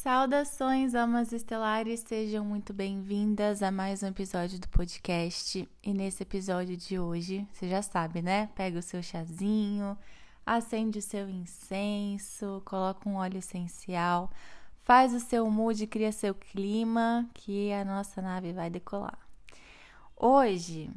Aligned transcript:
Saudações, 0.00 0.94
almas 0.94 1.32
estelares, 1.32 2.04
sejam 2.06 2.44
muito 2.44 2.72
bem-vindas 2.72 3.64
a 3.64 3.72
mais 3.72 4.00
um 4.00 4.06
episódio 4.06 4.56
do 4.56 4.68
podcast. 4.68 5.68
E 5.82 5.92
nesse 5.92 6.22
episódio 6.22 6.76
de 6.76 7.00
hoje, 7.00 7.44
você 7.52 7.68
já 7.68 7.82
sabe, 7.82 8.22
né? 8.22 8.48
Pega 8.54 8.78
o 8.78 8.82
seu 8.82 9.02
chazinho, 9.02 9.98
acende 10.46 11.00
o 11.00 11.02
seu 11.02 11.28
incenso, 11.28 12.62
coloca 12.64 13.08
um 13.08 13.16
óleo 13.16 13.38
essencial, 13.38 14.30
faz 14.84 15.12
o 15.12 15.18
seu 15.18 15.50
mood, 15.50 15.84
cria 15.88 16.12
seu 16.12 16.32
clima, 16.32 17.28
que 17.34 17.72
a 17.72 17.84
nossa 17.84 18.22
nave 18.22 18.52
vai 18.52 18.70
decolar. 18.70 19.18
Hoje 20.16 20.88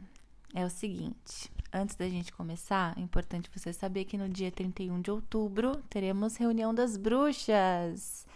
é 0.54 0.64
o 0.64 0.70
seguinte, 0.70 1.52
antes 1.74 1.96
da 1.96 2.08
gente 2.08 2.32
começar, 2.32 2.96
é 2.96 3.02
importante 3.02 3.50
você 3.52 3.74
saber 3.74 4.06
que 4.06 4.16
no 4.16 4.30
dia 4.30 4.52
31 4.52 5.02
de 5.02 5.10
outubro 5.10 5.78
teremos 5.90 6.38
reunião 6.38 6.72
das 6.72 6.98
bruxas 6.98 8.28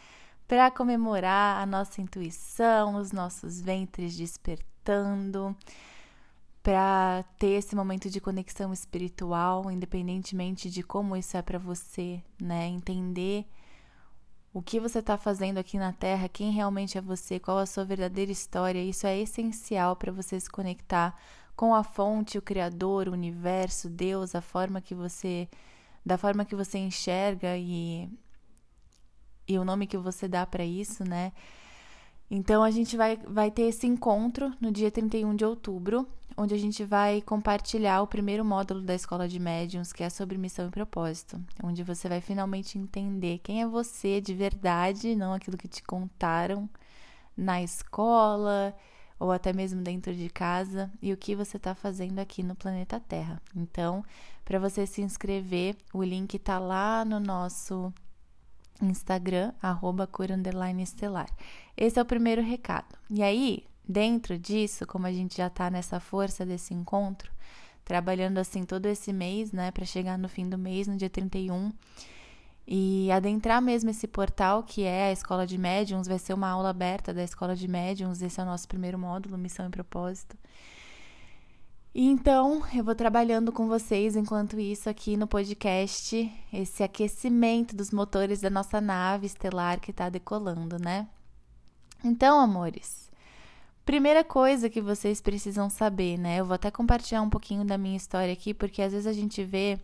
para 0.48 0.70
comemorar 0.72 1.62
a 1.62 1.66
nossa 1.66 2.02
intuição, 2.02 2.96
os 2.96 3.12
nossos 3.12 3.60
ventres 3.60 4.16
despertando, 4.16 5.56
para 6.62 7.24
ter 7.38 7.52
esse 7.52 7.76
momento 7.76 8.10
de 8.10 8.20
conexão 8.20 8.74
espiritual, 8.74 9.70
independentemente 9.72 10.70
de 10.70 10.82
como 10.84 11.16
isso 11.16 11.38
é 11.38 11.42
para 11.42 11.60
você, 11.60 12.24
né? 12.42 12.68
Entender 12.68 13.46
o 14.54 14.62
que 14.62 14.80
você 14.80 15.00
está 15.00 15.18
fazendo 15.18 15.58
aqui 15.58 15.78
na 15.78 15.92
Terra, 15.94 16.30
quem 16.30 16.52
realmente 16.52 16.98
é 16.98 17.02
você, 17.02 17.40
qual 17.40 17.58
a 17.58 17.66
sua 17.66 17.84
verdadeira 17.84 18.32
história, 18.32 18.82
isso 18.84 19.06
é 19.06 19.20
essencial 19.20 19.96
para 19.96 20.12
você 20.12 20.40
se 20.40 20.50
conectar 20.50 21.16
com 21.56 21.74
a 21.76 21.84
fonte, 21.84 22.38
o 22.38 22.42
Criador, 22.42 23.08
o 23.08 23.14
universo, 23.14 23.90
Deus, 23.90 24.36
a 24.36 24.42
forma 24.42 24.82
que 24.82 24.96
você. 24.96 25.48
da 26.06 26.18
forma 26.18 26.46
que 26.46 26.56
você 26.56 26.78
enxerga 26.78 27.58
e 27.58 28.10
e 29.48 29.58
o 29.58 29.66
nome 29.66 29.88
que 29.88 29.98
você 29.98 30.28
dá 30.28 30.46
para 30.46 30.66
isso, 30.66 31.04
né? 31.04 31.32
Então 32.30 32.64
a 32.64 32.72
gente 32.72 32.98
vai, 32.98 33.18
vai 33.18 33.52
ter 33.52 33.64
esse 33.64 33.86
encontro 33.86 34.52
no 34.60 34.72
dia 34.72 34.90
31 34.90 35.36
de 35.36 35.46
outubro, 35.46 36.08
onde 36.36 36.54
a 36.54 36.58
gente 36.58 36.84
vai 36.84 37.22
compartilhar 37.22 38.02
o 38.02 38.08
primeiro 38.08 38.44
módulo 38.44 38.82
da 38.82 38.96
Escola 38.96 39.28
de 39.28 39.40
Médiuns, 39.40 39.94
que 39.94 40.04
é 40.04 40.10
sobre 40.10 40.38
missão 40.38 40.68
e 40.68 40.72
propósito, 40.72 41.40
onde 41.64 41.84
você 41.84 42.10
vai 42.10 42.20
finalmente 42.22 42.78
entender 42.78 43.40
quem 43.40 43.62
é 43.62 43.68
você 43.68 44.20
de 44.20 44.34
verdade, 44.34 45.16
não 45.16 45.34
aquilo 45.34 45.58
que 45.58 45.68
te 45.68 45.84
contaram 45.84 46.70
na 47.38 47.62
escola 47.62 48.76
ou 49.20 49.32
até 49.32 49.54
mesmo 49.54 49.82
dentro 49.82 50.14
de 50.14 50.30
casa 50.30 50.92
e 51.02 51.14
o 51.14 51.18
que 51.18 51.36
você 51.36 51.58
está 51.58 51.74
fazendo 51.74 52.20
aqui 52.20 52.44
no 52.44 52.56
planeta 52.56 53.00
Terra. 53.00 53.42
Então, 53.56 54.04
para 54.44 54.60
você 54.60 54.86
se 54.86 55.02
inscrever, 55.02 55.78
o 55.94 56.04
link 56.04 56.36
está 56.36 56.60
lá 56.60 57.06
no 57.06 57.20
nosso 57.20 57.94
Instagram, 58.82 59.54
arroba 59.62 60.10
estelar. 60.82 61.30
Esse 61.78 62.00
é 62.00 62.02
o 62.02 62.06
primeiro 62.06 62.42
recado. 62.42 62.98
E 63.10 63.24
aí, 63.24 63.64
dentro 63.88 64.38
disso, 64.38 64.86
como 64.86 65.08
a 65.08 65.12
gente 65.12 65.38
já 65.38 65.50
tá 65.50 65.70
nessa 65.70 66.00
força 66.00 66.46
desse 66.46 66.74
encontro, 66.74 67.32
trabalhando 67.84 68.40
assim 68.40 68.64
todo 68.64 68.88
esse 68.88 69.14
mês, 69.14 69.52
né, 69.52 69.72
para 69.72 69.86
chegar 69.86 70.18
no 70.18 70.28
fim 70.28 70.50
do 70.50 70.58
mês, 70.58 70.88
no 70.88 70.98
dia 70.98 71.10
31, 71.10 71.72
e 72.68 73.12
adentrar 73.12 73.62
mesmo 73.62 73.92
esse 73.92 74.08
portal 74.08 74.64
que 74.64 74.84
é 74.84 75.10
a 75.10 75.12
Escola 75.12 75.46
de 75.46 75.58
Médiums, 75.58 76.08
vai 76.08 76.18
ser 76.18 76.34
uma 76.34 76.50
aula 76.50 76.70
aberta 76.70 77.14
da 77.14 77.24
Escola 77.24 77.56
de 77.56 77.68
Médiums, 77.68 78.22
esse 78.22 78.40
é 78.40 78.44
o 78.44 78.46
nosso 78.46 78.68
primeiro 78.68 78.98
módulo, 78.98 79.38
Missão 79.38 79.68
e 79.68 79.70
Propósito. 79.70 80.36
Então, 81.98 82.62
eu 82.74 82.84
vou 82.84 82.94
trabalhando 82.94 83.54
com 83.54 83.70
vocês 83.70 84.18
enquanto 84.18 84.60
isso 84.60 84.90
aqui 84.90 85.16
no 85.16 85.26
podcast, 85.26 86.30
esse 86.52 86.84
aquecimento 86.84 87.74
dos 87.74 87.90
motores 87.90 88.42
da 88.42 88.50
nossa 88.50 88.82
nave 88.82 89.28
estelar 89.28 89.80
que 89.80 89.92
está 89.92 90.10
decolando, 90.10 90.78
né? 90.78 91.08
Então, 92.04 92.38
amores, 92.38 93.10
primeira 93.86 94.26
coisa 94.26 94.70
que 94.70 94.82
vocês 94.82 95.22
precisam 95.22 95.70
saber, 95.70 96.18
né? 96.18 96.42
Eu 96.42 96.46
vou 96.46 96.56
até 96.56 96.70
compartilhar 96.70 97.22
um 97.22 97.30
pouquinho 97.30 97.64
da 97.64 97.78
minha 97.78 97.96
história 97.96 98.34
aqui, 98.34 98.54
porque 98.54 98.82
às 98.82 98.92
vezes 98.92 99.08
a 99.08 99.14
gente 99.14 99.42
vê 99.46 99.80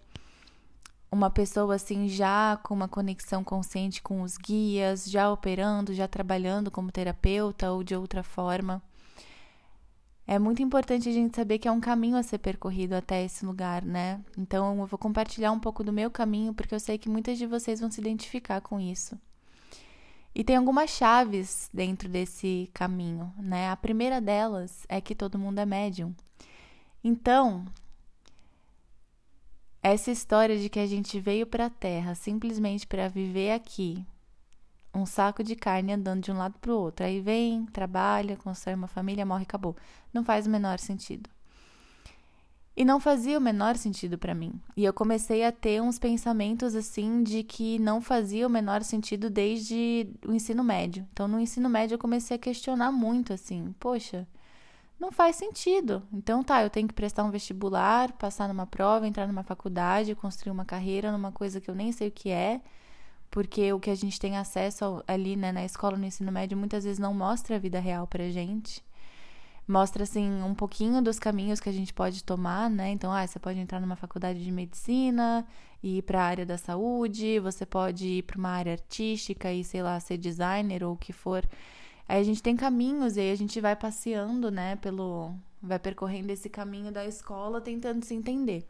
uma 1.09 1.30
pessoa 1.30 1.75
assim 1.75 2.09
já 2.09 2.59
com 2.62 2.74
uma 2.74 2.90
conexão 2.90 3.41
consciente 3.41 4.02
com 4.02 4.22
os 4.22 4.36
guias, 4.36 5.09
já 5.09 5.31
operando, 5.31 5.94
já 5.94 6.09
trabalhando 6.09 6.69
como 6.69 6.91
terapeuta 6.91 7.72
ou 7.72 7.86
de 7.86 7.96
outra 7.96 8.22
forma 8.22 8.84
é 10.28 10.40
muito 10.40 10.62
importante 10.62 11.09
a 11.09 11.12
gente 11.12 11.36
saber 11.36 11.59
que 11.59 11.68
é 11.68 11.72
um 11.72 11.82
caminho 11.82 12.16
a 12.16 12.24
ser 12.24 12.38
percorrido 12.38 12.94
até 12.94 13.24
esse 13.24 13.46
lugar, 13.46 13.84
né? 13.84 14.24
Então 14.38 14.80
eu 14.80 14.86
vou 14.86 14.98
compartilhar 14.98 15.52
um 15.52 15.59
pouco 15.59 15.84
do 15.84 15.92
meu 15.92 16.09
caminho, 16.09 16.54
porque 16.54 16.74
eu 16.74 16.80
sei 16.80 16.98
que 16.98 17.09
muitas 17.09 17.38
de 17.38 17.46
vocês 17.46 17.80
vão 17.80 17.92
se 17.92 18.00
identificar 18.00 18.62
com 18.62 18.80
isso. 18.80 19.18
E 20.34 20.44
tem 20.44 20.56
algumas 20.56 20.92
chaves 20.92 21.70
dentro 21.74 22.08
desse 22.08 22.70
caminho, 22.74 23.34
né? 23.38 23.70
A 23.70 23.76
primeira 23.76 24.22
delas 24.22 24.86
é 24.88 25.02
que 25.02 25.14
todo 25.14 25.40
mundo 25.40 25.60
é 25.60 25.66
médium. 25.66 26.16
Então, 27.04 27.66
essa 29.84 30.12
história 30.12 30.58
de 30.58 30.70
que 30.70 30.80
a 30.80 30.86
gente 30.86 31.20
veio 31.20 31.46
para 31.46 31.66
a 31.66 31.70
Terra 31.70 32.16
simplesmente 32.16 32.88
para 32.88 33.10
viver 33.10 33.52
aqui, 33.52 34.06
um 34.94 35.06
saco 35.06 35.44
de 35.44 35.56
carne 35.56 35.94
andando 35.94 36.22
de 36.24 36.31
um 36.31 36.38
lado 36.38 36.56
para 36.59 36.72
o 36.72 36.78
outro. 36.78 37.06
Aí 37.06 37.22
vem, 37.22 37.66
trabalha, 37.68 38.38
constrói 38.38 38.75
uma 38.75 38.88
família, 38.88 39.25
morre, 39.25 39.44
acabou. 39.44 39.75
Não 40.13 40.24
faz 40.24 40.46
o 40.46 40.50
menor 40.50 40.79
sentido. 40.79 41.29
E 42.75 42.85
não 42.85 43.00
fazia 43.00 43.38
o 43.38 43.41
menor 43.41 43.75
sentido 43.75 44.18
para 44.18 44.34
mim. 44.34 44.53
E 44.78 44.85
eu 44.85 44.94
comecei 44.94 45.44
a 45.44 45.51
ter 45.51 45.81
uns 45.81 46.00
pensamentos 46.00 46.74
assim 46.74 47.22
de 47.22 47.44
que 47.44 47.78
não 47.80 48.01
fazia 48.01 48.47
o 48.47 48.50
menor 48.50 48.81
sentido 48.81 49.30
desde 49.30 50.09
o 50.25 50.34
ensino 50.34 50.63
médio. 50.63 51.06
Então, 51.12 51.28
no 51.28 51.40
ensino 51.40 51.69
médio, 51.69 51.96
eu 51.96 52.00
comecei 52.00 52.35
a 52.35 52.40
questionar 52.40 52.91
muito 52.91 53.34
assim: 53.34 53.75
poxa, 53.78 54.25
não 54.97 55.12
faz 55.12 55.35
sentido. 55.35 56.01
Então, 56.13 56.44
tá, 56.44 56.63
eu 56.63 56.69
tenho 56.69 56.88
que 56.88 56.94
prestar 56.94 57.25
um 57.25 57.31
vestibular, 57.31 58.13
passar 58.13 58.47
numa 58.47 58.66
prova, 58.66 59.06
entrar 59.06 59.28
numa 59.28 59.44
faculdade, 59.44 60.16
construir 60.16 60.51
uma 60.51 60.66
carreira 60.66 61.12
numa 61.12 61.31
coisa 61.31 61.59
que 61.59 61.69
eu 61.69 61.75
nem 61.75 61.91
sei 61.91 62.07
o 62.07 62.12
que 62.12 62.30
é 62.30 62.62
porque 63.31 63.72
o 63.72 63.80
que 63.80 63.90
a 63.90 63.96
gente 63.96 64.19
tem 64.19 64.38
acesso 64.38 65.02
ali, 65.08 65.38
né, 65.38 65.53
na 65.53 65.64
escola, 65.64 65.97
no 65.97 66.06
ensino 66.06 66.31
médio, 66.31 66.58
muitas 66.58 66.84
vezes 66.84 67.00
não 67.00 67.14
mostra 67.14 67.56
a 67.56 67.59
vida 67.59 67.80
real 67.80 68.06
pra 68.06 68.30
gente. 68.30 68.84
Mostra, 69.68 70.03
assim, 70.03 70.44
um 70.44 70.53
pouquinho 70.53 71.02
dos 71.02 71.18
caminhos 71.18 71.62
que 71.62 71.69
a 71.69 71.72
gente 71.72 71.94
pode 71.94 72.24
tomar, 72.25 72.69
né? 72.69 72.92
Então, 72.92 73.12
ah, 73.12 73.25
você 73.25 73.40
pode 73.40 73.58
entrar 73.58 73.80
numa 73.80 73.96
faculdade 73.96 74.44
de 74.44 74.52
medicina 74.52 75.47
e 75.81 76.00
ir 76.00 76.02
para 76.02 76.22
a 76.22 76.25
área 76.25 76.46
da 76.46 76.58
saúde, 76.58 77.40
você 77.40 77.66
pode 77.66 78.06
ir 78.06 78.24
para 78.24 78.38
uma 78.38 78.50
área 78.50 78.74
artística 78.74 79.52
e, 79.52 79.63
sei 79.63 79.81
lá, 79.81 79.98
ser 80.00 80.18
designer 80.18 80.84
ou 80.84 80.94
o 80.94 80.98
que 80.98 81.13
for. 81.13 81.48
Aí 82.08 82.19
a 82.19 82.24
gente 82.24 82.44
tem 82.44 82.56
caminhos 82.58 83.16
e 83.16 83.22
aí 83.22 83.31
a 83.31 83.36
gente 83.36 83.62
vai 83.62 83.75
passeando, 83.75 84.52
né, 84.52 84.75
pelo. 84.75 85.34
vai 85.62 85.80
percorrendo 85.80 86.31
esse 86.31 86.50
caminho 86.50 86.92
da 86.92 87.06
escola 87.06 87.62
tentando 87.62 88.03
se 88.03 88.13
entender. 88.13 88.68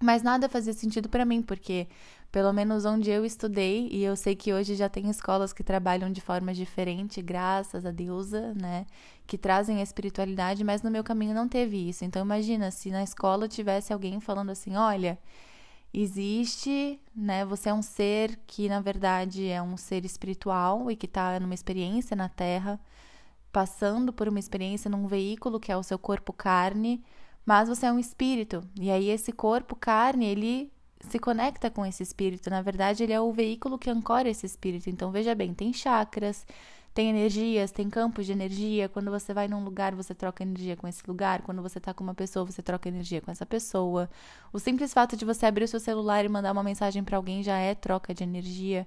Mas 0.00 0.22
nada 0.22 0.48
fazia 0.48 0.72
sentido 0.72 1.08
para 1.08 1.24
mim, 1.24 1.42
porque 1.42 1.88
pelo 2.30 2.52
menos 2.52 2.84
onde 2.84 3.10
eu 3.10 3.24
estudei, 3.24 3.88
e 3.90 4.04
eu 4.04 4.14
sei 4.14 4.36
que 4.36 4.52
hoje 4.52 4.74
já 4.74 4.88
tem 4.88 5.08
escolas 5.08 5.52
que 5.52 5.64
trabalham 5.64 6.12
de 6.12 6.20
forma 6.20 6.52
diferente, 6.52 7.22
graças 7.22 7.86
a 7.86 7.90
deusa, 7.90 8.54
né? 8.54 8.86
Que 9.26 9.38
trazem 9.38 9.80
a 9.80 9.82
espiritualidade, 9.82 10.62
mas 10.62 10.82
no 10.82 10.90
meu 10.90 11.02
caminho 11.02 11.34
não 11.34 11.48
teve 11.48 11.88
isso. 11.88 12.04
Então 12.04 12.22
imagina 12.22 12.70
se 12.70 12.90
na 12.90 13.02
escola 13.02 13.48
tivesse 13.48 13.92
alguém 13.92 14.20
falando 14.20 14.50
assim, 14.50 14.76
olha, 14.76 15.18
existe, 15.92 17.00
né? 17.16 17.44
Você 17.46 17.70
é 17.70 17.74
um 17.74 17.82
ser 17.82 18.38
que 18.46 18.68
na 18.68 18.80
verdade 18.80 19.48
é 19.48 19.62
um 19.62 19.76
ser 19.76 20.04
espiritual 20.04 20.90
e 20.90 20.96
que 20.96 21.06
está 21.06 21.40
numa 21.40 21.54
experiência 21.54 22.16
na 22.16 22.28
Terra, 22.28 22.78
passando 23.50 24.12
por 24.12 24.28
uma 24.28 24.38
experiência 24.38 24.90
num 24.90 25.06
veículo 25.06 25.58
que 25.58 25.72
é 25.72 25.76
o 25.76 25.82
seu 25.82 25.98
corpo 25.98 26.32
carne 26.32 27.02
mas 27.48 27.66
você 27.66 27.86
é 27.86 27.92
um 27.92 27.98
espírito. 27.98 28.62
E 28.78 28.90
aí 28.90 29.08
esse 29.08 29.32
corpo, 29.32 29.74
carne, 29.74 30.26
ele 30.26 30.70
se 31.00 31.18
conecta 31.18 31.70
com 31.70 31.86
esse 31.86 32.02
espírito. 32.02 32.50
Na 32.50 32.60
verdade, 32.60 33.02
ele 33.02 33.12
é 33.14 33.20
o 33.22 33.32
veículo 33.32 33.78
que 33.78 33.88
ancora 33.88 34.28
esse 34.28 34.44
espírito. 34.44 34.90
Então, 34.90 35.10
veja 35.10 35.34
bem, 35.34 35.54
tem 35.54 35.72
chakras, 35.72 36.46
tem 36.92 37.08
energias, 37.08 37.72
tem 37.72 37.88
campos 37.88 38.26
de 38.26 38.32
energia. 38.32 38.86
Quando 38.90 39.10
você 39.10 39.32
vai 39.32 39.48
num 39.48 39.64
lugar, 39.64 39.94
você 39.94 40.14
troca 40.14 40.42
energia 40.42 40.76
com 40.76 40.86
esse 40.86 41.02
lugar. 41.08 41.40
Quando 41.40 41.62
você 41.62 41.80
tá 41.80 41.94
com 41.94 42.04
uma 42.04 42.12
pessoa, 42.12 42.44
você 42.44 42.60
troca 42.60 42.86
energia 42.86 43.22
com 43.22 43.30
essa 43.30 43.46
pessoa. 43.46 44.10
O 44.52 44.58
simples 44.58 44.92
fato 44.92 45.16
de 45.16 45.24
você 45.24 45.46
abrir 45.46 45.64
o 45.64 45.68
seu 45.68 45.80
celular 45.80 46.26
e 46.26 46.28
mandar 46.28 46.52
uma 46.52 46.62
mensagem 46.62 47.02
para 47.02 47.16
alguém 47.16 47.42
já 47.42 47.56
é 47.56 47.74
troca 47.74 48.12
de 48.12 48.24
energia. 48.24 48.86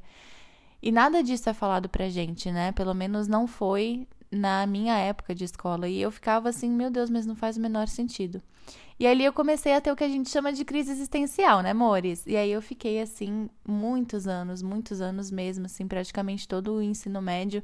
E 0.83 0.91
nada 0.91 1.23
disso 1.23 1.49
é 1.49 1.53
falado 1.53 1.89
pra 1.89 2.09
gente, 2.09 2.51
né? 2.51 2.71
Pelo 2.73 2.93
menos 2.93 3.27
não 3.27 3.47
foi 3.47 4.07
na 4.29 4.67
minha 4.67 4.95
época 4.99 5.33
de 5.33 5.45
escola. 5.45 5.89
E 5.89 5.99
eu 5.99 6.11
ficava 6.11 6.49
assim, 6.49 6.69
meu 6.69 6.91
Deus, 6.91 7.09
mas 7.09 7.25
não 7.25 7.35
faz 7.35 7.57
o 7.57 7.59
menor 7.59 7.87
sentido. 7.87 8.39
E 9.01 9.07
ali 9.07 9.25
eu 9.25 9.33
comecei 9.33 9.73
a 9.73 9.81
ter 9.81 9.91
o 9.91 9.95
que 9.95 10.03
a 10.03 10.07
gente 10.07 10.29
chama 10.29 10.53
de 10.53 10.63
crise 10.63 10.91
existencial, 10.91 11.61
né, 11.61 11.71
amores? 11.71 12.23
E 12.27 12.37
aí 12.37 12.51
eu 12.51 12.61
fiquei 12.61 13.01
assim 13.01 13.49
muitos 13.67 14.27
anos, 14.27 14.61
muitos 14.61 15.01
anos 15.01 15.31
mesmo, 15.31 15.65
assim, 15.65 15.87
praticamente 15.87 16.47
todo 16.47 16.75
o 16.75 16.83
ensino 16.83 17.19
médio 17.19 17.63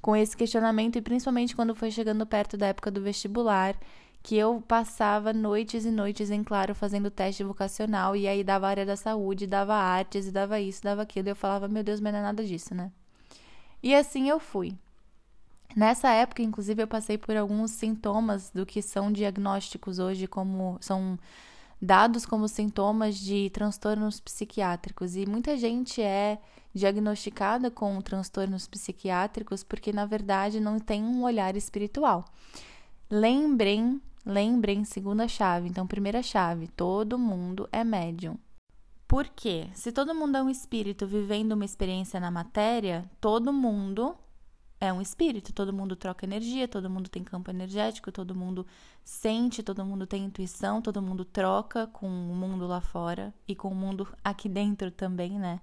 com 0.00 0.16
esse 0.16 0.34
questionamento 0.34 0.96
e 0.96 1.02
principalmente 1.02 1.54
quando 1.54 1.74
foi 1.74 1.90
chegando 1.90 2.24
perto 2.24 2.56
da 2.56 2.68
época 2.68 2.90
do 2.90 3.02
vestibular, 3.02 3.78
que 4.22 4.34
eu 4.34 4.62
passava 4.66 5.30
noites 5.30 5.84
e 5.84 5.90
noites 5.90 6.30
em 6.30 6.42
claro 6.42 6.74
fazendo 6.74 7.10
teste 7.10 7.44
vocacional 7.44 8.16
e 8.16 8.26
aí 8.26 8.42
dava 8.42 8.66
área 8.66 8.86
da 8.86 8.96
saúde, 8.96 9.46
dava 9.46 9.74
artes 9.74 10.26
e 10.28 10.32
dava 10.32 10.58
isso, 10.58 10.82
dava 10.82 11.02
aquilo, 11.02 11.28
e 11.28 11.32
eu 11.32 11.36
falava, 11.36 11.68
meu 11.68 11.84
Deus, 11.84 12.00
mas 12.00 12.14
não 12.14 12.20
é 12.20 12.22
nada 12.22 12.42
disso, 12.42 12.74
né? 12.74 12.90
E 13.82 13.94
assim 13.94 14.30
eu 14.30 14.40
fui. 14.40 14.74
Nessa 15.78 16.10
época, 16.10 16.42
inclusive, 16.42 16.82
eu 16.82 16.88
passei 16.88 17.16
por 17.16 17.36
alguns 17.36 17.70
sintomas 17.70 18.50
do 18.50 18.66
que 18.66 18.82
são 18.82 19.12
diagnósticos 19.12 20.00
hoje, 20.00 20.26
como 20.26 20.76
são 20.80 21.16
dados 21.80 22.26
como 22.26 22.48
sintomas 22.48 23.16
de 23.16 23.48
transtornos 23.50 24.18
psiquiátricos. 24.18 25.14
E 25.14 25.24
muita 25.24 25.56
gente 25.56 26.02
é 26.02 26.40
diagnosticada 26.74 27.70
com 27.70 28.00
transtornos 28.00 28.66
psiquiátricos 28.66 29.62
porque, 29.62 29.92
na 29.92 30.04
verdade, 30.04 30.58
não 30.58 30.80
tem 30.80 31.00
um 31.00 31.22
olhar 31.22 31.56
espiritual. 31.56 32.24
Lembrem, 33.08 34.02
lembrem, 34.26 34.82
segunda 34.84 35.28
chave. 35.28 35.68
Então, 35.68 35.86
primeira 35.86 36.24
chave: 36.24 36.66
todo 36.66 37.16
mundo 37.16 37.68
é 37.70 37.84
médium. 37.84 38.36
Por 39.06 39.28
quê? 39.28 39.68
Se 39.74 39.92
todo 39.92 40.12
mundo 40.12 40.38
é 40.38 40.42
um 40.42 40.50
espírito 40.50 41.06
vivendo 41.06 41.52
uma 41.52 41.64
experiência 41.64 42.18
na 42.18 42.32
matéria, 42.32 43.08
todo 43.20 43.52
mundo 43.52 44.16
é 44.80 44.92
um 44.92 45.00
espírito, 45.00 45.52
todo 45.52 45.72
mundo 45.72 45.96
troca 45.96 46.24
energia, 46.24 46.68
todo 46.68 46.88
mundo 46.88 47.08
tem 47.08 47.24
campo 47.24 47.50
energético, 47.50 48.12
todo 48.12 48.34
mundo 48.34 48.66
sente, 49.04 49.62
todo 49.62 49.84
mundo 49.84 50.06
tem 50.06 50.24
intuição, 50.24 50.80
todo 50.80 51.02
mundo 51.02 51.24
troca 51.24 51.86
com 51.88 52.06
o 52.06 52.34
mundo 52.34 52.66
lá 52.66 52.80
fora 52.80 53.34
e 53.46 53.56
com 53.56 53.68
o 53.68 53.74
mundo 53.74 54.06
aqui 54.22 54.48
dentro 54.48 54.90
também, 54.90 55.38
né? 55.38 55.60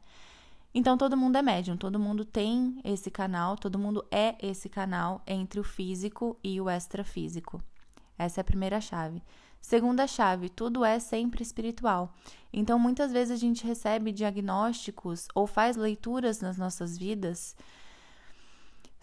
Então 0.73 0.97
todo 0.97 1.15
mundo 1.15 1.37
é 1.37 1.41
médium, 1.41 1.77
todo 1.77 1.97
mundo 1.97 2.25
tem 2.25 2.77
esse 2.83 3.09
canal, 3.09 3.55
todo 3.55 3.79
mundo 3.79 4.05
é 4.11 4.35
esse 4.45 4.67
canal 4.67 5.21
entre 5.25 5.59
o 5.59 5.63
físico 5.63 6.37
e 6.43 6.59
o 6.59 6.69
extrafísico. 6.69 7.63
Essa 8.17 8.39
é 8.39 8.43
a 8.43 8.45
primeira 8.45 8.81
chave. 8.81 9.23
Segunda 9.61 10.05
chave, 10.05 10.49
tudo 10.49 10.83
é 10.83 10.99
sempre 10.99 11.41
espiritual. 11.41 12.13
Então, 12.53 12.77
muitas 12.77 13.11
vezes 13.11 13.31
a 13.31 13.39
gente 13.39 13.65
recebe 13.65 14.11
diagnósticos 14.11 15.27
ou 15.33 15.47
faz 15.47 15.75
leituras 15.75 16.39
nas 16.39 16.57
nossas 16.57 16.97
vidas 16.97 17.55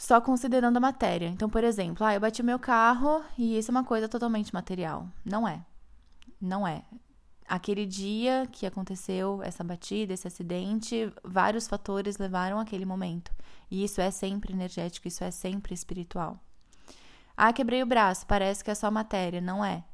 só 0.03 0.21
considerando 0.21 0.79
a 0.79 0.81
matéria. 0.81 1.29
Então, 1.29 1.49
por 1.49 1.63
exemplo, 1.63 2.05
ah, 2.05 2.13
eu 2.13 2.19
bati 2.19 2.43
meu 2.43 2.59
carro 2.59 3.23
e 3.39 3.57
isso 3.57 3.71
é 3.71 3.73
uma 3.73 3.85
coisa 3.85 4.09
totalmente 4.09 4.53
material. 4.53 5.09
Não 5.25 5.47
é. 5.47 5.65
Não 6.41 6.67
é. 6.67 6.83
Aquele 7.47 7.87
dia 7.87 8.49
que 8.51 8.67
aconteceu 8.67 9.41
essa 9.45 9.63
batida, 9.63 10.13
esse 10.13 10.27
acidente, 10.27 11.09
vários 11.23 11.69
fatores 11.69 12.19
levaram 12.19 12.59
aquele 12.59 12.85
momento. 12.85 13.31
E 13.71 13.85
isso 13.85 14.01
é 14.01 14.11
sempre 14.11 14.53
energético, 14.53 15.07
isso 15.07 15.23
é 15.23 15.31
sempre 15.31 15.73
espiritual. 15.73 16.37
Ah, 17.37 17.53
quebrei 17.53 17.81
o 17.81 17.87
braço, 17.87 18.27
parece 18.27 18.65
que 18.65 18.73
é 18.73 18.75
só 18.75 18.91
matéria. 18.91 19.41
Não 19.41 19.65
é. 19.65 19.85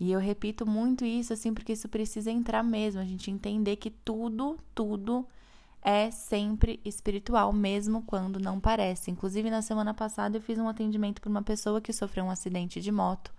E 0.00 0.10
eu 0.10 0.18
repito 0.18 0.66
muito 0.66 1.04
isso, 1.04 1.30
assim, 1.30 1.52
porque 1.52 1.74
isso 1.74 1.90
precisa 1.90 2.30
entrar 2.30 2.62
mesmo, 2.62 3.02
a 3.02 3.04
gente 3.04 3.30
entender 3.30 3.76
que 3.76 3.90
tudo, 3.90 4.58
tudo 4.74 5.28
é 5.82 6.10
sempre 6.10 6.80
espiritual, 6.84 7.52
mesmo 7.52 8.02
quando 8.02 8.38
não 8.38 8.60
parece. 8.60 9.10
Inclusive, 9.10 9.50
na 9.50 9.60
semana 9.60 9.92
passada, 9.92 10.36
eu 10.36 10.40
fiz 10.40 10.58
um 10.58 10.68
atendimento 10.68 11.20
para 11.20 11.28
uma 11.28 11.42
pessoa 11.42 11.80
que 11.80 11.92
sofreu 11.92 12.24
um 12.24 12.30
acidente 12.30 12.80
de 12.80 12.92
moto. 12.92 13.34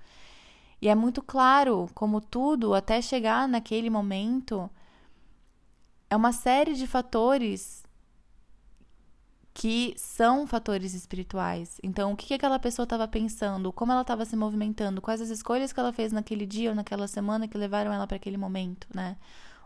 E 0.81 0.89
é 0.89 0.95
muito 0.95 1.21
claro 1.23 1.89
como 1.93 2.19
tudo, 2.19 2.73
até 2.73 3.01
chegar 3.01 3.47
naquele 3.47 3.89
momento, 3.89 4.69
é 6.09 6.15
uma 6.15 6.33
série 6.33 6.73
de 6.73 6.85
fatores 6.85 7.83
que 9.53 9.93
são 9.95 10.45
fatores 10.45 10.93
espirituais. 10.93 11.79
Então, 11.81 12.11
o 12.11 12.17
que, 12.17 12.25
que 12.25 12.33
aquela 12.33 12.59
pessoa 12.59 12.83
estava 12.83 13.07
pensando, 13.07 13.71
como 13.71 13.91
ela 13.91 14.01
estava 14.01 14.25
se 14.25 14.35
movimentando, 14.35 15.01
quais 15.01 15.21
as 15.21 15.29
escolhas 15.29 15.71
que 15.71 15.79
ela 15.79 15.93
fez 15.93 16.11
naquele 16.11 16.45
dia 16.45 16.71
ou 16.71 16.75
naquela 16.75 17.07
semana 17.07 17.47
que 17.47 17.57
levaram 17.57 17.93
ela 17.93 18.07
para 18.07 18.17
aquele 18.17 18.35
momento, 18.35 18.87
né? 18.93 19.15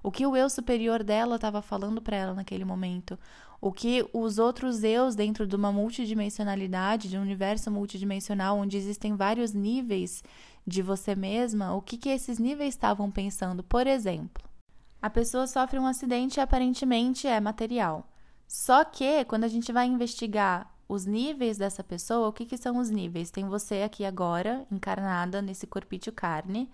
O 0.04 0.12
que 0.12 0.26
o 0.26 0.36
eu 0.36 0.50
superior 0.50 1.04
dela 1.04 1.36
estava 1.36 1.62
falando 1.62 2.02
para 2.02 2.16
ela 2.16 2.34
naquele 2.34 2.64
momento? 2.64 3.18
O 3.60 3.72
que 3.72 4.08
os 4.14 4.38
outros 4.38 4.84
eus 4.84 5.16
dentro 5.16 5.48
de 5.48 5.56
uma 5.56 5.72
multidimensionalidade, 5.72 7.10
de 7.10 7.18
um 7.18 7.22
universo 7.22 7.72
multidimensional 7.72 8.58
onde 8.58 8.78
existem 8.78 9.16
vários 9.16 9.54
níveis 9.54 10.24
de 10.66 10.82
você 10.82 11.16
mesma, 11.16 11.74
o 11.74 11.82
que 11.82 11.98
que 11.98 12.10
esses 12.10 12.38
níveis 12.38 12.76
estavam 12.76 13.10
pensando? 13.10 13.64
Por 13.64 13.88
exemplo, 13.88 14.44
a 15.02 15.10
pessoa 15.10 15.48
sofre 15.48 15.80
um 15.80 15.88
acidente 15.88 16.40
e 16.40 16.42
aparentemente 16.42 17.28
é 17.28 17.40
material. 17.40 18.08
Só 18.48 18.86
que 18.86 19.26
quando 19.26 19.44
a 19.44 19.48
gente 19.48 19.72
vai 19.72 19.88
investigar 19.88 20.72
os 20.88 21.06
níveis 21.06 21.58
dessa 21.58 21.84
pessoa, 21.84 22.30
o 22.30 22.34
que, 22.34 22.46
que 22.46 22.58
são 22.58 22.78
os 22.78 22.90
níveis? 22.90 23.30
Tem 23.30 23.46
você 23.46 23.82
aqui 23.82 24.06
agora, 24.06 24.66
encarnada 24.72 25.42
nesse 25.42 25.68
corpício 25.68 26.12
carne, 26.14 26.70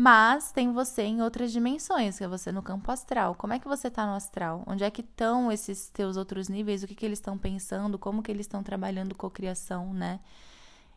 mas 0.00 0.52
tem 0.52 0.70
você 0.72 1.02
em 1.02 1.20
outras 1.20 1.50
dimensões, 1.50 2.16
que 2.16 2.22
é 2.22 2.28
você 2.28 2.52
no 2.52 2.62
campo 2.62 2.88
astral. 2.92 3.34
Como 3.34 3.52
é 3.52 3.58
que 3.58 3.66
você 3.66 3.88
está 3.88 4.06
no 4.06 4.12
astral? 4.12 4.62
Onde 4.64 4.84
é 4.84 4.90
que 4.92 5.00
estão 5.00 5.50
esses 5.50 5.90
teus 5.90 6.16
outros 6.16 6.48
níveis? 6.48 6.84
O 6.84 6.86
que, 6.86 6.94
que 6.94 7.04
eles 7.04 7.18
estão 7.18 7.36
pensando? 7.36 7.98
Como 7.98 8.22
que 8.22 8.30
eles 8.30 8.46
estão 8.46 8.62
trabalhando 8.62 9.12
cocriação, 9.16 9.92
né? 9.92 10.20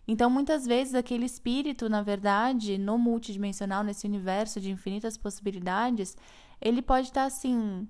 Então, 0.07 0.29
muitas 0.29 0.67
vezes, 0.67 0.93
aquele 0.93 1.25
espírito, 1.25 1.89
na 1.89 2.03
verdade, 2.03 2.77
no 2.77 2.95
multidimensional, 2.99 3.83
nesse 3.83 4.05
universo 4.05 4.61
de 4.61 4.69
infinitas 4.69 5.17
possibilidades, 5.17 6.15
ele 6.61 6.83
pode 6.83 7.07
estar 7.07 7.21
tá, 7.21 7.25
assim 7.27 7.87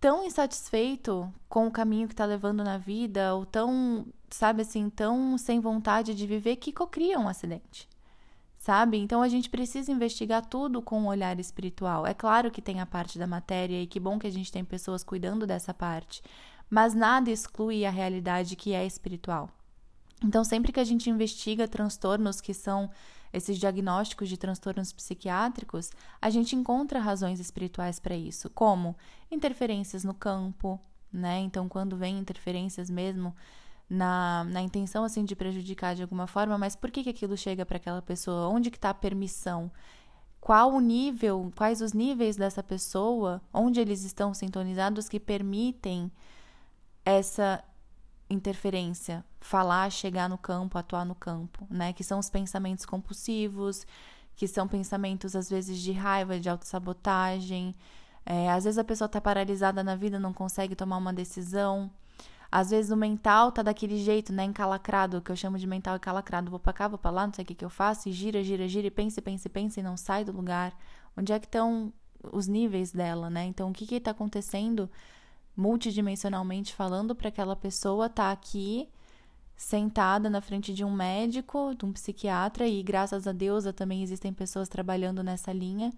tão 0.00 0.24
insatisfeito 0.24 1.32
com 1.48 1.68
o 1.68 1.70
caminho 1.70 2.08
que 2.08 2.14
está 2.14 2.24
levando 2.24 2.64
na 2.64 2.76
vida, 2.76 3.36
ou 3.36 3.46
tão, 3.46 4.04
sabe 4.30 4.62
assim, 4.62 4.90
tão 4.90 5.38
sem 5.38 5.60
vontade 5.60 6.12
de 6.12 6.26
viver 6.26 6.56
que 6.56 6.72
cocria 6.72 7.20
um 7.20 7.28
acidente. 7.28 7.89
Sabe? 8.60 8.98
Então 8.98 9.22
a 9.22 9.28
gente 9.28 9.48
precisa 9.48 9.90
investigar 9.90 10.44
tudo 10.44 10.82
com 10.82 11.00
um 11.00 11.06
olhar 11.06 11.40
espiritual. 11.40 12.06
É 12.06 12.12
claro 12.12 12.50
que 12.50 12.60
tem 12.60 12.78
a 12.78 12.84
parte 12.84 13.18
da 13.18 13.26
matéria 13.26 13.80
e 13.80 13.86
que 13.86 13.98
bom 13.98 14.18
que 14.18 14.26
a 14.26 14.30
gente 14.30 14.52
tem 14.52 14.62
pessoas 14.62 15.02
cuidando 15.02 15.46
dessa 15.46 15.72
parte, 15.72 16.22
mas 16.68 16.92
nada 16.92 17.30
exclui 17.30 17.86
a 17.86 17.90
realidade 17.90 18.56
que 18.56 18.74
é 18.74 18.84
espiritual. 18.84 19.48
Então, 20.22 20.44
sempre 20.44 20.72
que 20.72 20.78
a 20.78 20.84
gente 20.84 21.08
investiga 21.08 21.66
transtornos 21.66 22.38
que 22.42 22.52
são 22.52 22.90
esses 23.32 23.56
diagnósticos 23.56 24.28
de 24.28 24.36
transtornos 24.36 24.92
psiquiátricos, 24.92 25.90
a 26.20 26.28
gente 26.28 26.54
encontra 26.54 27.00
razões 27.00 27.40
espirituais 27.40 27.98
para 27.98 28.14
isso, 28.14 28.50
como 28.50 28.94
interferências 29.30 30.04
no 30.04 30.12
campo, 30.12 30.78
né? 31.10 31.38
Então, 31.38 31.66
quando 31.66 31.96
vem 31.96 32.18
interferências 32.18 32.90
mesmo 32.90 33.34
na, 33.90 34.44
na 34.44 34.62
intenção 34.62 35.02
assim 35.02 35.24
de 35.24 35.34
prejudicar 35.34 35.96
de 35.96 36.02
alguma 36.02 36.28
forma, 36.28 36.56
mas 36.56 36.76
por 36.76 36.92
que, 36.92 37.02
que 37.02 37.10
aquilo 37.10 37.36
chega 37.36 37.66
para 37.66 37.76
aquela 37.76 38.00
pessoa? 38.00 38.48
Onde 38.48 38.70
que 38.70 38.78
está 38.78 38.90
a 38.90 38.94
permissão? 38.94 39.70
Qual 40.40 40.72
o 40.72 40.80
nível, 40.80 41.52
quais 41.56 41.82
os 41.82 41.92
níveis 41.92 42.36
dessa 42.36 42.62
pessoa, 42.62 43.42
onde 43.52 43.80
eles 43.80 44.04
estão 44.04 44.32
sintonizados 44.32 45.08
que 45.08 45.18
permitem 45.18 46.10
essa 47.04 47.62
interferência, 48.30 49.24
falar, 49.40 49.90
chegar 49.90 50.28
no 50.28 50.38
campo, 50.38 50.78
atuar 50.78 51.04
no 51.04 51.14
campo, 51.14 51.66
né? 51.68 51.92
Que 51.92 52.04
são 52.04 52.20
os 52.20 52.30
pensamentos 52.30 52.86
compulsivos, 52.86 53.84
que 54.36 54.46
são 54.46 54.68
pensamentos 54.68 55.34
às 55.34 55.50
vezes 55.50 55.78
de 55.80 55.92
raiva, 55.92 56.38
de 56.38 56.48
autossabotagem. 56.48 57.74
É, 58.24 58.50
às 58.50 58.64
vezes 58.64 58.78
a 58.78 58.84
pessoa 58.84 59.06
está 59.06 59.20
paralisada 59.20 59.82
na 59.82 59.96
vida, 59.96 60.18
não 60.18 60.32
consegue 60.32 60.76
tomar 60.76 60.96
uma 60.96 61.12
decisão. 61.12 61.90
Às 62.50 62.70
vezes 62.70 62.90
o 62.90 62.96
mental 62.96 63.52
tá 63.52 63.62
daquele 63.62 63.98
jeito, 63.98 64.32
né, 64.32 64.44
encalacrado, 64.44 65.20
que 65.20 65.30
eu 65.30 65.36
chamo 65.36 65.58
de 65.58 65.66
mental 65.66 65.96
encalacrado. 65.96 66.50
Vou 66.50 66.58
para 66.58 66.72
cá, 66.72 66.88
vou 66.88 66.98
para 66.98 67.10
lá, 67.10 67.26
não 67.26 67.32
sei 67.32 67.44
o 67.44 67.46
que 67.46 67.54
que 67.54 67.64
eu 67.64 67.70
faço, 67.70 68.08
e 68.08 68.12
gira, 68.12 68.42
gira, 68.42 68.66
gira, 68.66 68.88
e 68.88 68.90
pensa, 68.90 69.22
pensa, 69.22 69.48
pensa, 69.48 69.80
e 69.80 69.82
não 69.82 69.96
sai 69.96 70.24
do 70.24 70.32
lugar. 70.32 70.76
Onde 71.16 71.32
é 71.32 71.38
que 71.38 71.46
estão 71.46 71.92
os 72.32 72.46
níveis 72.48 72.92
dela, 72.92 73.30
né? 73.30 73.44
Então, 73.44 73.70
o 73.70 73.72
que 73.72 73.86
que 73.86 74.00
tá 74.00 74.10
acontecendo 74.10 74.90
multidimensionalmente 75.56 76.74
falando 76.74 77.14
para 77.14 77.28
aquela 77.28 77.54
pessoa 77.56 78.08
tá 78.08 78.30
aqui 78.32 78.88
sentada 79.56 80.30
na 80.30 80.40
frente 80.40 80.72
de 80.72 80.82
um 80.82 80.90
médico, 80.90 81.74
de 81.74 81.84
um 81.84 81.92
psiquiatra 81.92 82.66
e 82.66 82.82
graças 82.82 83.26
a 83.26 83.32
Deus 83.32 83.64
também 83.76 84.02
existem 84.02 84.32
pessoas 84.32 84.68
trabalhando 84.68 85.22
nessa 85.22 85.52
linha. 85.52 85.92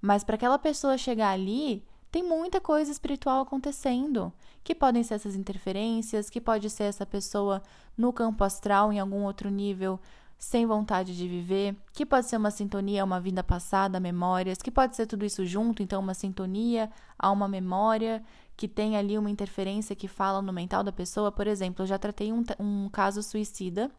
Mas 0.00 0.24
para 0.24 0.34
aquela 0.34 0.58
pessoa 0.58 0.98
chegar 0.98 1.30
ali, 1.30 1.84
tem 2.10 2.22
muita 2.22 2.60
coisa 2.60 2.90
espiritual 2.90 3.42
acontecendo, 3.42 4.32
que 4.64 4.74
podem 4.74 5.02
ser 5.02 5.14
essas 5.14 5.36
interferências, 5.36 6.28
que 6.28 6.40
pode 6.40 6.68
ser 6.68 6.84
essa 6.84 7.06
pessoa 7.06 7.62
no 7.96 8.12
campo 8.12 8.42
astral 8.44 8.92
em 8.92 8.98
algum 8.98 9.24
outro 9.24 9.50
nível 9.50 10.00
sem 10.40 10.64
vontade 10.64 11.14
de 11.14 11.28
viver, 11.28 11.76
que 11.92 12.06
pode 12.06 12.26
ser 12.26 12.38
uma 12.38 12.50
sintonia 12.50 13.02
a 13.02 13.04
uma 13.04 13.20
vida 13.20 13.44
passada, 13.44 14.00
memórias, 14.00 14.56
que 14.56 14.70
pode 14.70 14.96
ser 14.96 15.06
tudo 15.06 15.26
isso 15.26 15.44
junto, 15.44 15.82
então 15.82 16.00
uma 16.00 16.14
sintonia 16.14 16.90
a 17.18 17.30
uma 17.30 17.46
memória, 17.46 18.24
que 18.56 18.66
tem 18.66 18.96
ali 18.96 19.18
uma 19.18 19.30
interferência 19.30 19.94
que 19.94 20.08
fala 20.08 20.40
no 20.40 20.50
mental 20.50 20.82
da 20.82 20.90
pessoa. 20.90 21.30
Por 21.30 21.46
exemplo, 21.46 21.82
eu 21.82 21.86
já 21.86 21.98
tratei 21.98 22.32
um, 22.32 22.42
um 22.58 22.88
caso 22.88 23.22
suicida, 23.22 23.90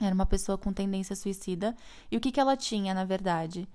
era 0.00 0.12
uma 0.12 0.26
pessoa 0.26 0.58
com 0.58 0.72
tendência 0.72 1.14
suicida, 1.14 1.76
e 2.10 2.16
o 2.16 2.20
que, 2.20 2.32
que 2.32 2.40
ela 2.40 2.56
tinha, 2.56 2.92
na 2.92 3.04
verdade? 3.04 3.68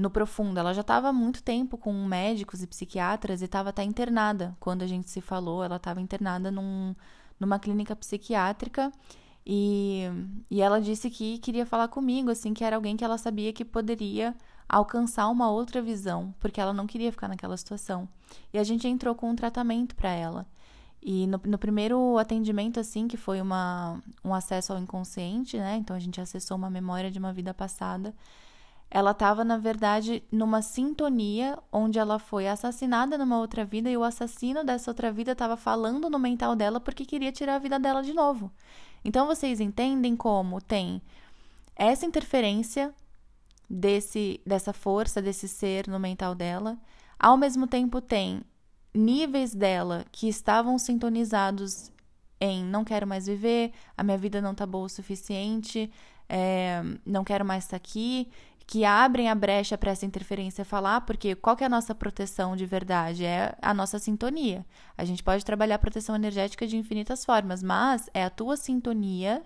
No 0.00 0.08
profundo, 0.08 0.58
ela 0.58 0.72
já 0.72 0.80
estava 0.80 1.08
há 1.08 1.12
muito 1.12 1.42
tempo 1.42 1.76
com 1.76 1.92
médicos 1.92 2.62
e 2.62 2.66
psiquiatras 2.66 3.42
e 3.42 3.44
estava 3.44 3.68
até 3.68 3.82
internada. 3.84 4.56
Quando 4.58 4.80
a 4.80 4.86
gente 4.86 5.10
se 5.10 5.20
falou, 5.20 5.62
ela 5.62 5.76
estava 5.76 6.00
internada 6.00 6.50
num, 6.50 6.94
numa 7.38 7.58
clínica 7.58 7.94
psiquiátrica 7.94 8.90
e, 9.46 10.04
e 10.50 10.62
ela 10.62 10.80
disse 10.80 11.10
que 11.10 11.36
queria 11.36 11.66
falar 11.66 11.88
comigo, 11.88 12.30
assim, 12.30 12.54
que 12.54 12.64
era 12.64 12.76
alguém 12.76 12.96
que 12.96 13.04
ela 13.04 13.18
sabia 13.18 13.52
que 13.52 13.62
poderia 13.62 14.34
alcançar 14.66 15.28
uma 15.28 15.50
outra 15.50 15.82
visão, 15.82 16.34
porque 16.40 16.62
ela 16.62 16.72
não 16.72 16.86
queria 16.86 17.12
ficar 17.12 17.28
naquela 17.28 17.58
situação. 17.58 18.08
E 18.54 18.58
a 18.58 18.64
gente 18.64 18.88
entrou 18.88 19.14
com 19.14 19.28
um 19.28 19.36
tratamento 19.36 19.94
para 19.94 20.08
ela. 20.08 20.46
E 21.02 21.26
no, 21.26 21.38
no, 21.44 21.58
primeiro 21.58 22.16
atendimento, 22.16 22.80
assim, 22.80 23.06
que 23.06 23.18
foi 23.18 23.38
uma, 23.42 24.02
um 24.24 24.32
acesso 24.32 24.72
ao 24.72 24.78
inconsciente, 24.78 25.58
né? 25.58 25.76
Então 25.76 25.94
a 25.94 26.00
gente 26.00 26.22
acessou 26.22 26.56
uma 26.56 26.70
memória 26.70 27.10
de 27.10 27.18
uma 27.18 27.34
vida 27.34 27.52
passada. 27.52 28.14
Ela 28.90 29.12
estava, 29.12 29.44
na 29.44 29.56
verdade, 29.56 30.22
numa 30.32 30.62
sintonia 30.62 31.56
onde 31.72 31.98
ela 31.98 32.18
foi 32.18 32.48
assassinada 32.48 33.16
numa 33.16 33.38
outra 33.38 33.64
vida 33.64 33.88
e 33.88 33.96
o 33.96 34.02
assassino 34.02 34.64
dessa 34.64 34.90
outra 34.90 35.12
vida 35.12 35.32
estava 35.32 35.56
falando 35.56 36.10
no 36.10 36.18
mental 36.18 36.56
dela 36.56 36.80
porque 36.80 37.04
queria 37.04 37.30
tirar 37.30 37.54
a 37.54 37.58
vida 37.60 37.78
dela 37.78 38.02
de 38.02 38.12
novo. 38.12 38.50
Então 39.04 39.26
vocês 39.26 39.60
entendem 39.60 40.16
como 40.16 40.60
tem 40.60 41.00
essa 41.76 42.04
interferência 42.04 42.92
desse 43.68 44.40
dessa 44.44 44.72
força 44.72 45.22
desse 45.22 45.46
ser 45.46 45.86
no 45.86 46.00
mental 46.00 46.34
dela, 46.34 46.76
ao 47.16 47.36
mesmo 47.36 47.68
tempo 47.68 48.00
tem 48.00 48.42
níveis 48.92 49.54
dela 49.54 50.04
que 50.10 50.28
estavam 50.28 50.76
sintonizados 50.76 51.92
em 52.40 52.64
não 52.64 52.84
quero 52.84 53.06
mais 53.06 53.26
viver, 53.26 53.72
a 53.96 54.02
minha 54.02 54.18
vida 54.18 54.40
não 54.40 54.54
tá 54.54 54.66
boa 54.66 54.86
o 54.86 54.88
suficiente, 54.88 55.90
é, 56.28 56.82
não 57.04 57.22
quero 57.22 57.44
mais 57.44 57.64
estar 57.64 57.78
tá 57.78 57.84
aqui, 57.84 58.28
que 58.70 58.84
abrem 58.84 59.28
a 59.28 59.34
brecha 59.34 59.76
para 59.76 59.90
essa 59.90 60.06
interferência 60.06 60.64
falar, 60.64 61.00
porque 61.00 61.34
qual 61.34 61.56
que 61.56 61.64
é 61.64 61.66
a 61.66 61.68
nossa 61.68 61.92
proteção 61.92 62.54
de 62.54 62.64
verdade? 62.64 63.24
É 63.24 63.52
a 63.60 63.74
nossa 63.74 63.98
sintonia. 63.98 64.64
A 64.96 65.04
gente 65.04 65.24
pode 65.24 65.44
trabalhar 65.44 65.76
proteção 65.80 66.14
energética 66.14 66.64
de 66.68 66.76
infinitas 66.76 67.24
formas, 67.24 67.64
mas 67.64 68.08
é 68.14 68.22
a 68.22 68.30
tua 68.30 68.56
sintonia 68.56 69.42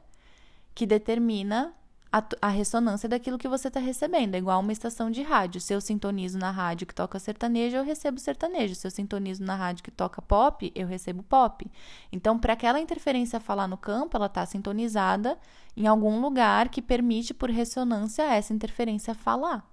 que 0.74 0.84
determina 0.84 1.72
a, 2.14 2.22
a 2.42 2.48
ressonância 2.48 3.08
daquilo 3.08 3.36
que 3.36 3.48
você 3.48 3.66
está 3.66 3.80
recebendo. 3.80 4.36
É 4.36 4.38
igual 4.38 4.60
uma 4.60 4.70
estação 4.70 5.10
de 5.10 5.20
rádio. 5.20 5.60
Se 5.60 5.74
eu 5.74 5.80
sintonizo 5.80 6.38
na 6.38 6.52
rádio 6.52 6.86
que 6.86 6.94
toca 6.94 7.18
sertanejo, 7.18 7.76
eu 7.76 7.82
recebo 7.82 8.20
sertanejo. 8.20 8.76
Se 8.76 8.86
eu 8.86 8.90
sintonizo 8.92 9.42
na 9.42 9.56
rádio 9.56 9.82
que 9.82 9.90
toca 9.90 10.22
pop, 10.22 10.70
eu 10.76 10.86
recebo 10.86 11.24
pop. 11.24 11.68
Então, 12.12 12.38
para 12.38 12.52
aquela 12.52 12.78
interferência 12.78 13.40
falar 13.40 13.66
no 13.66 13.76
campo, 13.76 14.16
ela 14.16 14.26
está 14.26 14.46
sintonizada 14.46 15.36
em 15.76 15.88
algum 15.88 16.20
lugar 16.20 16.68
que 16.68 16.80
permite, 16.80 17.34
por 17.34 17.50
ressonância, 17.50 18.22
essa 18.22 18.54
interferência 18.54 19.12
falar. 19.12 19.68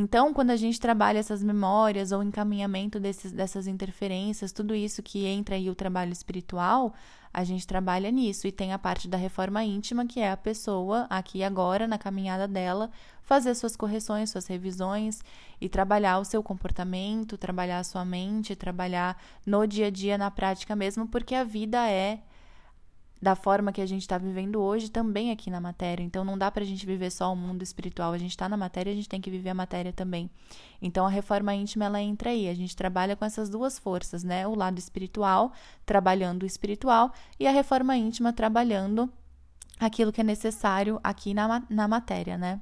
Então, 0.00 0.32
quando 0.32 0.50
a 0.50 0.56
gente 0.56 0.78
trabalha 0.78 1.18
essas 1.18 1.42
memórias 1.42 2.12
ou 2.12 2.22
encaminhamento 2.22 3.00
desses, 3.00 3.32
dessas 3.32 3.66
interferências, 3.66 4.52
tudo 4.52 4.72
isso 4.72 5.02
que 5.02 5.26
entra 5.26 5.56
aí 5.56 5.68
o 5.68 5.74
trabalho 5.74 6.12
espiritual, 6.12 6.94
a 7.34 7.42
gente 7.42 7.66
trabalha 7.66 8.08
nisso. 8.08 8.46
E 8.46 8.52
tem 8.52 8.72
a 8.72 8.78
parte 8.78 9.08
da 9.08 9.18
reforma 9.18 9.64
íntima, 9.64 10.06
que 10.06 10.20
é 10.20 10.30
a 10.30 10.36
pessoa, 10.36 11.08
aqui 11.10 11.42
agora, 11.42 11.88
na 11.88 11.98
caminhada 11.98 12.46
dela, 12.46 12.92
fazer 13.24 13.52
suas 13.56 13.74
correções, 13.74 14.30
suas 14.30 14.46
revisões 14.46 15.20
e 15.60 15.68
trabalhar 15.68 16.20
o 16.20 16.24
seu 16.24 16.44
comportamento, 16.44 17.36
trabalhar 17.36 17.80
a 17.80 17.84
sua 17.84 18.04
mente, 18.04 18.54
trabalhar 18.54 19.20
no 19.44 19.66
dia 19.66 19.88
a 19.88 19.90
dia, 19.90 20.16
na 20.16 20.30
prática 20.30 20.76
mesmo, 20.76 21.08
porque 21.08 21.34
a 21.34 21.42
vida 21.42 21.90
é 21.90 22.20
da 23.20 23.34
forma 23.34 23.72
que 23.72 23.80
a 23.80 23.86
gente 23.86 24.02
está 24.02 24.16
vivendo 24.16 24.60
hoje 24.60 24.90
também 24.90 25.30
aqui 25.30 25.50
na 25.50 25.60
matéria. 25.60 26.02
Então 26.02 26.24
não 26.24 26.38
dá 26.38 26.50
para 26.50 26.62
a 26.62 26.66
gente 26.66 26.86
viver 26.86 27.10
só 27.10 27.32
o 27.32 27.36
mundo 27.36 27.62
espiritual. 27.62 28.12
A 28.12 28.18
gente 28.18 28.30
está 28.30 28.48
na 28.48 28.56
matéria, 28.56 28.92
a 28.92 28.94
gente 28.94 29.08
tem 29.08 29.20
que 29.20 29.30
viver 29.30 29.50
a 29.50 29.54
matéria 29.54 29.92
também. 29.92 30.30
Então 30.80 31.04
a 31.04 31.10
reforma 31.10 31.54
íntima 31.54 31.86
ela 31.86 32.00
entra 32.00 32.30
aí. 32.30 32.48
A 32.48 32.54
gente 32.54 32.76
trabalha 32.76 33.16
com 33.16 33.24
essas 33.24 33.50
duas 33.50 33.78
forças, 33.78 34.22
né? 34.22 34.46
O 34.46 34.54
lado 34.54 34.78
espiritual 34.78 35.52
trabalhando 35.84 36.44
o 36.44 36.46
espiritual 36.46 37.12
e 37.38 37.46
a 37.46 37.50
reforma 37.50 37.96
íntima 37.96 38.32
trabalhando 38.32 39.10
aquilo 39.80 40.12
que 40.12 40.20
é 40.20 40.24
necessário 40.24 41.00
aqui 41.02 41.34
na, 41.34 41.62
na 41.68 41.88
matéria, 41.88 42.38
né? 42.38 42.60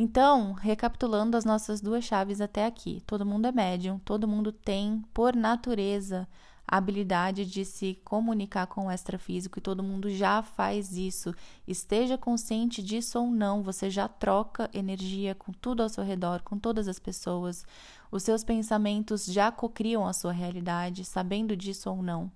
Então, 0.00 0.52
recapitulando 0.52 1.36
as 1.36 1.44
nossas 1.44 1.80
duas 1.80 2.04
chaves 2.04 2.40
até 2.40 2.64
aqui, 2.64 3.02
todo 3.04 3.26
mundo 3.26 3.46
é 3.48 3.52
médium, 3.52 3.98
todo 3.98 4.28
mundo 4.28 4.52
tem, 4.52 5.02
por 5.12 5.34
natureza, 5.34 6.28
a 6.70 6.76
habilidade 6.76 7.46
de 7.46 7.64
se 7.64 7.98
comunicar 8.04 8.66
com 8.66 8.86
o 8.86 8.90
extrafísico 8.92 9.58
e 9.58 9.62
todo 9.62 9.82
mundo 9.82 10.10
já 10.10 10.42
faz 10.42 10.92
isso. 10.92 11.34
Esteja 11.66 12.18
consciente 12.18 12.82
disso 12.82 13.18
ou 13.18 13.30
não, 13.30 13.62
você 13.62 13.88
já 13.88 14.06
troca 14.06 14.68
energia 14.74 15.34
com 15.34 15.50
tudo 15.50 15.82
ao 15.82 15.88
seu 15.88 16.04
redor, 16.04 16.42
com 16.42 16.58
todas 16.58 16.86
as 16.86 16.98
pessoas. 16.98 17.64
Os 18.10 18.22
seus 18.22 18.44
pensamentos 18.44 19.24
já 19.24 19.50
cocriam 19.50 20.06
a 20.06 20.12
sua 20.12 20.32
realidade, 20.32 21.06
sabendo 21.06 21.56
disso 21.56 21.90
ou 21.90 22.02
não. 22.02 22.30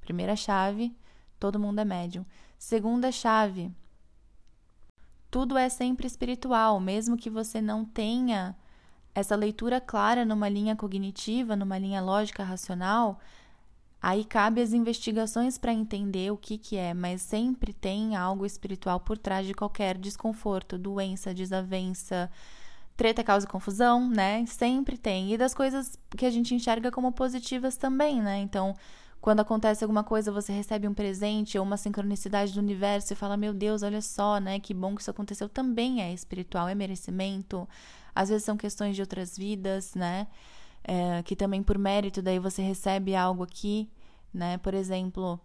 Primeira 0.00 0.34
chave, 0.34 0.92
todo 1.38 1.58
mundo 1.58 1.78
é 1.78 1.84
médium. 1.84 2.26
Segunda 2.58 3.12
chave, 3.12 3.70
tudo 5.30 5.56
é 5.56 5.68
sempre 5.68 6.08
espiritual, 6.08 6.80
mesmo 6.80 7.16
que 7.16 7.30
você 7.30 7.60
não 7.60 7.84
tenha 7.84 8.56
essa 9.14 9.36
leitura 9.36 9.80
clara 9.80 10.24
numa 10.24 10.48
linha 10.48 10.74
cognitiva, 10.74 11.54
numa 11.54 11.78
linha 11.78 12.02
lógica 12.02 12.42
racional, 12.42 13.20
Aí 14.08 14.24
cabe 14.24 14.62
as 14.62 14.72
investigações 14.72 15.58
para 15.58 15.72
entender 15.72 16.30
o 16.30 16.36
que, 16.36 16.56
que 16.56 16.76
é, 16.76 16.94
mas 16.94 17.22
sempre 17.22 17.72
tem 17.72 18.14
algo 18.14 18.46
espiritual 18.46 19.00
por 19.00 19.18
trás 19.18 19.44
de 19.44 19.52
qualquer 19.52 19.98
desconforto, 19.98 20.78
doença, 20.78 21.34
desavença, 21.34 22.30
treta 22.96 23.24
causa 23.24 23.48
confusão, 23.48 24.08
né? 24.08 24.46
Sempre 24.46 24.96
tem. 24.96 25.32
E 25.32 25.36
das 25.36 25.52
coisas 25.52 25.98
que 26.16 26.24
a 26.24 26.30
gente 26.30 26.54
enxerga 26.54 26.88
como 26.92 27.10
positivas 27.10 27.76
também, 27.76 28.22
né? 28.22 28.38
Então, 28.38 28.76
quando 29.20 29.40
acontece 29.40 29.82
alguma 29.82 30.04
coisa, 30.04 30.30
você 30.30 30.52
recebe 30.52 30.86
um 30.86 30.94
presente 30.94 31.58
ou 31.58 31.64
uma 31.64 31.76
sincronicidade 31.76 32.54
do 32.54 32.60
universo 32.60 33.12
e 33.12 33.16
fala: 33.16 33.36
Meu 33.36 33.52
Deus, 33.52 33.82
olha 33.82 34.00
só, 34.00 34.38
né? 34.38 34.60
Que 34.60 34.72
bom 34.72 34.94
que 34.94 35.00
isso 35.00 35.10
aconteceu. 35.10 35.48
Também 35.48 36.00
é 36.00 36.12
espiritual, 36.12 36.68
é 36.68 36.76
merecimento. 36.76 37.68
Às 38.14 38.28
vezes 38.28 38.44
são 38.44 38.56
questões 38.56 38.94
de 38.94 39.02
outras 39.02 39.36
vidas, 39.36 39.96
né? 39.96 40.28
É, 40.84 41.24
que 41.24 41.34
também 41.34 41.60
por 41.60 41.76
mérito 41.76 42.22
daí 42.22 42.38
você 42.38 42.62
recebe 42.62 43.16
algo 43.16 43.42
aqui 43.42 43.90
né? 44.36 44.58
Por 44.58 44.74
exemplo, 44.74 45.40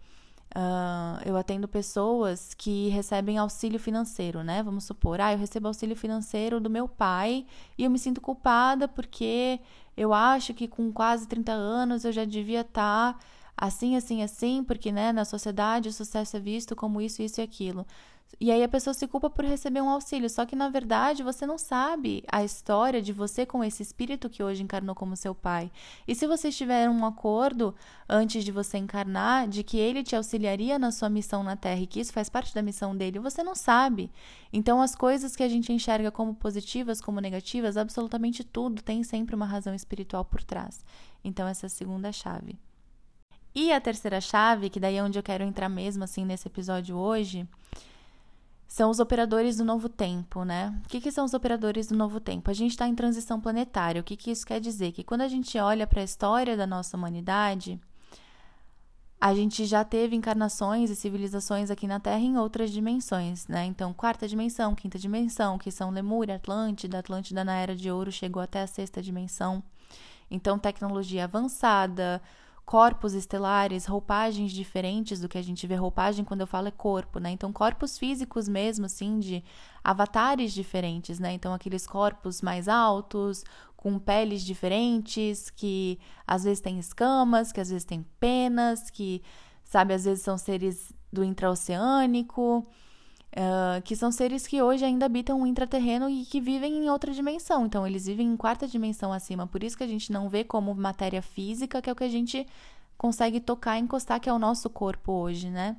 uh, 0.55 1.21
eu 1.25 1.36
atendo 1.38 1.67
pessoas 1.67 2.53
que 2.53 2.89
recebem 2.89 3.38
auxílio 3.38 3.79
financeiro, 3.79 4.43
né? 4.43 4.62
Vamos 4.63 4.83
supor, 4.83 5.21
ah, 5.21 5.33
eu 5.33 5.38
recebo 5.38 5.67
auxílio 5.67 5.95
financeiro 5.95 6.60
do 6.60 6.69
meu 6.69 6.88
pai 6.88 7.45
e 7.77 7.83
eu 7.83 7.91
me 7.91 7.98
sinto 8.00 8.21
culpada 8.21 8.88
porque 8.88 9.60
eu 9.95 10.13
acho 10.13 10.53
que 10.53 10.67
com 10.67 10.91
quase 10.91 11.27
30 11.27 11.51
anos 11.51 12.05
eu 12.05 12.12
já 12.12 12.25
devia 12.25 12.62
estar 12.62 13.13
tá 13.13 13.19
assim, 13.57 13.95
assim, 13.95 14.24
assim, 14.24 14.63
porque, 14.63 14.91
né, 14.91 15.12
na 15.12 15.24
sociedade 15.25 15.89
o 15.89 15.93
sucesso 15.93 16.36
é 16.38 16.39
visto 16.39 16.75
como 16.75 17.00
isso, 17.01 17.21
isso 17.21 17.41
e 17.41 17.43
aquilo. 17.43 17.86
E 18.39 18.51
aí 18.51 18.63
a 18.63 18.67
pessoa 18.67 18.93
se 18.93 19.07
culpa 19.07 19.29
por 19.29 19.45
receber 19.45 19.81
um 19.81 19.89
auxílio, 19.89 20.29
só 20.29 20.45
que 20.45 20.55
na 20.55 20.69
verdade 20.69 21.21
você 21.21 21.45
não 21.45 21.57
sabe 21.57 22.23
a 22.31 22.43
história 22.43 23.01
de 23.01 23.13
você 23.13 23.45
com 23.45 23.63
esse 23.63 23.83
espírito 23.83 24.29
que 24.29 24.41
hoje 24.41 24.63
encarnou 24.63 24.95
como 24.95 25.15
seu 25.15 25.35
pai. 25.35 25.71
E 26.07 26.15
se 26.15 26.25
vocês 26.25 26.57
tiveram 26.57 26.93
um 26.93 27.05
acordo 27.05 27.75
antes 28.09 28.43
de 28.43 28.51
você 28.51 28.77
encarnar 28.77 29.47
de 29.47 29.63
que 29.63 29.77
ele 29.77 30.03
te 30.03 30.15
auxiliaria 30.15 30.79
na 30.79 30.91
sua 30.91 31.09
missão 31.09 31.43
na 31.43 31.55
Terra 31.55 31.81
e 31.81 31.88
que 31.88 32.00
isso 32.00 32.13
faz 32.13 32.29
parte 32.29 32.53
da 32.53 32.61
missão 32.61 32.95
dele, 32.95 33.19
você 33.19 33.43
não 33.43 33.53
sabe. 33.55 34.09
Então 34.51 34.81
as 34.81 34.95
coisas 34.95 35.35
que 35.35 35.43
a 35.43 35.50
gente 35.50 35.71
enxerga 35.71 36.11
como 36.11 36.33
positivas, 36.33 37.00
como 37.00 37.19
negativas, 37.19 37.77
absolutamente 37.77 38.43
tudo 38.43 38.81
tem 38.81 39.03
sempre 39.03 39.35
uma 39.35 39.45
razão 39.45 39.73
espiritual 39.75 40.25
por 40.25 40.43
trás. 40.43 40.83
Então 41.23 41.47
essa 41.47 41.65
é 41.65 41.67
a 41.67 41.69
segunda 41.69 42.11
chave. 42.11 42.57
E 43.53 43.71
a 43.73 43.81
terceira 43.81 44.21
chave, 44.21 44.69
que 44.69 44.79
daí 44.79 44.95
é 44.95 45.03
onde 45.03 45.19
eu 45.19 45.23
quero 45.23 45.43
entrar 45.43 45.67
mesmo 45.67 46.03
assim 46.03 46.25
nesse 46.25 46.47
episódio 46.47 46.95
hoje, 46.95 47.45
são 48.71 48.89
os 48.89 49.01
operadores 49.01 49.57
do 49.57 49.65
novo 49.65 49.89
tempo, 49.89 50.45
né? 50.45 50.73
O 50.85 50.87
que, 50.87 51.01
que 51.01 51.11
são 51.11 51.25
os 51.25 51.33
operadores 51.33 51.87
do 51.87 51.97
novo 51.97 52.21
tempo? 52.21 52.49
A 52.49 52.53
gente 52.53 52.71
está 52.71 52.87
em 52.87 52.95
transição 52.95 53.37
planetária. 53.37 53.99
O 53.99 54.03
que, 54.03 54.15
que 54.15 54.31
isso 54.31 54.45
quer 54.45 54.61
dizer? 54.61 54.93
Que 54.93 55.03
quando 55.03 55.19
a 55.19 55.27
gente 55.27 55.57
olha 55.57 55.85
para 55.85 55.99
a 55.99 56.05
história 56.05 56.55
da 56.55 56.65
nossa 56.65 56.95
humanidade, 56.95 57.77
a 59.19 59.35
gente 59.35 59.65
já 59.65 59.83
teve 59.83 60.15
encarnações 60.15 60.89
e 60.89 60.95
civilizações 60.95 61.69
aqui 61.69 61.85
na 61.85 61.99
Terra 61.99 62.21
em 62.21 62.37
outras 62.37 62.71
dimensões, 62.71 63.45
né? 63.45 63.65
Então, 63.65 63.93
quarta 63.93 64.25
dimensão, 64.25 64.73
quinta 64.73 64.97
dimensão, 64.97 65.57
que 65.57 65.69
são 65.69 65.89
Lemúria, 65.89 66.37
Atlântida, 66.37 66.99
Atlântida 66.99 67.43
na 67.43 67.57
Era 67.57 67.75
de 67.75 67.91
Ouro 67.91 68.09
chegou 68.09 68.41
até 68.41 68.61
a 68.61 68.67
sexta 68.67 69.01
dimensão. 69.01 69.61
Então, 70.29 70.57
tecnologia 70.57 71.25
avançada, 71.25 72.21
corpos 72.71 73.13
estelares, 73.13 73.85
roupagens 73.85 74.49
diferentes 74.49 75.19
do 75.19 75.27
que 75.27 75.37
a 75.37 75.41
gente 75.41 75.67
vê. 75.67 75.75
Roupagem, 75.75 76.23
quando 76.23 76.39
eu 76.39 76.47
falo, 76.47 76.69
é 76.69 76.71
corpo, 76.71 77.19
né? 77.19 77.29
Então, 77.29 77.51
corpos 77.51 77.97
físicos 77.97 78.47
mesmo, 78.47 78.85
assim, 78.85 79.19
de 79.19 79.43
avatares 79.83 80.53
diferentes, 80.53 81.19
né? 81.19 81.33
Então, 81.33 81.53
aqueles 81.53 81.85
corpos 81.85 82.41
mais 82.41 82.69
altos, 82.69 83.43
com 83.75 83.99
peles 83.99 84.41
diferentes, 84.41 85.49
que 85.49 85.99
às 86.25 86.45
vezes 86.45 86.61
têm 86.61 86.79
escamas, 86.79 87.51
que 87.51 87.59
às 87.59 87.69
vezes 87.69 87.83
têm 87.83 88.05
penas, 88.21 88.89
que, 88.89 89.21
sabe, 89.65 89.93
às 89.93 90.05
vezes 90.05 90.23
são 90.23 90.37
seres 90.37 90.93
do 91.11 91.25
intraoceânico. 91.25 92.65
Uh, 93.31 93.81
que 93.83 93.95
são 93.95 94.11
seres 94.11 94.45
que 94.45 94.61
hoje 94.61 94.83
ainda 94.83 95.05
habitam 95.05 95.41
o 95.41 95.47
intraterreno 95.47 96.09
e 96.09 96.25
que 96.25 96.41
vivem 96.41 96.83
em 96.83 96.89
outra 96.89 97.13
dimensão. 97.13 97.65
Então, 97.65 97.88
eles 97.88 98.05
vivem 98.05 98.27
em 98.27 98.35
quarta 98.35 98.67
dimensão 98.67 99.13
acima. 99.13 99.47
Por 99.47 99.63
isso 99.63 99.77
que 99.77 99.83
a 99.85 99.88
gente 99.88 100.11
não 100.11 100.27
vê 100.27 100.43
como 100.43 100.75
matéria 100.75 101.21
física, 101.21 101.81
que 101.81 101.89
é 101.89 101.93
o 101.93 101.95
que 101.95 102.03
a 102.03 102.09
gente 102.09 102.45
consegue 102.97 103.39
tocar 103.39 103.77
e 103.77 103.81
encostar, 103.81 104.19
que 104.19 104.27
é 104.29 104.33
o 104.33 104.39
nosso 104.39 104.69
corpo 104.69 105.13
hoje, 105.13 105.50
né? 105.50 105.77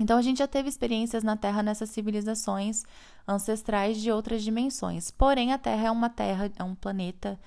Então, 0.00 0.16
a 0.16 0.22
gente 0.22 0.38
já 0.38 0.48
teve 0.48 0.68
experiências 0.68 1.22
na 1.22 1.36
Terra 1.36 1.62
nessas 1.62 1.90
civilizações 1.90 2.84
ancestrais 3.28 4.00
de 4.00 4.10
outras 4.10 4.42
dimensões. 4.42 5.10
Porém, 5.10 5.52
a 5.52 5.58
Terra 5.58 5.88
é 5.88 5.90
uma 5.90 6.08
Terra, 6.08 6.50
é 6.58 6.64
um 6.64 6.74
planeta 6.74 7.38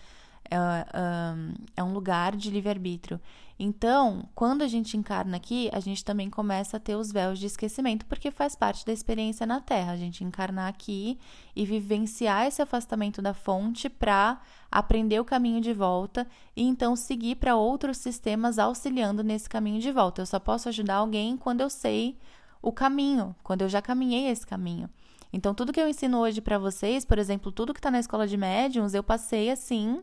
é, 0.50 1.78
é 1.78 1.84
um 1.84 1.94
lugar 1.94 2.36
de 2.36 2.50
livre-arbítrio. 2.50 3.20
Então, 3.58 4.28
quando 4.36 4.64
a 4.64 4.68
gente 4.68 4.98
encarna 4.98 5.38
aqui, 5.38 5.70
a 5.72 5.80
gente 5.80 6.04
também 6.04 6.30
começa 6.30 6.76
a 6.76 6.80
ter 6.80 6.96
os 6.96 7.10
véus 7.10 7.40
de 7.40 7.46
esquecimento, 7.46 8.06
porque 8.06 8.30
faz 8.30 8.54
parte 8.54 8.86
da 8.86 8.92
experiência 8.92 9.46
na 9.46 9.62
Terra. 9.62 9.94
A 9.94 9.98
gente 9.98 10.26
encarnar 10.26 10.68
aqui 10.68 11.18
e 11.56 11.66
vivenciar 11.66 12.46
esse 12.46 12.62
afastamento 12.62 13.22
da 13.22 13.34
fonte 13.34 13.88
para 13.88 14.42
aprender 14.70 15.22
o 15.22 15.26
caminho 15.26 15.62
de 15.62 15.72
volta 15.72 16.28
e 16.54 16.64
então 16.64 16.98
seguir 16.98 17.36
para 17.36 17.56
outros 17.56 17.98
sistemas 17.98 18.60
auxiliando 18.60 19.24
nesse 19.24 19.48
caminho 19.48 19.80
de 19.80 19.92
volta. 19.92 20.22
Eu 20.22 20.26
só 20.26 20.40
posso 20.40 20.68
ajudar 20.68 20.96
alguém 20.96 21.38
quando 21.38 21.62
eu 21.62 21.70
sei 21.70 22.18
o 22.62 22.74
caminho, 22.74 23.34
quando 23.42 23.62
eu 23.62 23.70
já 23.70 23.82
caminhei 23.82 24.28
esse 24.28 24.46
caminho. 24.46 24.90
Então, 25.32 25.54
tudo 25.54 25.72
que 25.72 25.80
eu 25.80 25.88
ensino 25.88 26.20
hoje 26.20 26.42
para 26.42 26.58
vocês, 26.58 27.06
por 27.06 27.18
exemplo, 27.18 27.52
tudo 27.52 27.74
que 27.74 27.80
está 27.80 27.92
na 27.92 28.00
escola 28.00 28.28
de 28.28 28.36
médiums, 28.36 28.94
eu 28.94 29.04
passei 29.04 29.50
assim 29.50 30.02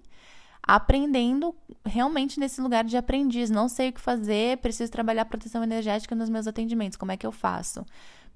aprendendo 0.62 1.54
realmente 1.84 2.38
nesse 2.38 2.60
lugar 2.60 2.84
de 2.84 2.96
aprendiz. 2.96 3.50
Não 3.50 3.68
sei 3.68 3.88
o 3.88 3.92
que 3.92 4.00
fazer, 4.00 4.58
preciso 4.58 4.92
trabalhar 4.92 5.24
proteção 5.24 5.62
energética 5.62 6.14
nos 6.14 6.28
meus 6.28 6.46
atendimentos. 6.46 6.96
Como 6.96 7.12
é 7.12 7.16
que 7.16 7.26
eu 7.26 7.32
faço? 7.32 7.84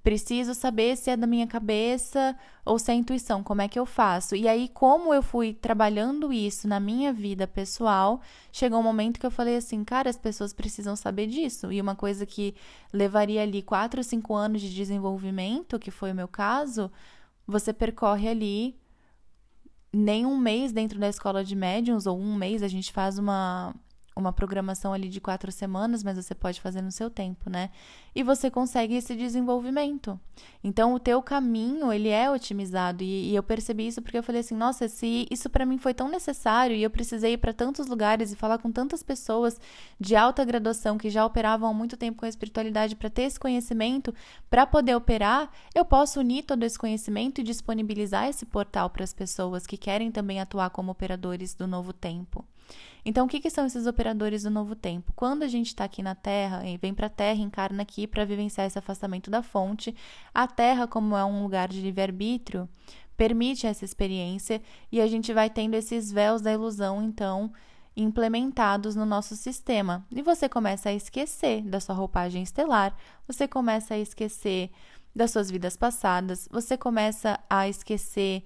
Preciso 0.02 0.54
saber 0.54 0.96
se 0.96 1.10
é 1.10 1.16
da 1.16 1.26
minha 1.26 1.48
cabeça 1.48 2.36
ou 2.64 2.78
se 2.78 2.92
é 2.92 2.94
intuição, 2.94 3.42
como 3.42 3.60
é 3.60 3.66
que 3.66 3.76
eu 3.76 3.84
faço? 3.84 4.36
E 4.36 4.46
aí, 4.46 4.68
como 4.68 5.12
eu 5.12 5.20
fui 5.20 5.52
trabalhando 5.52 6.32
isso 6.32 6.68
na 6.68 6.78
minha 6.78 7.12
vida 7.12 7.44
pessoal, 7.44 8.20
chegou 8.52 8.78
um 8.78 8.84
momento 8.84 9.18
que 9.18 9.26
eu 9.26 9.32
falei 9.32 9.56
assim, 9.56 9.82
cara, 9.82 10.08
as 10.08 10.16
pessoas 10.16 10.52
precisam 10.52 10.94
saber 10.94 11.26
disso. 11.26 11.72
E 11.72 11.80
uma 11.80 11.96
coisa 11.96 12.24
que 12.24 12.54
levaria 12.92 13.42
ali 13.42 13.62
quatro 13.62 13.98
ou 13.98 14.04
cinco 14.04 14.32
anos 14.32 14.60
de 14.62 14.72
desenvolvimento, 14.72 15.76
que 15.76 15.90
foi 15.90 16.12
o 16.12 16.14
meu 16.14 16.28
caso, 16.28 16.88
você 17.44 17.72
percorre 17.72 18.28
ali 18.28 18.76
nem 19.96 20.26
um 20.26 20.36
mês 20.36 20.72
dentro 20.72 20.98
da 20.98 21.08
escola 21.08 21.44
de 21.44 21.56
médiums, 21.56 22.06
ou 22.06 22.18
um 22.18 22.34
mês, 22.34 22.62
a 22.62 22.68
gente 22.68 22.92
faz 22.92 23.18
uma, 23.18 23.74
uma 24.16 24.32
programação 24.32 24.94
ali 24.94 25.10
de 25.10 25.20
quatro 25.20 25.52
semanas, 25.52 26.02
mas 26.02 26.16
você 26.16 26.34
pode 26.34 26.58
fazer 26.58 26.80
no 26.80 26.90
seu 26.90 27.10
tempo, 27.10 27.50
né? 27.50 27.70
E 28.14 28.22
você 28.22 28.50
consegue 28.50 28.94
esse 28.94 29.14
desenvolvimento. 29.14 30.18
Então, 30.64 30.94
o 30.94 30.98
teu 30.98 31.22
caminho, 31.22 31.92
ele 31.92 32.08
é 32.08 32.30
otimizado. 32.30 33.04
E, 33.04 33.30
e 33.30 33.36
eu 33.36 33.42
percebi 33.42 33.86
isso 33.86 34.00
porque 34.00 34.16
eu 34.16 34.22
falei 34.22 34.40
assim, 34.40 34.56
nossa, 34.56 34.88
se 34.88 35.26
isso 35.30 35.50
para 35.50 35.66
mim 35.66 35.76
foi 35.76 35.92
tão 35.92 36.08
necessário 36.08 36.74
e 36.74 36.82
eu 36.82 36.88
precisei 36.88 37.34
ir 37.34 37.36
para 37.36 37.52
tantos 37.52 37.88
lugares 37.88 38.32
e 38.32 38.36
falar 38.36 38.56
com 38.56 38.72
tantas 38.72 39.02
pessoas 39.02 39.60
de 40.00 40.16
alta 40.16 40.42
graduação 40.46 40.96
que 40.96 41.10
já 41.10 41.24
operavam 41.24 41.68
há 41.68 41.74
muito 41.74 41.96
tempo 41.96 42.18
com 42.18 42.24
a 42.24 42.28
espiritualidade 42.28 42.96
para 42.96 43.10
ter 43.10 43.22
esse 43.22 43.38
conhecimento, 43.38 44.14
para 44.48 44.66
poder 44.66 44.94
operar, 44.94 45.50
eu 45.74 45.84
posso 45.84 46.20
unir 46.20 46.44
todo 46.44 46.62
esse 46.62 46.78
conhecimento 46.78 47.42
e 47.42 47.44
disponibilizar 47.44 48.28
esse 48.28 48.46
portal 48.46 48.88
para 48.88 49.04
as 49.04 49.12
pessoas 49.12 49.66
que 49.66 49.76
querem 49.76 50.10
também 50.10 50.40
atuar 50.40 50.70
como 50.70 50.90
operadores 50.90 51.54
do 51.54 51.66
novo 51.66 51.92
tempo. 51.92 52.44
Então, 53.04 53.26
o 53.26 53.28
que, 53.28 53.38
que, 53.38 53.50
são 53.50 53.66
esses 53.66 53.86
operadores 53.86 54.42
do 54.42 54.50
novo 54.50 54.74
tempo? 54.74 55.12
Quando 55.14 55.44
a 55.44 55.48
gente 55.48 55.68
está 55.68 55.84
aqui 55.84 56.02
na 56.02 56.14
Terra, 56.14 56.66
e 56.66 56.76
vem 56.76 56.92
para 56.92 57.06
a 57.06 57.10
Terra, 57.10 57.40
encarna 57.40 57.82
aqui 57.82 58.06
para 58.06 58.24
vivenciar 58.24 58.66
esse 58.66 58.78
afastamento 58.78 59.30
da 59.30 59.42
fonte, 59.42 59.94
a 60.34 60.48
Terra, 60.48 60.88
como 60.88 61.16
é 61.16 61.24
um 61.24 61.42
lugar 61.42 61.68
de 61.68 61.80
livre-arbítrio, 61.80 62.68
permite 63.16 63.66
essa 63.66 63.84
experiência 63.84 64.60
e 64.90 65.00
a 65.00 65.06
gente 65.06 65.32
vai 65.32 65.48
tendo 65.48 65.74
esses 65.74 66.10
véus 66.10 66.42
da 66.42 66.52
ilusão, 66.52 67.02
então, 67.02 67.52
implementados 67.96 68.94
no 68.94 69.06
nosso 69.06 69.34
sistema. 69.36 70.04
E 70.10 70.20
você 70.20 70.48
começa 70.48 70.90
a 70.90 70.94
esquecer 70.94 71.62
da 71.62 71.80
sua 71.80 71.94
roupagem 71.94 72.42
estelar, 72.42 72.94
você 73.26 73.48
começa 73.48 73.94
a 73.94 73.98
esquecer 73.98 74.70
das 75.14 75.30
suas 75.30 75.50
vidas 75.50 75.76
passadas, 75.76 76.46
você 76.52 76.76
começa 76.76 77.40
a 77.48 77.66
esquecer 77.68 78.44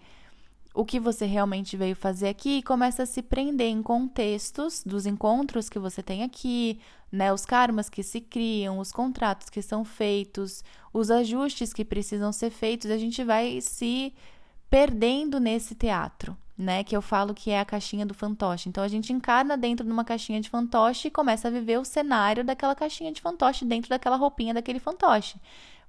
o 0.72 0.84
que 0.84 1.00
você 1.00 1.26
realmente 1.26 1.76
veio 1.76 1.96
fazer 1.96 2.28
aqui 2.28 2.58
e 2.58 2.62
começa 2.62 3.02
a 3.02 3.06
se 3.06 3.22
prender 3.22 3.68
em 3.68 3.82
contextos 3.82 4.84
dos 4.84 5.04
encontros 5.04 5.68
que 5.68 5.78
você 5.78 6.02
tem 6.02 6.22
aqui, 6.22 6.78
né, 7.10 7.32
os 7.32 7.44
karmas 7.44 7.88
que 7.88 8.02
se 8.02 8.20
criam, 8.20 8.78
os 8.78 8.92
contratos 8.92 9.50
que 9.50 9.60
são 9.60 9.84
feitos, 9.84 10.62
os 10.92 11.10
ajustes 11.10 11.72
que 11.72 11.84
precisam 11.84 12.32
ser 12.32 12.50
feitos, 12.50 12.90
a 12.90 12.96
gente 12.96 13.24
vai 13.24 13.60
se 13.60 14.14
perdendo 14.68 15.40
nesse 15.40 15.74
teatro, 15.74 16.36
né, 16.56 16.84
que 16.84 16.96
eu 16.96 17.02
falo 17.02 17.34
que 17.34 17.50
é 17.50 17.58
a 17.58 17.64
caixinha 17.64 18.06
do 18.06 18.14
fantoche. 18.14 18.68
Então 18.68 18.84
a 18.84 18.88
gente 18.88 19.12
encarna 19.12 19.56
dentro 19.56 19.84
de 19.84 19.90
uma 19.90 20.04
caixinha 20.04 20.40
de 20.40 20.48
fantoche 20.48 21.08
e 21.08 21.10
começa 21.10 21.48
a 21.48 21.50
viver 21.50 21.80
o 21.80 21.84
cenário 21.84 22.44
daquela 22.44 22.76
caixinha 22.76 23.10
de 23.10 23.20
fantoche 23.20 23.64
dentro 23.64 23.90
daquela 23.90 24.16
roupinha 24.16 24.54
daquele 24.54 24.78
fantoche. 24.78 25.40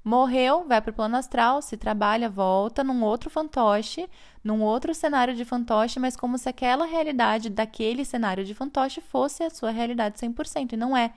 Morreu, 0.03 0.65
vai 0.67 0.81
para 0.81 0.89
o 0.89 0.93
plano 0.93 1.15
astral, 1.15 1.61
se 1.61 1.77
trabalha, 1.77 2.27
volta 2.27 2.83
num 2.83 3.03
outro 3.03 3.29
fantoche, 3.29 4.09
num 4.43 4.61
outro 4.61 4.95
cenário 4.95 5.35
de 5.35 5.45
fantoche, 5.45 5.99
mas 5.99 6.17
como 6.17 6.39
se 6.39 6.49
aquela 6.49 6.85
realidade 6.85 7.49
daquele 7.51 8.03
cenário 8.03 8.43
de 8.43 8.55
fantoche 8.55 8.99
fosse 8.99 9.43
a 9.43 9.49
sua 9.51 9.69
realidade 9.69 10.17
100%, 10.17 10.73
e 10.73 10.77
não 10.77 10.97
é. 10.97 11.13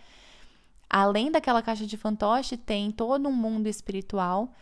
Além 0.89 1.31
daquela 1.31 1.63
caixa 1.63 1.87
de 1.87 1.97
fantoche, 1.97 2.59
tem 2.59 2.91
todo 2.91 3.27
um 3.27 3.33
mundo 3.33 3.69
espiritual, 3.69 4.53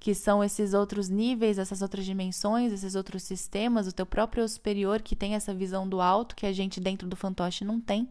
que 0.00 0.14
são 0.14 0.42
esses 0.42 0.72
outros 0.72 1.10
níveis, 1.10 1.58
essas 1.58 1.82
outras 1.82 2.06
dimensões, 2.06 2.72
esses 2.72 2.94
outros 2.94 3.22
sistemas, 3.22 3.86
o 3.86 3.92
teu 3.92 4.06
próprio 4.06 4.48
superior 4.48 5.02
que 5.02 5.14
tem 5.14 5.34
essa 5.34 5.54
visão 5.54 5.86
do 5.86 6.00
alto 6.00 6.34
que 6.34 6.46
a 6.46 6.52
gente 6.52 6.80
dentro 6.80 7.06
do 7.06 7.16
fantoche 7.16 7.62
não 7.64 7.78
tem, 7.78 8.08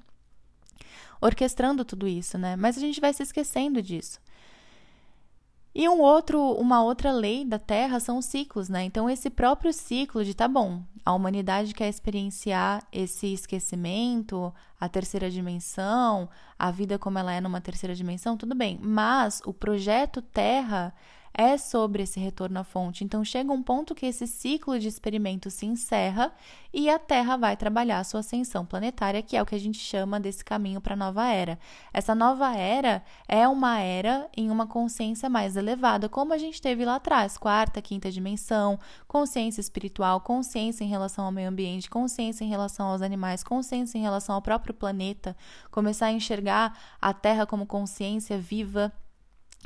orquestrando 1.19 1.83
tudo 1.83 2.07
isso, 2.07 2.37
né? 2.37 2.55
Mas 2.55 2.77
a 2.77 2.81
gente 2.81 3.01
vai 3.01 3.11
se 3.13 3.23
esquecendo 3.23 3.81
disso. 3.81 4.19
E 5.77 5.89
um 5.89 5.99
outro, 5.99 6.39
uma 6.53 6.81
outra 6.81 7.11
lei 7.11 7.43
da 7.43 7.59
Terra 7.59 7.99
são 7.99 8.17
os 8.17 8.25
ciclos, 8.25 8.69
né? 8.69 8.85
Então, 8.85 9.09
esse 9.09 9.29
próprio 9.29 9.73
ciclo 9.73 10.23
de 10.23 10.33
tá 10.33 10.47
bom, 10.47 10.81
a 11.03 11.13
humanidade 11.13 11.73
quer 11.73 11.89
experienciar 11.89 12.81
esse 12.93 13.33
esquecimento, 13.33 14.53
a 14.79 14.87
terceira 14.87 15.29
dimensão, 15.29 16.29
a 16.57 16.71
vida 16.71 16.97
como 16.97 17.19
ela 17.19 17.33
é 17.33 17.41
numa 17.41 17.59
terceira 17.59 17.93
dimensão, 17.93 18.37
tudo 18.37 18.55
bem. 18.55 18.79
Mas 18.81 19.41
o 19.45 19.53
projeto 19.53 20.21
Terra 20.21 20.93
é 21.37 21.57
sobre 21.57 22.03
esse 22.03 22.19
retorno 22.19 22.59
à 22.59 22.63
fonte. 22.63 23.03
Então 23.03 23.23
chega 23.23 23.51
um 23.51 23.61
ponto 23.61 23.93
que 23.93 24.05
esse 24.05 24.25
ciclo 24.25 24.79
de 24.79 24.87
experimento 24.87 25.51
se 25.51 25.65
encerra 25.65 26.33
e 26.73 26.89
a 26.89 26.97
Terra 26.97 27.35
vai 27.35 27.57
trabalhar 27.57 27.99
a 27.99 28.03
sua 28.03 28.21
ascensão 28.21 28.65
planetária, 28.65 29.21
que 29.21 29.35
é 29.35 29.41
o 29.41 29.45
que 29.45 29.55
a 29.55 29.59
gente 29.59 29.77
chama 29.77 30.19
desse 30.19 30.43
caminho 30.43 30.79
para 30.79 30.93
a 30.93 30.97
nova 30.97 31.27
era. 31.27 31.59
Essa 31.93 32.15
nova 32.15 32.55
era 32.55 33.03
é 33.27 33.45
uma 33.47 33.79
era 33.79 34.29
em 34.35 34.49
uma 34.49 34.65
consciência 34.65 35.29
mais 35.29 35.57
elevada, 35.57 36.07
como 36.07 36.33
a 36.33 36.37
gente 36.37 36.61
teve 36.61 36.85
lá 36.85 36.95
atrás, 36.95 37.37
quarta, 37.37 37.81
quinta 37.81 38.09
dimensão, 38.09 38.79
consciência 39.07 39.59
espiritual, 39.59 40.21
consciência 40.21 40.85
em 40.85 40.87
relação 40.87 41.25
ao 41.25 41.31
meio 41.31 41.49
ambiente, 41.49 41.89
consciência 41.89 42.45
em 42.45 42.49
relação 42.49 42.87
aos 42.87 43.01
animais, 43.01 43.43
consciência 43.43 43.97
em 43.97 44.01
relação 44.01 44.35
ao 44.35 44.41
próprio 44.41 44.73
planeta, 44.73 45.35
começar 45.69 46.07
a 46.07 46.11
enxergar 46.11 46.77
a 47.01 47.13
Terra 47.13 47.45
como 47.45 47.65
consciência 47.65 48.37
viva 48.37 48.93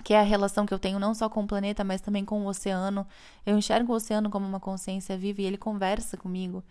que 0.03 0.13
é 0.13 0.19
a 0.19 0.23
relação 0.23 0.65
que 0.65 0.73
eu 0.73 0.79
tenho 0.79 0.99
não 0.99 1.13
só 1.13 1.29
com 1.29 1.43
o 1.43 1.47
planeta, 1.47 1.83
mas 1.83 2.01
também 2.01 2.25
com 2.25 2.41
o 2.41 2.47
oceano. 2.47 3.05
Eu 3.45 3.57
enxergo 3.57 3.93
o 3.93 3.95
oceano 3.95 4.29
como 4.29 4.47
uma 4.47 4.59
consciência 4.59 5.17
viva 5.17 5.41
e 5.41 5.45
ele 5.45 5.57
conversa 5.57 6.17
comigo. 6.17 6.63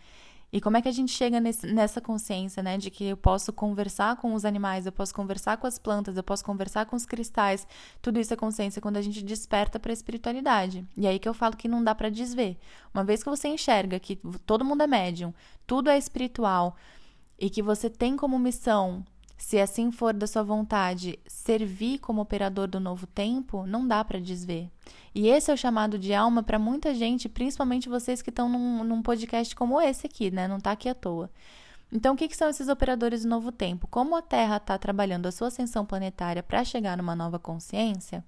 E 0.50 0.62
como 0.62 0.78
é 0.78 0.82
que 0.82 0.88
a 0.88 0.92
gente 0.92 1.12
chega 1.12 1.40
nesse, 1.40 1.66
nessa 1.66 2.00
consciência, 2.00 2.62
né, 2.62 2.78
de 2.78 2.90
que 2.90 3.04
eu 3.04 3.16
posso 3.18 3.52
conversar 3.52 4.16
com 4.16 4.32
os 4.32 4.46
animais, 4.46 4.86
eu 4.86 4.92
posso 4.92 5.14
conversar 5.14 5.58
com 5.58 5.66
as 5.66 5.78
plantas, 5.78 6.16
eu 6.16 6.22
posso 6.22 6.42
conversar 6.42 6.86
com 6.86 6.96
os 6.96 7.04
cristais? 7.04 7.66
Tudo 8.00 8.18
isso 8.18 8.32
é 8.32 8.36
consciência 8.36 8.80
quando 8.80 8.96
a 8.96 9.02
gente 9.02 9.22
desperta 9.22 9.78
para 9.78 9.92
a 9.92 9.92
espiritualidade. 9.92 10.86
E 10.96 11.06
aí 11.06 11.18
que 11.18 11.28
eu 11.28 11.34
falo 11.34 11.54
que 11.54 11.68
não 11.68 11.84
dá 11.84 11.94
para 11.94 12.08
desver. 12.08 12.56
Uma 12.94 13.04
vez 13.04 13.22
que 13.22 13.28
você 13.28 13.48
enxerga 13.48 14.00
que 14.00 14.16
todo 14.46 14.64
mundo 14.64 14.82
é 14.82 14.86
médium, 14.86 15.34
tudo 15.66 15.90
é 15.90 15.98
espiritual 15.98 16.76
e 17.38 17.50
que 17.50 17.62
você 17.62 17.90
tem 17.90 18.16
como 18.16 18.38
missão 18.38 19.04
se 19.38 19.58
assim 19.60 19.92
for 19.92 20.12
da 20.12 20.26
sua 20.26 20.42
vontade 20.42 21.18
servir 21.26 22.00
como 22.00 22.20
operador 22.20 22.66
do 22.66 22.80
novo 22.80 23.06
tempo, 23.06 23.64
não 23.64 23.86
dá 23.86 24.04
para 24.04 24.20
desver. 24.20 24.68
E 25.14 25.28
esse 25.28 25.50
é 25.50 25.54
o 25.54 25.56
chamado 25.56 25.96
de 25.96 26.12
alma 26.12 26.42
para 26.42 26.58
muita 26.58 26.92
gente, 26.92 27.28
principalmente 27.28 27.88
vocês 27.88 28.20
que 28.20 28.30
estão 28.30 28.48
num, 28.48 28.82
num, 28.82 29.00
podcast 29.00 29.54
como 29.54 29.80
esse 29.80 30.06
aqui, 30.06 30.30
né? 30.30 30.48
Não 30.48 30.58
está 30.58 30.72
aqui 30.72 30.88
à 30.88 30.94
toa. 30.94 31.30
Então, 31.90 32.14
o 32.14 32.16
que, 32.16 32.28
que 32.28 32.36
são 32.36 32.50
esses 32.50 32.68
operadores 32.68 33.22
do 33.22 33.28
novo 33.28 33.50
tempo? 33.50 33.86
Como 33.86 34.14
a 34.16 34.20
Terra 34.20 34.56
está 34.56 34.76
trabalhando 34.76 35.26
a 35.26 35.32
sua 35.32 35.48
ascensão 35.48 35.86
planetária 35.86 36.42
para 36.42 36.64
chegar 36.64 36.96
numa 36.98 37.16
nova 37.16 37.38
consciência, 37.38 38.24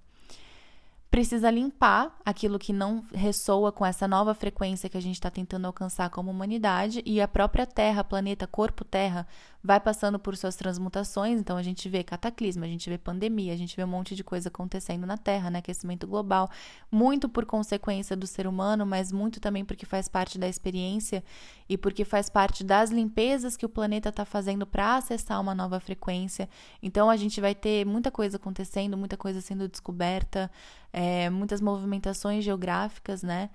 precisa 1.11 1.51
limpar 1.51 2.17
aquilo 2.25 2.59
que 2.59 2.73
não 2.73 3.05
ressoa 3.13 3.73
com 3.73 3.85
essa 3.85 4.07
nova 4.07 4.33
frequência 4.33 4.89
que 4.89 4.97
a 4.97 5.03
gente 5.03 5.17
está 5.17 5.29
tentando 5.29 5.67
alcançar 5.67 6.09
como 6.09 6.31
humanidade 6.31 7.03
e 7.05 7.21
a 7.21 7.27
própria 7.27 7.67
Terra, 7.67 8.05
planeta, 8.05 8.47
corpo 8.47 8.85
Terra, 8.85 9.27
vai 9.63 9.79
passando 9.79 10.19
por 10.19 10.37
suas 10.37 10.57
transmutações, 10.57 11.39
então 11.39 11.57
a 11.57 11.63
gente 11.63 11.89
vê 11.89 12.03
cataclisma, 12.03 12.65
a 12.65 12.69
gente 12.69 12.89
vê 12.89 12.97
pandemia, 12.97 13.53
a 13.53 13.57
gente 13.57 13.77
vê 13.77 13.85
um 13.85 13.89
monte 13.89 14.17
de 14.17 14.25
coisa 14.25 14.49
acontecendo 14.49 15.07
na 15.07 15.19
Terra, 15.19 15.51
né? 15.51 15.59
Aquecimento 15.59 16.07
global, 16.07 16.49
muito 16.91 17.29
por 17.29 17.45
consequência 17.45 18.17
do 18.17 18.27
ser 18.27 18.47
humano, 18.47 18.87
mas 18.87 19.13
muito 19.13 19.39
também 19.39 19.65
porque 19.65 19.85
faz 19.85 20.09
parte 20.09 20.39
da 20.39 20.49
experiência 20.49 21.23
e 21.69 21.77
porque 21.77 22.05
faz 22.05 22.31
parte 22.31 22.65
das 22.65 22.91
limpezas 22.91 23.57
que 23.57 23.67
o 23.67 23.69
planeta 23.69 24.09
está 24.09 24.25
fazendo 24.25 24.67
para 24.67 24.97
acessar 24.97 25.41
uma 25.41 25.55
nova 25.55 25.79
frequência. 25.79 26.49
Então 26.83 27.11
a 27.11 27.17
gente 27.17 27.41
vai 27.41 27.55
ter 27.55 27.85
muita 27.85 28.11
coisa 28.11 28.39
acontecendo, 28.39 28.97
muita 28.97 29.17
coisa 29.17 29.41
sendo 29.41 29.69
descoberta, 29.69 30.51
é, 30.93 31.29
muitas 31.29 31.61
movimentações 31.61 32.43
geográficas, 32.45 33.23
né? 33.23 33.51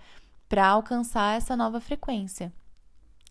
Para 0.47 0.67
alcançar 0.67 1.35
essa 1.37 1.55
nova 1.55 1.81
frequência. 1.81 2.53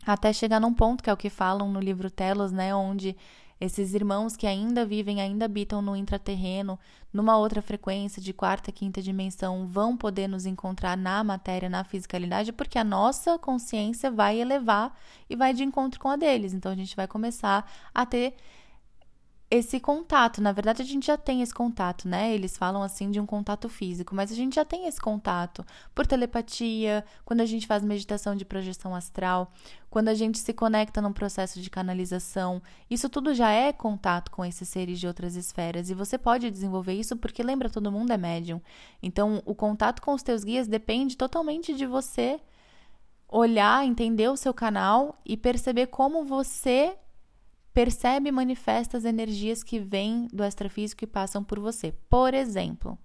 Até 0.07 0.33
chegar 0.33 0.61
num 0.61 0.75
ponto 0.75 1.03
que 1.03 1.11
é 1.11 1.13
o 1.13 1.17
que 1.17 1.31
falam 1.31 1.71
no 1.71 1.81
livro 1.81 2.11
Telos, 2.11 2.53
né, 2.53 2.75
onde 2.75 3.17
esses 3.61 3.95
irmãos 3.95 4.37
que 4.37 4.47
ainda 4.47 4.85
vivem, 4.85 5.21
ainda 5.21 5.45
habitam 5.45 5.81
no 5.81 5.97
intraterreno, 5.97 6.79
numa 7.13 7.37
outra 7.37 7.63
frequência 7.63 8.21
de 8.21 8.33
quarta, 8.33 8.73
quinta 8.73 9.01
dimensão, 9.01 9.67
vão 9.67 9.97
poder 9.97 10.29
nos 10.29 10.45
encontrar 10.45 10.97
na 10.97 11.23
matéria, 11.23 11.69
na 11.69 11.85
fisicalidade, 11.85 12.53
porque 12.53 12.79
a 12.79 12.85
nossa 12.85 13.39
consciência 13.39 14.11
vai 14.11 14.41
elevar 14.41 14.97
e 15.31 15.37
vai 15.37 15.55
de 15.55 15.63
encontro 15.63 16.01
com 16.01 16.09
a 16.09 16.17
deles. 16.17 16.53
Então 16.53 16.73
a 16.73 16.77
gente 16.77 16.97
vai 16.97 17.07
começar 17.07 17.71
a 17.95 18.05
ter 18.05 18.35
esse 19.51 19.79
contato. 19.79 20.41
Na 20.41 20.53
verdade, 20.53 20.83
a 20.83 20.85
gente 20.85 21.07
já 21.07 21.17
tem 21.17 21.43
esse 21.43 21.55
contato, 21.55 22.09
né? 22.09 22.35
Eles 22.35 22.57
falam 22.57 22.83
assim 22.83 23.11
de 23.11 23.21
um 23.21 23.27
contato 23.27 23.69
físico, 23.69 24.15
mas 24.15 24.33
a 24.33 24.35
gente 24.35 24.57
já 24.57 24.65
tem 24.65 24.87
esse 24.87 25.01
contato 25.01 25.65
por 25.95 26.07
telepatia, 26.07 27.05
quando 27.25 27.41
a 27.41 27.47
gente 27.47 27.67
faz 27.67 27.85
meditação 27.85 28.35
de 28.35 28.45
projeção 28.45 28.95
astral, 28.95 29.53
quando 29.91 30.09
a 30.09 30.15
gente 30.15 30.39
se 30.39 30.53
conecta 30.53 31.01
num 31.01 31.13
processo 31.13 31.61
de 31.61 31.71
canalização. 31.71 32.61
Isso 32.91 33.09
tudo 33.09 33.35
já 33.35 33.51
é 33.51 33.73
contato 33.73 34.31
com 34.31 34.45
esses 34.45 34.69
seres 34.69 34.99
de 34.99 35.07
outras 35.07 35.37
esferas 35.37 35.91
e 35.91 35.95
você 35.95 36.19
pode 36.19 36.51
desenvolver 36.51 36.95
isso 36.95 37.17
porque 37.17 37.43
lembra 37.43 37.71
todo 37.71 37.93
mundo 37.93 38.13
é 38.13 38.17
médium. 38.17 38.61
Então, 39.03 39.43
o 39.45 39.55
contato 39.55 40.03
com 40.03 40.15
os 40.15 40.23
teus 40.23 40.43
guias 40.43 40.67
depende 40.67 41.17
totalmente 41.17 41.75
de 41.75 41.87
você 41.87 42.41
olhar, 43.29 43.85
entender 43.85 44.29
o 44.29 44.37
seu 44.37 44.55
canal 44.55 45.21
e 45.25 45.37
perceber 45.37 45.87
como 45.87 46.25
você 46.25 46.97
percebe 47.75 48.29
e 48.29 48.33
manifesta 48.33 48.97
as 48.97 49.05
energias 49.05 49.65
que 49.65 49.81
vêm 49.81 50.29
do 50.33 50.45
extrafísico 50.45 51.03
e 51.03 51.09
passam 51.09 51.43
por 51.43 51.59
você. 51.59 51.93
Por 52.09 52.33
exemplo, 52.33 52.97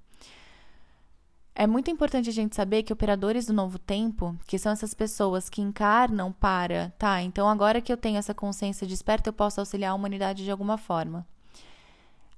é 1.55 1.65
muito 1.65 1.89
importante 1.89 2.29
a 2.29 2.33
gente 2.33 2.55
saber 2.55 2.83
que 2.83 2.93
operadores 2.93 3.47
do 3.47 3.53
novo 3.53 3.79
tempo, 3.79 4.37
que 4.47 4.59
são 4.59 4.71
essas 4.71 4.93
pessoas 4.93 5.49
que 5.49 5.61
encarnam 5.61 6.31
para, 6.31 6.93
tá, 6.99 7.21
então 7.21 7.49
agora 7.49 7.81
que 7.81 7.91
eu 7.91 7.97
tenho 7.97 8.17
essa 8.17 8.33
consciência 8.33 8.87
desperta, 8.87 9.27
eu 9.27 9.33
posso 9.33 9.59
auxiliar 9.59 9.91
a 9.91 9.95
humanidade 9.95 10.43
de 10.43 10.51
alguma 10.51 10.77
forma. 10.77 11.27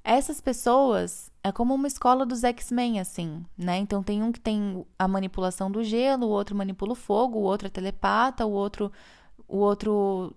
Essas 0.04 0.42
pessoas 0.42 1.32
é 1.44 1.52
como 1.52 1.76
uma 1.76 1.88
escola 1.88 2.26
dos 2.26 2.44
X-Men, 2.44 3.00
assim, 3.00 3.46
né? 3.56 3.78
Então 3.78 4.02
tem 4.02 4.24
um 4.24 4.32
que 4.32 4.40
tem 4.40 4.84
a 4.98 5.08
manipulação 5.08 5.70
do 5.70 5.84
gelo, 5.84 6.26
o 6.26 6.32
outro 6.32 6.56
manipula 6.56 6.94
o 6.94 6.96
fogo, 6.96 7.38
o 7.38 7.44
outro 7.44 7.68
é 7.68 7.70
telepata, 7.70 8.44
o 8.44 8.52
outro, 8.52 8.92
o 9.48 9.58
outro 9.58 10.34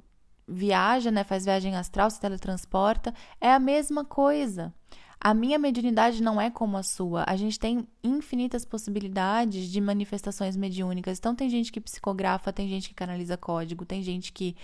viaja, 0.47 1.11
né, 1.11 1.25
faz 1.25 1.45
viagem 1.45 1.77
astral, 1.77 2.11
se 2.11 2.21
teletransporta, 2.21 3.15
é 3.41 3.53
a 3.53 3.59
mesma 3.59 4.05
coisa. 4.05 4.73
A 5.21 5.33
minha 5.33 5.59
mediunidade 5.59 6.23
não 6.23 6.39
é 6.39 6.51
como 6.51 6.77
a 6.77 6.83
sua. 6.83 7.25
A 7.27 7.35
gente 7.35 7.59
tem 7.59 7.89
infinitas 8.03 8.65
possibilidades 8.65 9.71
de 9.71 9.81
manifestações 9.81 10.55
mediúnicas. 10.55 11.19
Então 11.19 11.35
tem 11.35 11.49
gente 11.49 11.73
que 11.73 11.81
psicografa, 11.81 12.53
tem 12.53 12.69
gente 12.69 12.91
que 12.91 12.95
canaliza 12.95 13.37
código, 13.37 13.87
tem 13.87 14.03
gente 14.03 14.33
que 14.33 14.55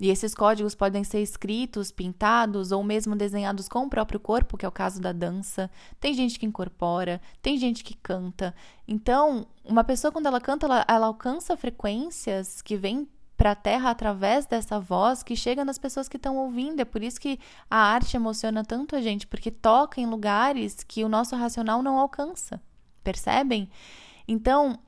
e 0.00 0.08
esses 0.08 0.34
códigos 0.34 0.74
podem 0.74 1.04
ser 1.04 1.20
escritos, 1.20 1.92
pintados 1.92 2.72
ou 2.72 2.82
mesmo 2.82 3.14
desenhados 3.14 3.68
com 3.68 3.84
o 3.84 3.90
próprio 3.90 4.18
corpo, 4.18 4.56
que 4.56 4.64
é 4.64 4.68
o 4.68 4.72
caso 4.72 4.98
da 4.98 5.12
dança. 5.12 5.70
Tem 6.00 6.14
gente 6.14 6.38
que 6.38 6.46
incorpora, 6.46 7.20
tem 7.42 7.58
gente 7.58 7.84
que 7.84 7.94
canta. 7.94 8.54
Então, 8.88 9.46
uma 9.62 9.84
pessoa 9.84 10.10
quando 10.10 10.24
ela 10.24 10.40
canta, 10.40 10.64
ela, 10.64 10.86
ela 10.88 11.06
alcança 11.06 11.54
frequências 11.54 12.62
que 12.62 12.78
vêm 12.78 13.06
para 13.40 13.52
a 13.52 13.54
Terra 13.54 13.88
através 13.88 14.44
dessa 14.44 14.78
voz 14.78 15.22
que 15.22 15.34
chega 15.34 15.64
nas 15.64 15.78
pessoas 15.78 16.10
que 16.10 16.18
estão 16.18 16.36
ouvindo. 16.36 16.80
É 16.80 16.84
por 16.84 17.02
isso 17.02 17.18
que 17.18 17.38
a 17.70 17.78
arte 17.78 18.14
emociona 18.14 18.62
tanto 18.62 18.94
a 18.94 19.00
gente, 19.00 19.26
porque 19.26 19.50
toca 19.50 19.98
em 19.98 20.04
lugares 20.04 20.84
que 20.86 21.02
o 21.02 21.08
nosso 21.08 21.34
racional 21.34 21.82
não 21.82 21.98
alcança. 21.98 22.60
Percebem? 23.02 23.70
Então, 24.28 24.78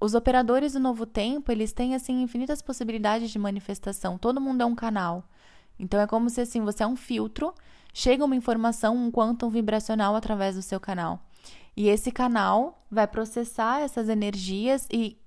os 0.00 0.14
operadores 0.14 0.72
do 0.72 0.80
novo 0.80 1.04
tempo, 1.04 1.52
eles 1.52 1.70
têm 1.70 1.94
assim 1.94 2.22
infinitas 2.22 2.62
possibilidades 2.62 3.30
de 3.30 3.38
manifestação. 3.38 4.16
Todo 4.16 4.40
mundo 4.40 4.62
é 4.62 4.64
um 4.64 4.74
canal. 4.74 5.22
Então 5.78 6.00
é 6.00 6.06
como 6.06 6.30
se 6.30 6.40
assim, 6.40 6.62
você 6.62 6.82
é 6.82 6.86
um 6.86 6.96
filtro, 6.96 7.52
chega 7.92 8.24
uma 8.24 8.36
informação, 8.36 8.96
um 8.96 9.10
quantum 9.10 9.50
vibracional 9.50 10.16
através 10.16 10.54
do 10.54 10.62
seu 10.62 10.80
canal. 10.80 11.20
E 11.76 11.90
esse 11.90 12.10
canal 12.10 12.82
vai 12.90 13.06
processar 13.06 13.82
essas 13.82 14.08
energias 14.08 14.88
e 14.90 15.18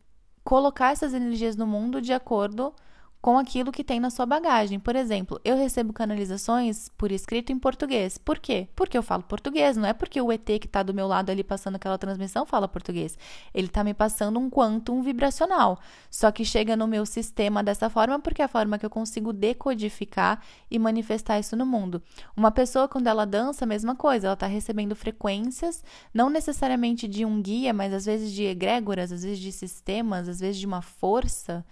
colocar 0.44 0.92
essas 0.92 1.14
energias 1.14 1.56
no 1.56 1.68
mundo 1.68 2.02
de 2.02 2.14
acordo 2.14 2.74
com 3.22 3.38
aquilo 3.38 3.72
que 3.72 3.84
tem 3.84 4.00
na 4.00 4.10
sua 4.10 4.26
bagagem. 4.26 4.80
Por 4.80 4.96
exemplo, 4.96 5.40
eu 5.46 5.56
recebo 5.56 5.94
canalizações 5.94 6.90
por 6.98 7.12
escrito 7.12 7.52
em 7.52 7.60
português. 7.60 8.18
Por 8.18 8.40
quê? 8.40 8.68
Porque 8.76 8.98
eu 8.98 9.04
falo 9.04 9.22
português, 9.24 9.78
não 9.78 9.88
é 9.88 9.94
porque 9.94 10.20
o 10.20 10.32
ET 10.32 10.44
que 10.44 10.66
está 10.66 10.82
do 10.82 10.94
meu 10.94 11.08
lado 11.08 11.30
ali 11.30 11.44
passando 11.44 11.76
aquela 11.76 12.00
transmissão 12.00 12.46
fala 12.46 12.68
português. 12.68 13.18
Ele 13.54 13.68
está 13.68 13.84
me 13.84 13.94
passando 13.94 14.40
um 14.40 14.50
quantum 14.50 15.04
vibracional. 15.04 15.80
Só 16.10 16.32
que 16.32 16.44
chega 16.44 16.76
no 16.76 16.88
meu 16.88 17.06
sistema 17.06 17.64
dessa 17.64 17.90
forma 17.90 18.20
porque 18.20 18.42
é 18.42 18.46
a 18.46 18.48
forma 18.48 18.80
que 18.80 18.86
eu 18.86 18.90
consigo 18.90 19.32
decodificar 19.32 20.42
e 20.70 20.80
manifestar 20.80 21.40
isso 21.40 21.56
no 21.56 21.66
mundo. 21.66 22.02
Uma 22.36 22.50
pessoa, 22.50 22.88
quando 22.88 23.06
ela 23.06 23.26
dança, 23.26 23.66
a 23.66 23.68
mesma 23.68 23.96
coisa, 23.96 24.28
ela 24.28 24.34
está 24.34 24.48
recebendo 24.48 24.96
frequências, 24.96 25.84
não 26.12 26.30
necessariamente 26.30 27.08
de 27.08 27.24
um 27.24 27.40
guia, 27.40 27.72
mas 27.72 27.94
às 27.94 28.06
vezes 28.06 28.32
de 28.32 28.46
egrégoras, 28.46 29.12
às 29.12 29.22
vezes 29.22 29.38
de 29.38 29.52
sistemas, 29.52 30.28
às 30.28 30.40
vezes 30.40 30.58
de 30.58 30.66
uma 30.66 30.82
força 30.82 31.64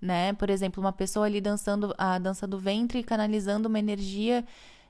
né? 0.00 0.32
Por 0.32 0.50
exemplo, 0.50 0.82
uma 0.82 0.92
pessoa 0.92 1.26
ali 1.26 1.40
dançando 1.40 1.94
a 1.98 2.18
dança 2.18 2.46
do 2.46 2.58
ventre, 2.58 3.02
canalizando 3.02 3.68
uma 3.68 3.78
energia 3.78 4.44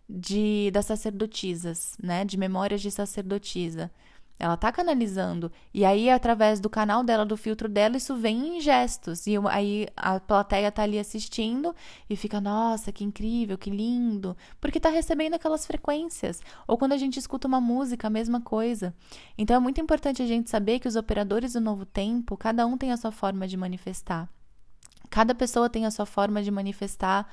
de 0.08 0.70
das 0.72 0.86
sacerdotisas, 0.86 1.96
né? 2.02 2.24
De 2.24 2.36
memórias 2.36 2.80
de 2.80 2.90
sacerdotisa. 2.90 3.90
Ela 4.40 4.56
tá 4.56 4.72
canalizando. 4.72 5.52
E 5.72 5.84
aí, 5.84 6.08
através 6.08 6.60
do 6.60 6.70
canal 6.70 7.04
dela, 7.04 7.26
do 7.26 7.36
filtro 7.36 7.68
dela, 7.68 7.98
isso 7.98 8.16
vem 8.16 8.56
em 8.56 8.60
gestos. 8.60 9.26
E 9.26 9.34
aí 9.50 9.86
a 9.94 10.18
plateia 10.18 10.72
tá 10.72 10.82
ali 10.82 10.98
assistindo 10.98 11.76
e 12.08 12.16
fica, 12.16 12.40
nossa, 12.40 12.90
que 12.90 13.04
incrível, 13.04 13.58
que 13.58 13.68
lindo. 13.68 14.34
Porque 14.58 14.80
tá 14.80 14.88
recebendo 14.88 15.34
aquelas 15.34 15.66
frequências. 15.66 16.40
Ou 16.66 16.78
quando 16.78 16.92
a 16.92 16.96
gente 16.96 17.18
escuta 17.18 17.46
uma 17.46 17.60
música, 17.60 18.06
a 18.06 18.10
mesma 18.10 18.40
coisa. 18.40 18.94
Então 19.36 19.56
é 19.56 19.60
muito 19.60 19.78
importante 19.78 20.22
a 20.22 20.26
gente 20.26 20.48
saber 20.48 20.78
que 20.78 20.88
os 20.88 20.96
operadores 20.96 21.52
do 21.52 21.60
novo 21.60 21.84
tempo, 21.84 22.34
cada 22.34 22.66
um 22.66 22.78
tem 22.78 22.92
a 22.92 22.96
sua 22.96 23.12
forma 23.12 23.46
de 23.46 23.58
manifestar. 23.58 24.26
Cada 25.10 25.34
pessoa 25.34 25.68
tem 25.68 25.84
a 25.84 25.90
sua 25.90 26.06
forma 26.06 26.42
de 26.42 26.50
manifestar 26.50 27.26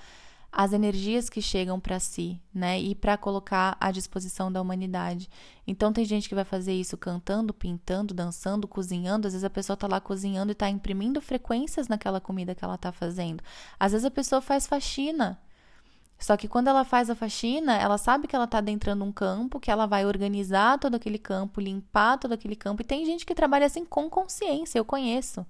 as 0.52 0.74
energias 0.74 1.30
que 1.30 1.42
chegam 1.42 1.80
para 1.80 2.00
si, 2.00 2.42
né? 2.54 2.80
E 2.80 2.96
para 2.96 3.18
colocar 3.18 3.78
à 3.80 3.92
disposição 3.92 4.52
da 4.52 4.62
humanidade. 4.62 5.30
Então 5.68 5.94
tem 5.94 6.04
gente 6.04 6.28
que 6.28 6.34
vai 6.34 6.46
fazer 6.46 6.74
isso 6.74 6.98
cantando, 6.98 7.54
pintando, 7.54 8.14
dançando, 8.14 8.68
cozinhando. 8.68 9.28
Às 9.28 9.34
vezes 9.34 9.44
a 9.44 9.50
pessoa 9.50 9.76
está 9.76 9.88
lá 9.88 10.00
cozinhando 10.00 10.52
e 10.52 10.54
está 10.54 10.70
imprimindo 10.70 11.22
frequências 11.22 11.88
naquela 11.88 12.20
comida 12.20 12.56
que 12.56 12.64
ela 12.64 12.76
está 12.76 12.92
fazendo. 12.92 13.44
Às 13.80 13.92
vezes 13.92 14.06
a 14.06 14.12
pessoa 14.12 14.42
faz 14.42 14.66
faxina. 14.66 15.40
Só 16.18 16.36
que 16.36 16.48
quando 16.48 16.70
ela 16.70 16.84
faz 16.84 17.12
a 17.12 17.16
faxina, 17.16 17.76
ela 17.76 18.00
sabe 18.00 18.28
que 18.28 18.36
ela 18.36 18.46
está 18.46 18.58
adentrando 18.58 19.04
um 19.04 19.12
campo, 19.12 19.60
que 19.60 19.70
ela 19.70 19.86
vai 19.86 20.04
organizar 20.04 20.80
todo 20.80 20.96
aquele 20.96 21.20
campo, 21.20 21.62
limpar 21.62 22.18
todo 22.18 22.32
aquele 22.32 22.56
campo. 22.56 22.82
E 22.82 22.86
tem 22.86 23.06
gente 23.06 23.24
que 23.24 23.36
trabalha 23.36 23.68
assim 23.68 23.86
com 23.86 24.10
consciência, 24.10 24.80
eu 24.80 24.86
conheço 24.86 25.46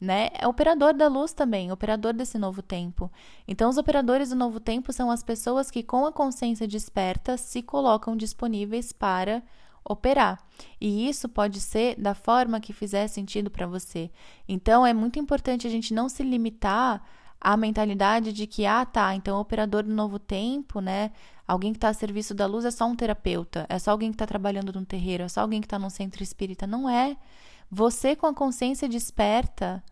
né? 0.00 0.30
É 0.32 0.48
operador 0.48 0.94
da 0.94 1.08
luz 1.08 1.32
também, 1.32 1.70
operador 1.70 2.14
desse 2.14 2.38
novo 2.38 2.62
tempo. 2.62 3.10
Então, 3.46 3.68
os 3.68 3.76
operadores 3.76 4.30
do 4.30 4.36
novo 4.36 4.58
tempo 4.58 4.92
são 4.92 5.10
as 5.10 5.22
pessoas 5.22 5.70
que, 5.70 5.82
com 5.82 6.06
a 6.06 6.12
consciência 6.12 6.66
desperta, 6.66 7.36
se 7.36 7.62
colocam 7.62 8.16
disponíveis 8.16 8.92
para 8.92 9.42
operar. 9.84 10.42
E 10.80 11.08
isso 11.08 11.28
pode 11.28 11.60
ser 11.60 12.00
da 12.00 12.14
forma 12.14 12.60
que 12.60 12.72
fizer 12.72 13.06
sentido 13.08 13.50
para 13.50 13.66
você. 13.66 14.10
Então, 14.48 14.86
é 14.86 14.94
muito 14.94 15.18
importante 15.18 15.66
a 15.66 15.70
gente 15.70 15.92
não 15.92 16.08
se 16.08 16.22
limitar 16.22 17.02
à 17.40 17.56
mentalidade 17.56 18.32
de 18.32 18.46
que, 18.46 18.64
ah, 18.66 18.84
tá, 18.84 19.14
então 19.14 19.36
o 19.38 19.40
operador 19.40 19.82
do 19.82 19.92
novo 19.92 20.18
tempo, 20.18 20.80
né? 20.80 21.10
Alguém 21.46 21.72
que 21.72 21.78
está 21.78 21.88
a 21.88 21.94
serviço 21.94 22.34
da 22.34 22.46
luz 22.46 22.64
é 22.64 22.70
só 22.70 22.86
um 22.86 22.94
terapeuta, 22.94 23.66
é 23.68 23.78
só 23.78 23.90
alguém 23.90 24.10
que 24.10 24.14
está 24.14 24.26
trabalhando 24.26 24.72
num 24.72 24.84
terreiro, 24.84 25.24
é 25.24 25.28
só 25.28 25.40
alguém 25.40 25.60
que 25.60 25.66
está 25.66 25.78
num 25.78 25.90
centro 25.90 26.22
espírita. 26.22 26.66
Não 26.66 26.88
é. 26.88 27.16
Você, 27.70 28.16
com 28.16 28.26
a 28.26 28.34
consciência 28.34 28.88
desperta, 28.88 29.82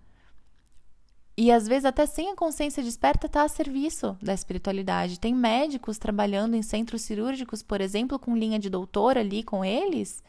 e 1.36 1.52
às 1.52 1.68
vezes, 1.68 1.84
até 1.84 2.04
sem 2.04 2.32
a 2.32 2.34
consciência 2.34 2.82
desperta, 2.82 3.26
está 3.26 3.44
a 3.44 3.48
serviço 3.48 4.16
da 4.20 4.34
espiritualidade. 4.34 5.20
Tem 5.20 5.32
médicos 5.32 5.96
trabalhando 5.96 6.56
em 6.56 6.62
centros 6.62 7.02
cirúrgicos, 7.02 7.62
por 7.62 7.80
exemplo, 7.80 8.18
com 8.18 8.36
linha 8.36 8.58
de 8.58 8.68
doutor 8.68 9.16
ali 9.16 9.44
com 9.44 9.64
eles, 9.64 10.20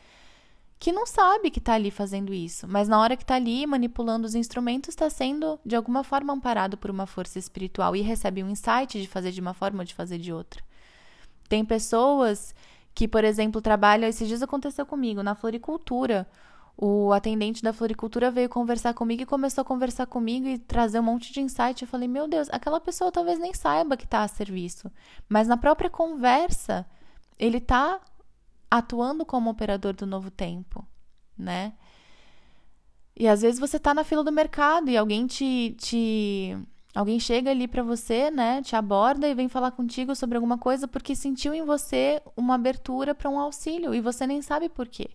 que 0.78 0.92
não 0.92 1.08
sabe 1.08 1.50
que 1.50 1.58
está 1.58 1.74
ali 1.74 1.90
fazendo 1.90 2.34
isso, 2.34 2.68
mas 2.68 2.88
na 2.88 3.00
hora 3.02 3.18
que 3.18 3.24
está 3.24 3.36
ali 3.36 3.66
manipulando 3.66 4.26
os 4.26 4.36
instrumentos, 4.36 4.90
está 4.90 5.10
sendo 5.10 5.60
de 5.66 5.76
alguma 5.76 6.04
forma 6.04 6.32
amparado 6.32 6.78
por 6.78 6.92
uma 6.92 7.06
força 7.06 7.40
espiritual 7.40 7.96
e 7.96 8.02
recebe 8.02 8.44
um 8.44 8.50
insight 8.50 9.02
de 9.02 9.08
fazer 9.08 9.32
de 9.32 9.42
uma 9.42 9.54
forma 9.54 9.80
ou 9.80 9.86
de 9.86 9.96
fazer 9.96 10.20
de 10.20 10.32
outra. 10.32 10.64
Tem 11.50 11.66
pessoas 11.66 12.54
que, 12.94 13.08
por 13.08 13.24
exemplo, 13.24 13.62
trabalham. 13.62 14.08
Esses 14.08 14.28
dias 14.28 14.44
aconteceu 14.44 14.86
comigo 14.86 15.24
na 15.24 15.34
floricultura 15.34 16.28
o 16.82 17.12
atendente 17.12 17.62
da 17.62 17.74
floricultura 17.74 18.32
veio 18.32 18.48
conversar 18.48 18.94
comigo 18.94 19.22
e 19.22 19.26
começou 19.26 19.64
a 19.64 19.66
conversar 19.66 20.06
comigo 20.06 20.48
e 20.48 20.58
trazer 20.58 21.02
um 21.02 21.04
monte 21.04 21.34
de 21.34 21.42
insight. 21.42 21.82
Eu 21.82 21.88
falei, 21.90 22.08
meu 22.08 22.26
Deus, 22.26 22.48
aquela 22.50 22.80
pessoa 22.80 23.12
talvez 23.12 23.38
nem 23.38 23.54
saiba 23.54 23.98
que 23.98 24.06
está 24.06 24.24
a 24.24 24.28
serviço. 24.30 24.90
Mas 25.28 25.46
na 25.46 25.58
própria 25.58 25.90
conversa, 25.90 26.86
ele 27.38 27.58
está 27.58 28.00
atuando 28.72 29.26
como 29.26 29.50
operador 29.50 29.94
do 29.94 30.06
novo 30.06 30.32
tempo, 30.32 30.88
né? 31.38 31.74
E 33.14 33.28
às 33.28 33.42
vezes 33.42 33.60
você 33.60 33.76
está 33.76 33.94
na 33.94 34.06
fila 34.06 34.24
do 34.24 34.32
mercado 34.32 34.90
e 34.90 34.96
alguém 34.96 35.28
te, 35.28 35.76
te 35.78 36.58
Alguém 36.96 37.20
chega 37.20 37.52
ali 37.52 37.68
para 37.68 37.84
você, 37.84 38.32
né, 38.32 38.62
te 38.62 38.76
aborda 38.76 39.28
e 39.28 39.36
vem 39.36 39.48
falar 39.50 39.72
contigo 39.72 40.16
sobre 40.16 40.38
alguma 40.38 40.58
coisa 40.58 40.88
porque 40.88 41.14
sentiu 41.14 41.54
em 41.54 41.64
você 41.64 42.22
uma 42.38 42.56
abertura 42.56 43.14
para 43.14 43.30
um 43.30 43.38
auxílio 43.38 43.94
e 43.94 44.00
você 44.00 44.26
nem 44.26 44.42
sabe 44.42 44.70
por 44.70 44.88
quê. 44.88 45.10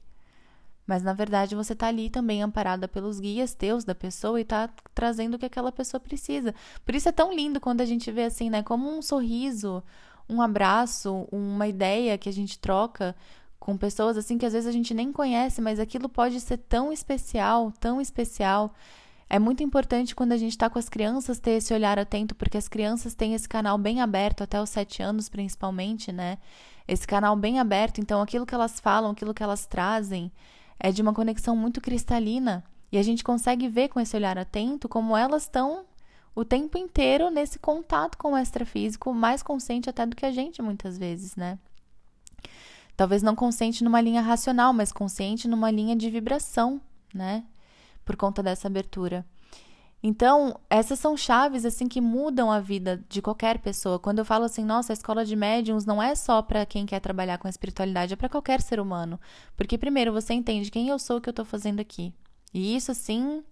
Mas 0.87 1.03
na 1.03 1.13
verdade 1.13 1.55
você 1.55 1.73
está 1.73 1.87
ali 1.87 2.11
também 2.11 2.43
amparada 2.43 2.87
pelos 2.87 3.19
guias 3.19 3.55
teus 3.55 3.85
da 3.85 3.95
pessoa 3.95 4.39
e 4.39 4.43
está 4.43 4.69
trazendo 4.95 5.35
o 5.35 5.39
que 5.39 5.47
aquela 5.47 5.73
pessoa 5.73 6.01
precisa. 6.01 6.55
Por 6.85 6.95
isso 6.95 7.09
é 7.09 7.13
tão 7.13 7.33
lindo 7.33 7.61
quando 7.61 7.81
a 7.81 7.87
gente 7.87 8.11
vê 8.11 8.25
assim, 8.25 8.51
né, 8.51 8.63
como 8.63 8.91
um 8.91 9.01
sorriso, 9.01 9.83
um 10.29 10.43
abraço, 10.43 11.27
uma 11.33 11.67
ideia 11.67 12.19
que 12.19 12.29
a 12.29 12.33
gente 12.33 12.59
troca 12.59 13.15
com 13.59 13.79
pessoas 13.79 14.19
assim 14.19 14.37
que 14.37 14.45
às 14.45 14.53
vezes 14.53 14.69
a 14.69 14.73
gente 14.73 14.93
nem 14.93 15.11
conhece, 15.11 15.63
mas 15.63 15.81
aquilo 15.81 16.09
pode 16.09 16.39
ser 16.41 16.59
tão 16.59 16.93
especial, 16.93 17.73
tão 17.81 17.99
especial. 18.01 18.75
É 19.29 19.39
muito 19.39 19.63
importante 19.63 20.15
quando 20.15 20.33
a 20.33 20.37
gente 20.37 20.53
está 20.53 20.69
com 20.69 20.79
as 20.79 20.89
crianças 20.89 21.39
ter 21.39 21.53
esse 21.53 21.73
olhar 21.73 21.99
atento, 21.99 22.35
porque 22.35 22.59
as 22.59 22.69
crianças 22.69 23.15
têm 23.15 23.33
esse 23.33 23.49
canal 23.49 23.79
bem 23.79 24.03
aberto, 24.03 24.43
até 24.43 24.61
os 24.61 24.69
sete 24.69 25.03
anos 25.03 25.31
principalmente, 25.31 26.13
né? 26.13 26.37
Esse 26.87 27.07
canal 27.07 27.35
bem 27.35 27.59
aberto, 27.59 28.03
então 28.03 28.21
aquilo 28.21 28.45
que 28.45 28.55
elas 28.55 28.79
falam, 28.79 29.13
aquilo 29.13 29.33
que 29.33 29.43
elas 29.43 29.65
trazem, 29.65 30.31
é 30.79 30.91
de 30.91 31.03
uma 31.03 31.15
conexão 31.15 31.57
muito 31.57 31.81
cristalina. 31.81 32.65
E 32.91 32.99
a 32.99 33.03
gente 33.03 33.25
consegue 33.25 33.69
ver 33.69 33.89
com 33.89 33.99
esse 33.99 34.17
olhar 34.17 34.39
atento 34.39 34.89
como 34.89 35.17
elas 35.17 35.43
estão 35.43 35.85
o 36.35 36.45
tempo 36.45 36.77
inteiro 36.77 37.31
nesse 37.31 37.59
contato 37.59 38.19
com 38.19 38.33
o 38.33 38.39
extrafísico, 38.39 39.15
mais 39.15 39.43
consciente 39.43 39.89
até 39.89 40.05
do 40.05 40.17
que 40.17 40.27
a 40.27 40.33
gente 40.33 40.61
muitas 40.61 40.99
vezes, 40.99 41.37
né? 41.37 41.59
Talvez 42.97 43.23
não 43.23 43.35
consciente 43.35 43.83
numa 43.83 44.01
linha 44.01 44.21
racional, 44.21 44.73
mas 44.73 44.93
consciente 44.93 45.49
numa 45.49 45.71
linha 45.71 45.97
de 45.97 46.09
vibração, 46.11 46.81
né? 47.13 47.45
Por 48.05 48.17
conta 48.17 48.43
dessa 48.43 48.69
abertura. 48.69 49.25
Então, 50.07 50.61
essas 50.69 50.99
são 50.99 51.17
chaves 51.17 51.65
assim 51.65 51.89
que 51.89 51.99
mudam 51.99 52.53
a 52.53 52.61
vida 52.61 53.03
de 53.09 53.23
qualquer 53.23 53.59
pessoa. 53.61 53.99
Quando 53.99 54.19
eu 54.19 54.25
falo 54.27 54.45
assim, 54.45 54.63
nossa, 54.63 54.93
a 54.93 54.95
escola 54.95 55.25
de 55.25 55.35
médiums 55.35 55.87
não 55.87 56.03
é 56.03 56.15
só 56.15 56.43
para 56.43 56.67
quem 56.67 56.85
quer 56.85 57.01
trabalhar 57.01 57.39
com 57.39 57.47
a 57.47 57.51
espiritualidade, 57.51 58.13
é 58.13 58.17
para 58.17 58.29
qualquer 58.29 58.61
ser 58.61 58.79
humano. 58.79 59.19
Porque 59.57 59.79
primeiro 59.79 60.13
você 60.13 60.35
entende 60.35 60.71
quem 60.71 60.89
eu 60.89 60.99
sou, 60.99 61.17
o 61.17 61.21
que 61.23 61.31
eu 61.31 61.33
estou 61.33 61.47
fazendo 61.47 61.81
aqui. 61.81 62.13
E 62.53 62.77
isso 62.77 62.91
assim, 62.91 63.43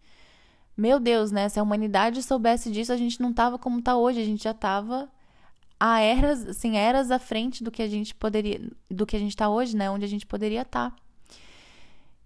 meu 0.77 1.01
Deus, 1.01 1.33
né? 1.33 1.49
Se 1.49 1.59
a 1.59 1.63
humanidade 1.63 2.23
soubesse 2.23 2.71
disso, 2.71 2.93
a 2.93 2.99
gente 2.99 3.19
não 3.19 3.33
tava 3.33 3.59
como 3.59 3.81
tá 3.81 3.97
hoje, 3.97 4.21
a 4.21 4.25
gente 4.25 4.45
já 4.45 4.53
tava 4.53 5.09
a 5.81 6.01
eras, 6.01 6.47
assim, 6.47 6.77
eras 6.77 7.11
à 7.11 7.19
frente 7.19 7.65
do 7.65 7.71
que 7.71 7.81
a 7.81 7.89
gente 7.89 8.15
poderia, 8.15 8.61
do 8.91 9.07
que 9.07 9.17
a 9.17 9.19
gente 9.19 9.31
está 9.31 9.49
hoje, 9.49 9.75
né? 9.75 9.91
Onde 9.91 10.05
a 10.05 10.09
gente 10.09 10.27
poderia 10.27 10.61
estar. 10.63 10.91
Tá. 10.91 10.97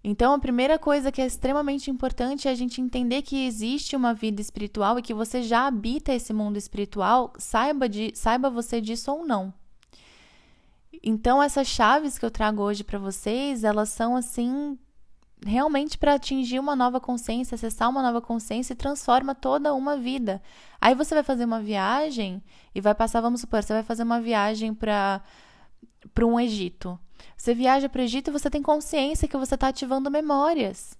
Então, 0.03 0.33
a 0.33 0.39
primeira 0.39 0.77
coisa 0.79 1.11
que 1.11 1.21
é 1.21 1.25
extremamente 1.25 1.91
importante 1.91 2.47
é 2.47 2.51
a 2.51 2.55
gente 2.55 2.79
entender 2.79 3.21
que 3.23 3.45
existe 3.45 3.95
uma 3.95 4.13
vida 4.13 4.41
espiritual 4.41 4.97
e 4.97 5.01
que 5.01 5.13
você 5.13 5.41
já 5.41 5.67
habita 5.67 6.13
esse 6.13 6.31
mundo 6.31 6.57
espiritual, 6.57 7.33
saiba, 7.37 7.89
de, 7.89 8.11
saiba 8.15 8.49
você 8.49 8.79
disso 8.79 9.11
ou 9.11 9.25
não. 9.25 9.53
Então, 11.03 11.41
essas 11.41 11.67
chaves 11.67 12.17
que 12.17 12.25
eu 12.25 12.31
trago 12.31 12.61
hoje 12.61 12.83
para 12.83 12.99
vocês, 12.99 13.63
elas 13.63 13.89
são 13.89 14.15
assim 14.15 14.77
realmente 15.45 15.97
para 15.97 16.15
atingir 16.15 16.59
uma 16.59 16.75
nova 16.75 16.99
consciência, 16.99 17.55
acessar 17.55 17.89
uma 17.89 18.01
nova 18.01 18.21
consciência 18.21 18.73
e 18.73 18.77
transforma 18.77 19.35
toda 19.35 19.73
uma 19.73 19.97
vida. 19.97 20.41
Aí 20.81 20.95
você 20.95 21.13
vai 21.13 21.23
fazer 21.23 21.45
uma 21.45 21.61
viagem 21.61 22.41
e 22.73 22.81
vai 22.81 22.95
passar, 22.95 23.21
vamos 23.21 23.41
supor, 23.41 23.61
você 23.61 23.73
vai 23.73 23.83
fazer 23.83 24.03
uma 24.03 24.21
viagem 24.21 24.73
para 24.73 25.21
para 26.13 26.25
um 26.25 26.39
Egito. 26.39 26.97
Você 27.35 27.53
viaja 27.53 27.89
para 27.89 28.01
o 28.01 28.03
Egito 28.03 28.29
e 28.29 28.33
você 28.33 28.49
tem 28.49 28.61
consciência 28.61 29.27
que 29.27 29.37
você 29.37 29.55
está 29.55 29.67
ativando 29.67 30.11
memórias. 30.11 30.97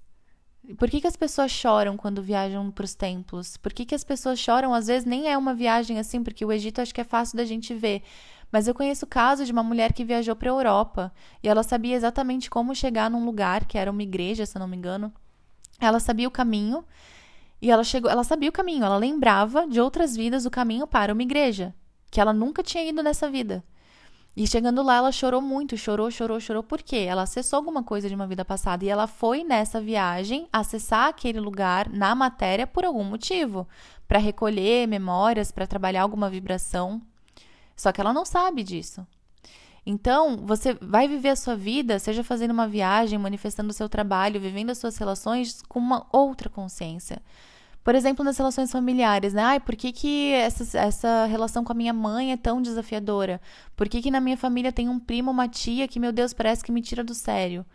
Por 0.77 0.89
que, 0.89 0.99
que 0.99 1.07
as 1.07 1.15
pessoas 1.15 1.49
choram 1.51 1.95
quando 1.95 2.21
viajam 2.21 2.69
para 2.71 2.83
os 2.83 2.93
templos? 2.93 3.55
Por 3.55 3.71
que, 3.71 3.85
que 3.85 3.95
as 3.95 4.03
pessoas 4.03 4.37
choram? 4.37 4.73
Às 4.73 4.87
vezes 4.87 5.05
nem 5.05 5.29
é 5.29 5.37
uma 5.37 5.53
viagem 5.53 5.97
assim, 5.97 6.21
porque 6.21 6.43
o 6.43 6.51
Egito 6.51 6.81
acho 6.81 6.93
que 6.93 6.99
é 6.99 7.05
fácil 7.05 7.37
da 7.37 7.45
gente 7.45 7.73
ver. 7.73 8.03
Mas 8.51 8.67
eu 8.67 8.73
conheço 8.73 9.05
o 9.05 9.07
caso 9.07 9.45
de 9.45 9.51
uma 9.51 9.63
mulher 9.63 9.93
que 9.93 10.03
viajou 10.03 10.35
para 10.35 10.49
a 10.49 10.53
Europa 10.53 11.13
e 11.41 11.47
ela 11.47 11.63
sabia 11.63 11.95
exatamente 11.95 12.49
como 12.49 12.75
chegar 12.75 13.09
num 13.09 13.25
lugar 13.25 13.65
que 13.65 13.77
era 13.77 13.91
uma 13.91 14.03
igreja, 14.03 14.45
se 14.45 14.57
eu 14.57 14.59
não 14.59 14.67
me 14.67 14.75
engano. 14.77 15.11
Ela 15.79 15.99
sabia 15.99 16.27
o 16.27 16.31
caminho 16.31 16.83
e 17.61 17.71
ela 17.71 17.83
chegou, 17.83 18.09
ela 18.09 18.23
sabia 18.23 18.49
o 18.49 18.53
caminho, 18.53 18.83
ela 18.83 18.97
lembrava 18.97 19.67
de 19.67 19.79
outras 19.79 20.15
vidas 20.15 20.45
o 20.45 20.51
caminho 20.51 20.87
para 20.87 21.13
uma 21.13 21.21
igreja, 21.21 21.73
que 22.09 22.21
ela 22.21 22.33
nunca 22.33 22.63
tinha 22.63 22.83
ido 22.83 23.01
nessa 23.03 23.29
vida. 23.29 23.63
E 24.39 24.45
chegando 24.45 24.83
lá, 24.83 24.97
ela 24.97 25.11
chorou 25.11 25.41
muito, 25.41 25.75
chorou, 25.75 26.11
chorou, 26.11 26.39
chorou, 26.39 26.61
por 26.61 26.83
quê? 26.83 26.97
Ela 26.97 27.23
acessou 27.23 27.57
alguma 27.57 27.81
coisa 27.81 28.07
de 28.07 28.13
uma 28.13 28.27
vida 28.27 28.45
passada 28.45 28.85
e 28.85 28.87
ela 28.87 29.07
foi 29.07 29.43
nessa 29.43 29.81
viagem 29.81 30.47
acessar 30.53 31.07
aquele 31.07 31.39
lugar 31.39 31.89
na 31.89 32.13
matéria 32.13 32.67
por 32.67 32.85
algum 32.85 33.03
motivo, 33.03 33.67
para 34.07 34.19
recolher 34.19 34.87
memórias, 34.87 35.51
para 35.51 35.65
trabalhar 35.65 36.03
alguma 36.03 36.29
vibração. 36.29 37.01
Só 37.75 37.91
que 37.91 37.99
ela 37.99 38.13
não 38.13 38.25
sabe 38.25 38.61
disso. 38.61 39.07
Então, 39.83 40.37
você 40.45 40.75
vai 40.75 41.07
viver 41.07 41.29
a 41.29 41.35
sua 41.35 41.55
vida, 41.55 41.97
seja 41.97 42.23
fazendo 42.23 42.51
uma 42.51 42.67
viagem, 42.67 43.17
manifestando 43.17 43.71
o 43.71 43.73
seu 43.73 43.89
trabalho, 43.89 44.39
vivendo 44.39 44.69
as 44.69 44.77
suas 44.77 44.97
relações 44.97 45.63
com 45.63 45.79
uma 45.79 46.05
outra 46.11 46.47
consciência. 46.47 47.23
Por 47.87 47.95
exemplo, 47.95 48.25
nas 48.25 48.37
relações 48.37 48.69
familiares, 48.69 49.33
né? 49.33 49.41
Ai, 49.41 49.59
por 49.61 49.73
que, 49.73 49.93
que 49.93 50.33
essa, 50.33 50.77
essa 50.77 51.25
relação 51.25 51.63
com 51.63 51.71
a 51.71 51.73
minha 51.73 51.93
mãe 51.93 52.33
é 52.33 52.35
tão 52.35 52.61
desafiadora? 52.61 53.39
Por 53.77 53.87
que, 53.87 54.01
que 54.01 54.11
na 54.11 54.19
minha 54.19 54.35
família 54.35 54.73
tem 54.73 54.89
um 54.89 54.99
primo, 54.99 55.31
uma 55.31 55.47
tia 55.47 55.87
que, 55.87 55.97
meu 55.97 56.11
Deus, 56.11 56.33
parece 56.33 56.61
que 56.65 56.69
me 56.69 56.81
tira 56.81 57.01
do 57.01 57.13
sério? 57.13 57.65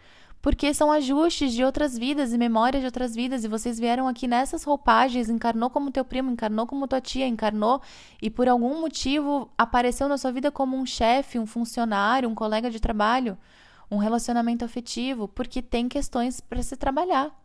porque 0.42 0.75
são 0.75 0.92
ajustes 0.92 1.55
de 1.55 1.64
outras 1.64 1.96
vidas 1.96 2.35
e 2.35 2.37
memórias 2.37 2.83
de 2.83 2.87
outras 2.87 3.14
vidas 3.14 3.42
e 3.42 3.48
vocês 3.48 3.79
vieram 3.79 4.07
aqui 4.07 4.27
nessas 4.29 4.64
roupagens, 4.64 5.31
encarnou 5.31 5.70
como 5.70 5.90
teu 5.90 6.05
primo, 6.05 6.31
encarnou 6.31 6.66
como 6.66 6.87
tua 6.87 7.01
tia, 7.01 7.27
encarnou 7.27 7.81
e 8.20 8.29
por 8.29 8.48
algum 8.48 8.83
motivo 8.83 9.48
apareceu 9.57 10.09
na 10.09 10.18
sua 10.18 10.33
vida 10.33 10.51
como 10.51 10.77
um 10.77 10.85
chefe, 10.85 11.38
um 11.38 11.46
funcionário, 11.46 12.29
um 12.29 12.35
colega 12.35 12.70
de 12.70 12.81
trabalho, 12.81 13.38
um 13.90 13.96
relacionamento 13.96 14.62
afetivo, 14.62 15.27
porque 15.27 15.62
tem 15.62 15.88
questões 15.88 16.38
para 16.38 16.62
se 16.62 16.77
trabalhar. 16.77 17.41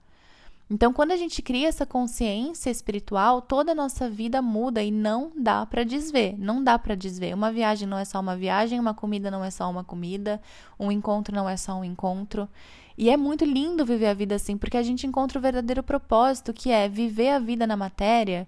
Então, 0.70 0.92
quando 0.92 1.12
a 1.12 1.18
gente 1.18 1.42
cria 1.42 1.70
essa 1.70 1.86
consciência 1.86 2.70
espiritual, 2.70 3.42
toda 3.42 3.72
a 3.72 3.76
nossa 3.76 4.10
vida 4.10 4.42
muda 4.42 4.84
e 4.84 4.92
não 4.92 5.32
dá 5.36 5.66
para 5.66 5.86
desver. 5.86 6.36
Não 6.38 6.62
dá 6.62 6.78
para 6.78 6.94
desver. 6.94 7.34
Uma 7.34 7.52
viagem 7.52 7.88
não 7.88 7.98
é 7.98 8.04
só 8.04 8.20
uma 8.20 8.36
viagem, 8.36 8.78
uma 8.78 8.94
comida 8.94 9.32
não 9.32 9.44
é 9.44 9.50
só 9.50 9.70
uma 9.70 9.84
comida, 9.84 10.42
um 10.78 10.92
encontro 10.92 11.34
não 11.34 11.48
é 11.48 11.56
só 11.56 11.74
um 11.80 11.86
encontro. 11.86 12.50
E 12.98 13.10
é 13.10 13.16
muito 13.16 13.46
lindo 13.46 13.86
viver 13.86 14.08
a 14.08 14.14
vida 14.14 14.36
assim, 14.36 14.58
porque 14.58 14.76
a 14.76 14.84
gente 14.84 15.08
encontra 15.08 15.40
o 15.40 15.42
verdadeiro 15.42 15.84
propósito, 15.84 16.52
que 16.52 16.70
é 16.70 16.90
viver 16.90 17.30
a 17.30 17.40
vida 17.40 17.66
na 17.66 17.78
matéria 17.78 18.46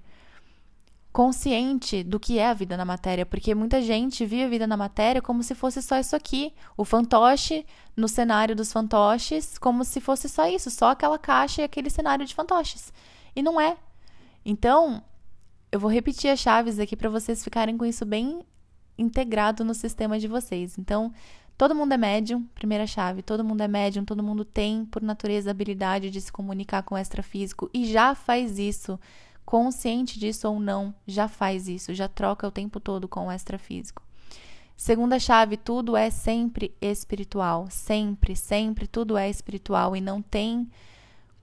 consciente 1.11 2.03
do 2.03 2.19
que 2.19 2.37
é 2.37 2.47
a 2.47 2.53
vida 2.53 2.77
na 2.77 2.85
matéria, 2.85 3.25
porque 3.25 3.55
muita 3.55 3.81
gente 3.81 4.25
vive 4.25 4.43
a 4.43 4.49
vida 4.49 4.67
na 4.67 4.77
matéria 4.77 5.21
como 5.21 5.41
se 5.41 5.55
fosse 5.55 5.81
só 5.81 5.99
isso 5.99 6.15
aqui, 6.15 6.53
o 6.77 6.85
fantoche 6.85 7.65
no 7.97 8.07
cenário 8.07 8.55
dos 8.55 8.71
fantoches, 8.71 9.57
como 9.57 9.83
se 9.83 9.99
fosse 9.99 10.29
só 10.29 10.47
isso, 10.47 10.69
só 10.69 10.91
aquela 10.91 11.17
caixa 11.17 11.61
e 11.61 11.65
aquele 11.65 11.89
cenário 11.89 12.25
de 12.25 12.35
fantoches. 12.35 12.93
E 13.35 13.41
não 13.41 13.59
é. 13.59 13.77
Então, 14.45 15.03
eu 15.71 15.79
vou 15.79 15.89
repetir 15.89 16.29
as 16.29 16.39
chaves 16.39 16.79
aqui 16.79 16.95
para 16.95 17.09
vocês 17.09 17.43
ficarem 17.43 17.77
com 17.77 17.85
isso 17.85 18.05
bem 18.05 18.41
integrado 18.97 19.63
no 19.63 19.73
sistema 19.73 20.19
de 20.19 20.27
vocês. 20.27 20.77
Então, 20.77 21.11
Todo 21.59 21.75
mundo 21.75 21.91
é 21.91 21.97
médium, 21.97 22.45
primeira 22.55 22.87
chave. 22.87 23.21
Todo 23.21 23.43
mundo 23.43 23.59
é 23.59 23.67
médium, 23.67 24.05
todo 24.05 24.23
mundo 24.23 24.45
tem, 24.45 24.85
por 24.85 25.01
natureza, 25.01 25.49
a 25.49 25.51
habilidade 25.51 26.09
de 26.09 26.21
se 26.21 26.31
comunicar 26.31 26.83
com 26.83 26.95
o 26.95 26.97
extrafísico 26.97 27.69
e 27.73 27.83
já 27.83 28.15
faz 28.15 28.57
isso. 28.57 28.97
Consciente 29.49 30.19
disso 30.19 30.47
ou 30.47 30.59
não, 30.59 30.93
já 31.07 31.27
faz 31.27 31.67
isso, 31.67 31.91
já 31.91 32.07
troca 32.07 32.47
o 32.47 32.51
tempo 32.51 32.79
todo 32.79 33.07
com 33.07 33.25
o 33.25 33.31
extrafísico. 33.31 34.03
Segunda 34.77 35.17
chave, 35.17 35.57
tudo 35.57 35.97
é 35.97 36.11
sempre 36.11 36.71
espiritual. 36.79 37.65
Sempre, 37.67 38.35
sempre, 38.35 38.85
tudo 38.85 39.17
é 39.17 39.27
espiritual 39.27 39.95
e 39.95 40.01
não 40.01 40.21
tem 40.21 40.69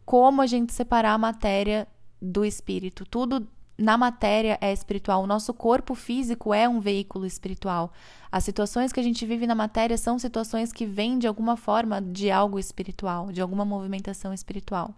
como 0.05 0.41
a 0.41 0.47
gente 0.47 0.73
separar 0.73 1.15
a 1.15 1.19
matéria 1.19 1.89
do 2.23 2.45
espírito. 2.45 3.05
Tudo 3.05 3.45
na 3.77 3.99
matéria 3.99 4.57
é 4.61 4.73
espiritual. 4.73 5.25
O 5.25 5.27
nosso 5.27 5.53
corpo 5.53 5.93
físico 5.97 6.55
é 6.55 6.69
um 6.69 6.79
veículo 6.79 7.27
espiritual. 7.27 7.93
As 8.31 8.45
situações 8.45 8.93
que 8.93 9.01
a 9.01 9.03
gente 9.03 9.27
vive 9.27 9.49
na 9.49 9.55
matéria 9.57 9.99
são 9.99 10.17
situações 10.17 10.73
que 10.73 10.87
vêm 10.87 11.19
de 11.19 11.27
alguma 11.27 11.57
forma 11.57 12.01
de 12.01 12.31
algo 12.31 12.57
espiritual, 12.57 13.33
de 13.33 13.41
alguma 13.41 13.65
movimentação 13.65 14.33
espiritual. 14.33 14.95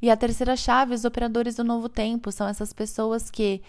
E 0.00 0.10
a 0.10 0.16
terceira 0.16 0.56
chave, 0.56 0.94
os 0.94 1.04
operadores 1.04 1.56
do 1.56 1.64
novo 1.64 1.88
tempo, 1.88 2.30
são 2.30 2.46
essas 2.46 2.72
pessoas 2.72 3.30
que, 3.30 3.62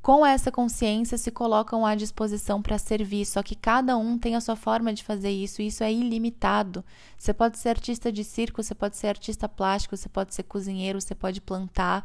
com 0.00 0.24
essa 0.24 0.52
consciência, 0.52 1.16
se 1.16 1.30
colocam 1.30 1.84
à 1.84 1.94
disposição 1.94 2.60
para 2.60 2.78
servir, 2.78 3.24
só 3.24 3.42
que 3.42 3.54
cada 3.54 3.96
um 3.96 4.18
tem 4.18 4.36
a 4.36 4.40
sua 4.40 4.56
forma 4.56 4.92
de 4.92 5.02
fazer 5.02 5.30
isso, 5.30 5.62
e 5.62 5.68
isso 5.68 5.82
é 5.82 5.92
ilimitado. 5.92 6.84
Você 7.16 7.32
pode 7.32 7.58
ser 7.58 7.70
artista 7.70 8.12
de 8.12 8.22
circo, 8.22 8.62
você 8.62 8.74
pode 8.74 8.96
ser 8.96 9.08
artista 9.08 9.48
plástico, 9.48 9.96
você 9.96 10.08
pode 10.08 10.34
ser 10.34 10.42
cozinheiro, 10.42 11.00
você 11.00 11.14
pode 11.14 11.40
plantar, 11.40 12.04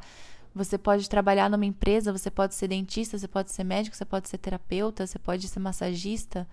você 0.54 0.78
pode 0.78 1.10
trabalhar 1.10 1.50
numa 1.50 1.66
empresa, 1.66 2.12
você 2.12 2.32
pode 2.32 2.56
ser 2.56 2.68
dentista, 2.68 3.18
você 3.18 3.28
pode 3.28 3.52
ser 3.52 3.64
médico, 3.64 3.96
você 3.96 4.06
pode 4.06 4.30
ser 4.30 4.38
terapeuta, 4.38 5.06
você 5.06 5.20
pode 5.20 5.48
ser 5.48 5.60
massagista 5.60 6.48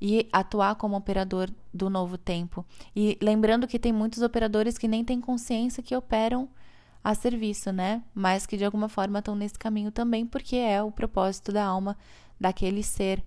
e 0.00 0.28
atuar 0.32 0.76
como 0.76 0.96
operador 0.96 1.50
do 1.72 1.90
novo 1.90 2.16
tempo. 2.16 2.64
E 2.96 3.18
lembrando 3.20 3.66
que 3.66 3.78
tem 3.78 3.92
muitos 3.92 4.22
operadores 4.22 4.78
que 4.78 4.88
nem 4.88 5.04
têm 5.04 5.20
consciência 5.20 5.82
que 5.82 5.94
operam 5.94 6.48
a 7.02 7.14
serviço, 7.14 7.72
né? 7.72 8.02
Mas 8.14 8.46
que 8.46 8.56
de 8.56 8.64
alguma 8.64 8.88
forma 8.88 9.18
estão 9.18 9.34
nesse 9.34 9.58
caminho 9.58 9.90
também, 9.90 10.26
porque 10.26 10.56
é 10.56 10.82
o 10.82 10.90
propósito 10.90 11.52
da 11.52 11.64
alma 11.64 11.96
daquele 12.38 12.82
ser. 12.82 13.22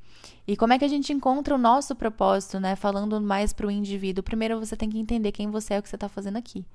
E 0.47 0.57
como 0.57 0.73
é 0.73 0.79
que 0.79 0.85
a 0.85 0.89
gente 0.89 1.13
encontra 1.13 1.53
o 1.53 1.57
nosso 1.57 1.95
propósito, 1.95 2.59
né? 2.59 2.75
Falando 2.75 3.19
mais 3.21 3.53
para 3.53 3.67
o 3.67 3.71
indivíduo. 3.71 4.23
Primeiro 4.23 4.59
você 4.59 4.75
tem 4.75 4.89
que 4.89 4.99
entender 4.99 5.31
quem 5.31 5.49
você 5.49 5.75
é 5.75 5.79
o 5.79 5.83
que 5.83 5.89
você 5.89 5.95
está 5.95 6.09
fazendo 6.09 6.37
aqui. 6.37 6.65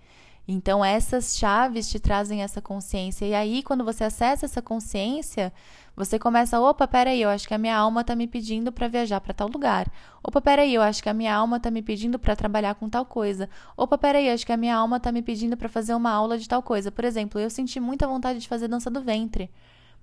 Então, 0.50 0.82
essas 0.82 1.37
chaves 1.37 1.90
te 1.90 2.00
trazem 2.00 2.42
essa 2.42 2.62
consciência. 2.62 3.26
E 3.26 3.34
aí, 3.34 3.62
quando 3.62 3.84
você 3.84 4.04
acessa 4.04 4.46
essa 4.46 4.62
consciência, 4.62 5.52
você 5.94 6.18
começa: 6.18 6.58
opa, 6.58 6.88
peraí, 6.88 7.20
eu 7.20 7.28
acho 7.28 7.46
que 7.46 7.52
a 7.52 7.58
minha 7.58 7.76
alma 7.76 8.00
está 8.00 8.16
me 8.16 8.26
pedindo 8.26 8.72
para 8.72 8.88
viajar 8.88 9.20
para 9.20 9.34
tal 9.34 9.46
lugar. 9.48 9.92
Opa, 10.24 10.40
peraí, 10.40 10.74
eu 10.74 10.80
acho 10.80 11.02
que 11.02 11.08
a 11.11 11.12
minha 11.12 11.34
alma 11.34 11.58
está 11.58 11.70
me 11.70 11.82
pedindo 11.82 12.18
para 12.18 12.34
trabalhar 12.34 12.74
com 12.76 12.88
tal 12.88 13.04
coisa. 13.04 13.46
Opa, 13.76 13.98
peraí, 13.98 14.30
acho 14.30 14.46
que 14.46 14.52
a 14.52 14.56
minha 14.56 14.74
alma 14.74 14.96
está 14.96 15.12
me 15.12 15.20
pedindo 15.20 15.54
para 15.54 15.68
fazer 15.68 15.92
uma 15.94 16.11
aula 16.11 16.38
de 16.38 16.48
tal 16.48 16.62
coisa. 16.62 16.90
Por 16.90 17.04
exemplo, 17.04 17.38
eu 17.38 17.50
senti 17.50 17.78
muita 17.78 18.06
vontade 18.06 18.38
de 18.38 18.48
fazer 18.48 18.68
dança 18.68 18.90
do 18.90 19.02
ventre. 19.02 19.50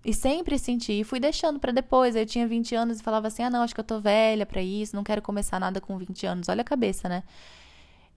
E 0.03 0.13
sempre 0.13 0.59
senti, 0.59 0.99
e 0.99 1.03
fui 1.03 1.19
deixando 1.19 1.59
para 1.59 1.71
depois. 1.71 2.15
Eu 2.15 2.25
tinha 2.27 2.47
20 2.47 2.75
anos 2.75 2.99
e 2.99 3.03
falava 3.03 3.29
assim: 3.29 3.41
ah, 3.41 3.49
não, 3.49 3.63
acho 3.63 3.73
que 3.73 3.79
eu 3.79 3.83
tô 3.83 3.99
velha 3.99 4.45
para 4.45 4.61
isso, 4.61 4.95
não 4.95 5.03
quero 5.03 5.23
começar 5.23 5.59
nada 5.59 5.81
com 5.81 5.97
20 5.97 6.27
anos. 6.27 6.49
Olha 6.49 6.61
a 6.61 6.63
cabeça, 6.63 7.09
né? 7.09 7.23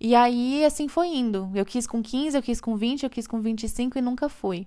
E 0.00 0.14
aí, 0.14 0.64
assim 0.64 0.87
foi 0.88 1.08
indo. 1.08 1.50
Eu 1.54 1.64
quis 1.64 1.87
com 1.87 2.02
15, 2.02 2.37
eu 2.37 2.42
quis 2.42 2.61
com 2.61 2.76
20, 2.76 3.02
eu 3.02 3.11
quis 3.11 3.26
com 3.26 3.40
25 3.40 3.98
e 3.98 4.02
nunca 4.02 4.28
fui. 4.28 4.66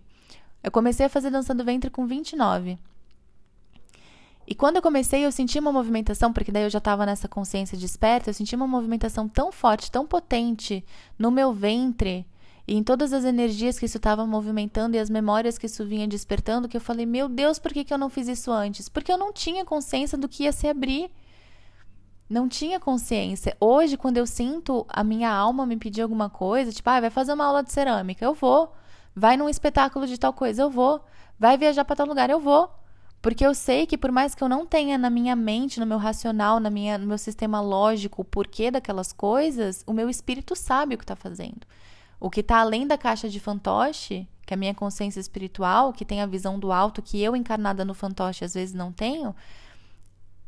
Eu 0.63 0.71
comecei 0.71 1.05
a 1.05 1.09
fazer 1.09 1.31
dança 1.31 1.55
do 1.55 1.63
ventre 1.63 1.89
com 1.89 2.05
29. 2.05 2.77
E 4.45 4.55
quando 4.55 4.75
eu 4.75 4.81
comecei, 4.81 5.25
eu 5.25 5.31
senti 5.31 5.59
uma 5.59 5.71
movimentação, 5.71 6.33
porque 6.33 6.51
daí 6.51 6.63
eu 6.63 6.69
já 6.69 6.79
estava 6.79 7.05
nessa 7.05 7.27
consciência 7.27 7.77
desperta, 7.77 8.29
eu 8.29 8.33
senti 8.33 8.55
uma 8.55 8.67
movimentação 8.67 9.27
tão 9.27 9.51
forte, 9.51 9.89
tão 9.89 10.05
potente 10.05 10.83
no 11.17 11.31
meu 11.31 11.53
ventre 11.53 12.25
e 12.67 12.75
em 12.75 12.83
todas 12.83 13.13
as 13.13 13.23
energias 13.23 13.79
que 13.79 13.85
isso 13.85 13.97
estava 13.97 14.25
movimentando 14.25 14.95
e 14.95 14.99
as 14.99 15.09
memórias 15.09 15.57
que 15.57 15.65
isso 15.67 15.85
vinha 15.85 16.07
despertando, 16.07 16.67
que 16.67 16.75
eu 16.75 16.81
falei: 16.81 17.05
Meu 17.05 17.29
Deus, 17.29 17.59
por 17.59 17.71
que, 17.71 17.83
que 17.83 17.93
eu 17.93 17.97
não 17.97 18.09
fiz 18.09 18.27
isso 18.27 18.51
antes? 18.51 18.89
Porque 18.89 19.11
eu 19.11 19.17
não 19.17 19.31
tinha 19.31 19.63
consciência 19.63 20.17
do 20.17 20.27
que 20.27 20.43
ia 20.43 20.51
se 20.51 20.67
abrir 20.67 21.09
não 22.31 22.47
tinha 22.47 22.79
consciência. 22.79 23.55
Hoje, 23.59 23.97
quando 23.97 24.15
eu 24.15 24.25
sinto 24.25 24.85
a 24.87 25.03
minha 25.03 25.29
alma 25.29 25.65
me 25.65 25.75
pedir 25.75 26.01
alguma 26.01 26.29
coisa, 26.29 26.71
tipo, 26.71 26.89
ah, 26.89 27.01
vai 27.01 27.09
fazer 27.09 27.33
uma 27.33 27.45
aula 27.45 27.61
de 27.61 27.73
cerâmica, 27.73 28.23
eu 28.23 28.33
vou. 28.33 28.73
Vai 29.13 29.35
num 29.35 29.49
espetáculo 29.49 30.07
de 30.07 30.17
tal 30.17 30.31
coisa, 30.31 30.61
eu 30.61 30.69
vou. 30.69 31.03
Vai 31.37 31.57
viajar 31.57 31.83
para 31.83 31.97
tal 31.97 32.07
lugar, 32.07 32.29
eu 32.29 32.39
vou. 32.39 32.73
Porque 33.21 33.45
eu 33.45 33.53
sei 33.53 33.85
que 33.85 33.97
por 33.97 34.13
mais 34.13 34.33
que 34.33 34.41
eu 34.41 34.47
não 34.47 34.65
tenha 34.65 34.97
na 34.97 35.09
minha 35.09 35.35
mente, 35.35 35.79
no 35.79 35.85
meu 35.85 35.97
racional, 35.97 36.59
na 36.59 36.69
minha, 36.69 36.97
no 36.97 37.05
meu 37.05 37.17
sistema 37.17 37.59
lógico 37.59 38.21
o 38.21 38.25
porquê 38.25 38.71
daquelas 38.71 39.11
coisas, 39.11 39.83
o 39.85 39.91
meu 39.91 40.09
espírito 40.09 40.55
sabe 40.55 40.95
o 40.95 40.97
que 40.97 41.03
está 41.03 41.17
fazendo. 41.17 41.67
O 42.17 42.29
que 42.29 42.39
está 42.39 42.59
além 42.61 42.87
da 42.87 42.97
caixa 42.97 43.27
de 43.27 43.41
fantoche, 43.41 44.25
que 44.45 44.53
é 44.53 44.55
a 44.55 44.57
minha 44.57 44.73
consciência 44.73 45.19
espiritual, 45.19 45.91
que 45.91 46.05
tem 46.05 46.21
a 46.21 46.25
visão 46.25 46.57
do 46.57 46.71
alto 46.71 47.01
que 47.01 47.21
eu 47.21 47.35
encarnada 47.35 47.83
no 47.83 47.93
fantoche 47.93 48.45
às 48.45 48.53
vezes 48.53 48.73
não 48.73 48.91
tenho, 48.91 49.35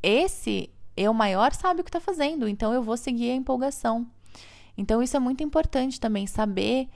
esse 0.01 0.69
eu 0.95 1.13
maior 1.13 1.53
sabe 1.53 1.81
o 1.81 1.83
que 1.83 1.89
está 1.89 1.99
fazendo, 1.99 2.47
então 2.47 2.73
eu 2.73 2.83
vou 2.83 2.97
seguir 2.97 3.31
a 3.31 3.35
empolgação. 3.35 4.07
Então 4.77 5.01
isso 5.01 5.15
é 5.15 5.19
muito 5.19 5.43
importante 5.43 5.99
também 5.99 6.25
saber 6.27 6.89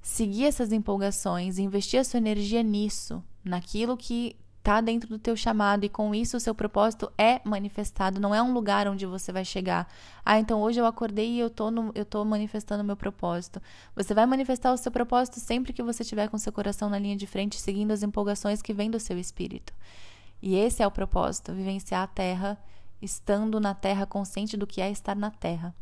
seguir 0.00 0.44
essas 0.44 0.72
empolgações, 0.72 1.58
investir 1.58 2.00
a 2.00 2.04
sua 2.04 2.18
energia 2.18 2.62
nisso, 2.62 3.22
naquilo 3.44 3.96
que 3.96 4.36
está 4.62 4.80
dentro 4.80 5.08
do 5.08 5.18
teu 5.18 5.36
chamado 5.36 5.84
e 5.84 5.88
com 5.88 6.14
isso 6.14 6.36
o 6.36 6.40
seu 6.40 6.54
propósito 6.54 7.12
é 7.18 7.40
manifestado, 7.44 8.20
não 8.20 8.32
é 8.32 8.40
um 8.40 8.52
lugar 8.52 8.86
onde 8.86 9.04
você 9.04 9.32
vai 9.32 9.44
chegar. 9.44 9.88
Ah, 10.24 10.38
então 10.38 10.62
hoje 10.62 10.80
eu 10.80 10.86
acordei 10.86 11.32
e 11.32 11.40
eu 11.40 11.50
tô 11.50 11.70
no, 11.70 11.90
eu 11.94 12.04
tô 12.04 12.24
manifestando 12.24 12.82
o 12.82 12.86
meu 12.86 12.96
propósito. 12.96 13.60
Você 13.96 14.14
vai 14.14 14.24
manifestar 14.24 14.72
o 14.72 14.76
seu 14.76 14.92
propósito 14.92 15.40
sempre 15.40 15.72
que 15.72 15.82
você 15.82 16.02
estiver 16.02 16.28
com 16.28 16.38
seu 16.38 16.52
coração 16.52 16.88
na 16.88 16.98
linha 16.98 17.16
de 17.16 17.26
frente, 17.26 17.60
seguindo 17.60 17.90
as 17.90 18.04
empolgações 18.04 18.62
que 18.62 18.72
vêm 18.72 18.90
do 18.90 19.00
seu 19.00 19.18
espírito. 19.18 19.72
E 20.40 20.54
esse 20.54 20.82
é 20.82 20.86
o 20.86 20.92
propósito, 20.92 21.52
vivenciar 21.52 22.02
a 22.02 22.06
terra 22.06 22.58
estando 23.02 23.60
na 23.60 23.74
Terra, 23.74 24.06
consciente 24.06 24.56
do 24.56 24.66
que 24.66 24.80
é 24.80 24.90
estar 24.90 25.16
na 25.16 25.30
Terra. 25.30 25.74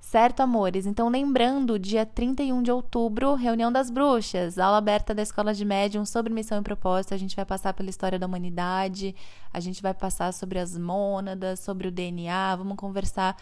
Certo, 0.00 0.40
amores? 0.40 0.86
Então, 0.86 1.08
lembrando, 1.08 1.78
dia 1.78 2.04
31 2.04 2.62
de 2.62 2.72
outubro, 2.72 3.34
reunião 3.34 3.70
das 3.70 3.90
bruxas, 3.90 4.58
aula 4.58 4.78
aberta 4.78 5.14
da 5.14 5.22
Escola 5.22 5.54
de 5.54 5.64
Médium 5.64 6.04
sobre 6.04 6.32
missão 6.32 6.58
e 6.58 6.62
propósito. 6.62 7.14
A 7.14 7.16
gente 7.16 7.36
vai 7.36 7.44
passar 7.44 7.74
pela 7.74 7.90
história 7.90 8.18
da 8.18 8.26
humanidade, 8.26 9.14
a 9.52 9.60
gente 9.60 9.80
vai 9.80 9.94
passar 9.94 10.32
sobre 10.32 10.58
as 10.58 10.76
mônadas, 10.76 11.60
sobre 11.60 11.86
o 11.86 11.92
DNA, 11.92 12.56
vamos 12.56 12.76
conversar 12.76 13.36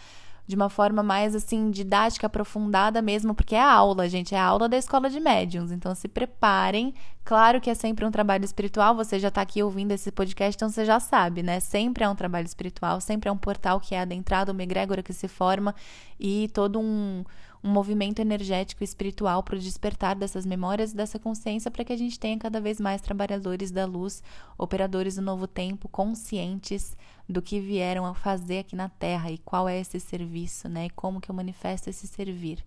de 0.49 0.57
uma 0.57 0.71
forma 0.71 1.03
mais 1.03 1.35
assim 1.35 1.71
didática, 1.71 2.27
aprofundada 2.27 3.03
mesmo, 3.03 3.35
porque 3.35 3.55
é 3.55 3.61
aula, 3.61 4.09
gente, 4.09 4.35
é 4.35 4.41
aula 4.41 4.67
da 4.67 4.79
escola 4.79 5.11
de 5.11 5.21
médiums. 5.21 5.71
Então 5.71 5.95
se 5.95 6.09
preparem. 6.09 6.95
Claro 7.23 7.61
que 7.61 7.69
é 7.69 7.75
sempre 7.75 8.07
um 8.07 8.11
trabalho 8.11 8.47
espiritual, 8.47 8.95
você 8.95 9.19
já 9.19 9.29
está 9.29 9.43
aqui 9.43 9.63
ouvindo 9.63 9.93
esse 9.93 10.11
podcast, 10.11 10.57
então 10.57 10.71
você 10.71 10.87
já 10.87 10.99
sabe, 10.99 11.43
né? 11.43 11.61
Sempre 11.61 12.03
é 12.03 12.09
um 12.09 12.15
trabalho 12.15 12.47
espiritual, 12.47 12.99
sempre 13.03 13.29
é 13.29 13.33
um 13.33 13.37
portal 13.37 13.79
que 13.79 13.95
é 13.95 14.01
adentrado, 14.01 14.51
uma 14.51 14.63
egrégora 14.63 15.03
que 15.03 15.13
se 15.13 15.29
forma 15.29 15.75
e 16.19 16.49
todo 16.55 16.81
um 16.81 17.23
um 17.63 17.71
movimento 17.71 18.21
energético 18.21 18.83
e 18.83 18.85
espiritual 18.85 19.43
para 19.43 19.57
o 19.57 19.59
despertar 19.59 20.15
dessas 20.15 20.47
memórias 20.47 20.93
e 20.93 20.97
dessa 20.97 21.19
consciência 21.19 21.71
para 21.71 21.85
que 21.85 21.93
a 21.93 21.97
gente 21.97 22.19
tenha 22.19 22.39
cada 22.39 22.61
vez 22.61 22.81
mais 22.81 23.01
trabalhadores 23.01 23.71
da 23.71 23.85
luz, 23.85 24.23
operadores 24.57 25.17
do 25.17 25.23
novo 25.23 25.47
tempo, 25.47 25.89
conscientes 25.89 26.97
do 27.29 27.43
que 27.43 27.61
vieram 27.61 28.07
a 28.07 28.15
fazer 28.15 28.61
aqui 28.61 28.75
na 28.75 28.89
Terra 28.89 29.31
e 29.31 29.39
qual 29.39 29.69
é 29.69 29.79
esse 29.79 30.01
serviço, 30.01 30.69
né? 30.69 30.87
E 30.87 30.91
como 30.91 31.21
que 31.21 31.31
eu 31.31 31.35
manifesto 31.35 31.91
esse 31.91 32.07
servir. 32.07 32.65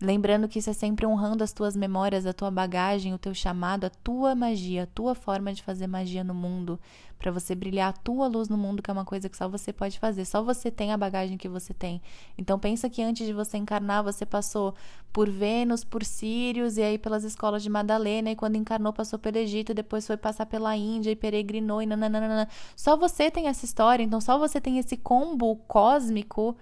Lembrando 0.00 0.48
que 0.48 0.58
isso 0.58 0.68
é 0.68 0.72
sempre 0.72 1.06
honrando 1.06 1.44
as 1.44 1.52
tuas 1.52 1.76
memórias, 1.76 2.26
a 2.26 2.32
tua 2.32 2.50
bagagem, 2.50 3.14
o 3.14 3.18
teu 3.18 3.32
chamado, 3.32 3.84
a 3.84 3.90
tua 3.90 4.34
magia, 4.34 4.82
a 4.82 4.86
tua 4.86 5.14
forma 5.14 5.52
de 5.52 5.62
fazer 5.62 5.86
magia 5.86 6.24
no 6.24 6.34
mundo, 6.34 6.80
para 7.16 7.30
você 7.30 7.54
brilhar 7.54 7.90
a 7.90 7.92
tua 7.92 8.26
luz 8.26 8.48
no 8.48 8.58
mundo, 8.58 8.82
que 8.82 8.90
é 8.90 8.92
uma 8.92 9.04
coisa 9.04 9.28
que 9.28 9.36
só 9.36 9.48
você 9.48 9.72
pode 9.72 9.98
fazer, 9.98 10.24
só 10.24 10.42
você 10.42 10.70
tem 10.70 10.92
a 10.92 10.96
bagagem 10.96 11.38
que 11.38 11.48
você 11.48 11.72
tem. 11.72 12.02
Então 12.36 12.58
pensa 12.58 12.90
que 12.90 13.02
antes 13.02 13.24
de 13.24 13.32
você 13.32 13.56
encarnar, 13.56 14.02
você 14.02 14.26
passou 14.26 14.74
por 15.12 15.30
Vênus, 15.30 15.84
por 15.84 16.04
Sírios 16.04 16.76
e 16.76 16.82
aí 16.82 16.98
pelas 16.98 17.22
escolas 17.22 17.62
de 17.62 17.70
Madalena, 17.70 18.32
e 18.32 18.36
quando 18.36 18.56
encarnou 18.56 18.92
passou 18.92 19.18
pelo 19.18 19.38
Egito, 19.38 19.72
depois 19.72 20.06
foi 20.06 20.16
passar 20.16 20.46
pela 20.46 20.76
Índia 20.76 21.12
e 21.12 21.16
peregrinou 21.16 21.80
e 21.80 21.86
nananana. 21.86 22.48
Só 22.74 22.96
você 22.96 23.30
tem 23.30 23.46
essa 23.46 23.64
história, 23.64 24.02
então 24.02 24.20
só 24.20 24.38
você 24.38 24.60
tem 24.60 24.78
esse 24.78 24.96
combo 24.96 25.56
cósmico, 25.68 26.56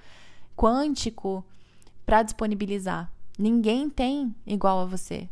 quântico 0.54 1.42
para 2.04 2.22
disponibilizar. 2.22 3.10
Ninguém 3.38 3.88
tem 3.88 4.34
igual 4.46 4.80
a 4.80 4.84
você. 4.84 5.28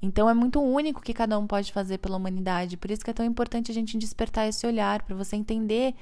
Então 0.00 0.30
é 0.30 0.34
muito 0.34 0.60
único 0.60 1.02
que 1.02 1.12
cada 1.12 1.38
um 1.38 1.46
pode 1.46 1.72
fazer 1.72 1.98
pela 1.98 2.16
humanidade. 2.16 2.76
Por 2.76 2.90
isso 2.90 3.04
que 3.04 3.10
é 3.10 3.14
tão 3.14 3.26
importante 3.26 3.70
a 3.70 3.74
gente 3.74 3.98
despertar 3.98 4.48
esse 4.48 4.66
olhar 4.66 5.02
para 5.02 5.16
você 5.16 5.36
entender 5.36 5.94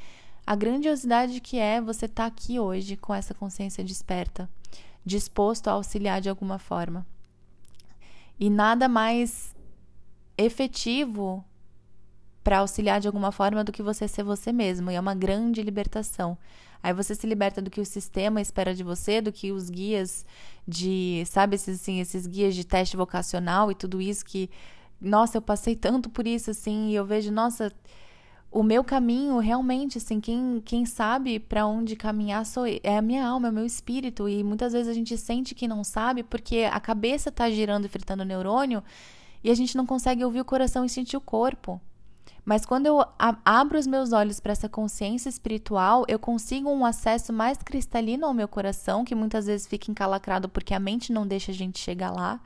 a 0.47 0.55
grandiosidade 0.55 1.41
que 1.41 1.59
é 1.59 1.81
você 1.81 2.07
estar 2.07 2.25
tá 2.25 2.27
aqui 2.27 2.61
hoje 2.61 2.97
com 2.97 3.15
essa 3.15 3.35
consciência 3.35 3.83
desperta, 3.83 4.49
disposto 5.05 5.69
a 5.69 5.73
auxiliar 5.73 6.21
de 6.21 6.29
alguma 6.29 6.59
forma. 6.59 7.07
E 8.39 8.51
nada 8.51 8.87
mais 8.87 9.55
efetivo 10.37 11.45
para 12.45 12.59
auxiliar 12.59 13.01
de 13.01 13.09
alguma 13.09 13.33
forma 13.33 13.65
do 13.65 13.73
que 13.73 13.83
você 13.83 14.07
ser 14.07 14.23
você 14.23 14.53
mesmo. 14.53 14.91
E 14.91 14.95
é 14.95 15.01
uma 15.01 15.15
grande 15.15 15.63
libertação. 15.63 16.39
Aí 16.87 16.93
você 16.93 17.17
se 17.17 17.27
liberta 17.27 17.61
do 17.61 17.69
que 17.69 17.81
o 17.81 17.85
sistema 17.85 18.41
espera 18.41 18.73
de 18.73 18.85
você, 18.85 19.21
do 19.21 19.33
que 19.33 19.51
os 19.51 19.69
guias 19.69 20.25
de, 20.69 21.25
sabe, 21.27 21.57
esses, 21.57 21.81
assim, 21.81 21.99
esses 21.99 22.29
guias 22.29 22.55
de 22.55 22.65
teste 22.65 22.97
vocacional 22.97 23.73
e 23.73 23.75
tudo 23.75 24.01
isso 24.01 24.25
que, 24.25 24.49
nossa, 25.01 25.37
eu 25.37 25.43
passei 25.43 25.75
tanto 25.75 26.09
por 26.09 26.29
isso, 26.29 26.49
assim, 26.49 26.91
e 26.91 26.95
eu 26.95 27.05
vejo, 27.05 27.33
nossa, 27.33 27.73
o 28.53 28.63
meu 28.63 28.85
caminho 28.85 29.37
realmente, 29.39 29.99
assim, 29.99 30.21
quem, 30.21 30.63
quem 30.65 30.87
sabe 30.87 31.41
para 31.41 31.67
onde 31.67 31.97
caminhar 31.97 32.47
sou, 32.47 32.65
é 32.65 32.97
a 32.97 33.03
minha 33.03 33.27
alma, 33.27 33.49
é 33.49 33.51
o 33.51 33.55
meu 33.55 33.67
espírito, 33.67 34.29
e 34.29 34.45
muitas 34.45 34.73
vezes 34.73 34.87
a 34.87 34.95
gente 34.95 35.19
sente 35.19 35.57
que 35.57 35.67
não 35.67 35.83
sabe 35.83 36.23
porque 36.23 36.69
a 36.71 36.79
cabeça 36.79 37.33
tá 37.33 37.51
girando 37.51 37.87
e 37.87 37.89
fritando 37.89 38.25
neurônio 38.25 38.81
e 39.43 39.51
a 39.51 39.55
gente 39.57 39.77
não 39.77 39.85
consegue 39.85 40.25
ouvir 40.25 40.41
o 40.41 40.45
coração 40.45 40.85
e 40.85 40.89
sentir 40.89 41.17
o 41.17 41.21
corpo. 41.21 41.81
Mas 42.45 42.65
quando 42.65 42.87
eu 42.87 43.05
abro 43.45 43.77
os 43.77 43.87
meus 43.87 44.13
olhos 44.13 44.39
para 44.39 44.53
essa 44.53 44.69
consciência 44.69 45.29
espiritual, 45.29 46.05
eu 46.07 46.19
consigo 46.19 46.71
um 46.71 46.87
acesso 46.87 47.33
mais 47.33 47.59
cristalino 47.59 48.25
ao 48.25 48.33
meu 48.33 48.47
coração, 48.47 49.05
que 49.05 49.17
muitas 49.17 49.47
vezes 49.47 49.67
fica 49.67 49.91
encalacrado 49.91 50.49
porque 50.49 50.73
a 50.73 50.79
mente 50.79 51.13
não 51.13 51.27
deixa 51.27 51.51
a 51.51 51.55
gente 51.55 51.81
chegar 51.81 52.13
lá. 52.13 52.41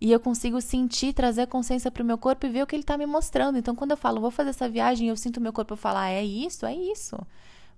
E 0.00 0.10
eu 0.10 0.18
consigo 0.18 0.60
sentir, 0.60 1.12
trazer 1.12 1.42
a 1.42 1.46
consciência 1.46 1.90
para 1.90 2.02
o 2.02 2.06
meu 2.06 2.18
corpo 2.18 2.44
e 2.44 2.50
ver 2.50 2.62
o 2.62 2.66
que 2.66 2.74
ele 2.74 2.82
está 2.82 2.98
me 2.98 3.06
mostrando. 3.06 3.56
Então, 3.56 3.74
quando 3.74 3.92
eu 3.92 3.96
falo, 3.96 4.20
vou 4.20 4.30
fazer 4.30 4.50
essa 4.50 4.68
viagem, 4.68 5.08
eu 5.08 5.16
sinto 5.16 5.38
o 5.38 5.40
meu 5.40 5.52
corpo 5.52 5.76
falar, 5.76 6.10
é 6.10 6.24
isso, 6.24 6.66
é 6.66 6.74
isso. 6.74 7.16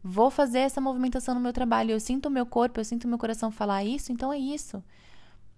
Vou 0.03 0.31
fazer 0.31 0.61
essa 0.61 0.81
movimentação 0.81 1.35
no 1.35 1.41
meu 1.41 1.53
trabalho, 1.53 1.91
eu 1.91 2.01
sinto 2.01 2.27
o 2.27 2.31
meu 2.31 2.47
corpo, 2.47 2.81
eu 2.81 2.85
sinto 2.85 3.05
o 3.05 3.09
meu 3.09 3.19
coração 3.19 3.51
falar 3.51 3.85
isso, 3.85 4.11
então 4.11 4.33
é 4.33 4.39
isso. 4.39 4.83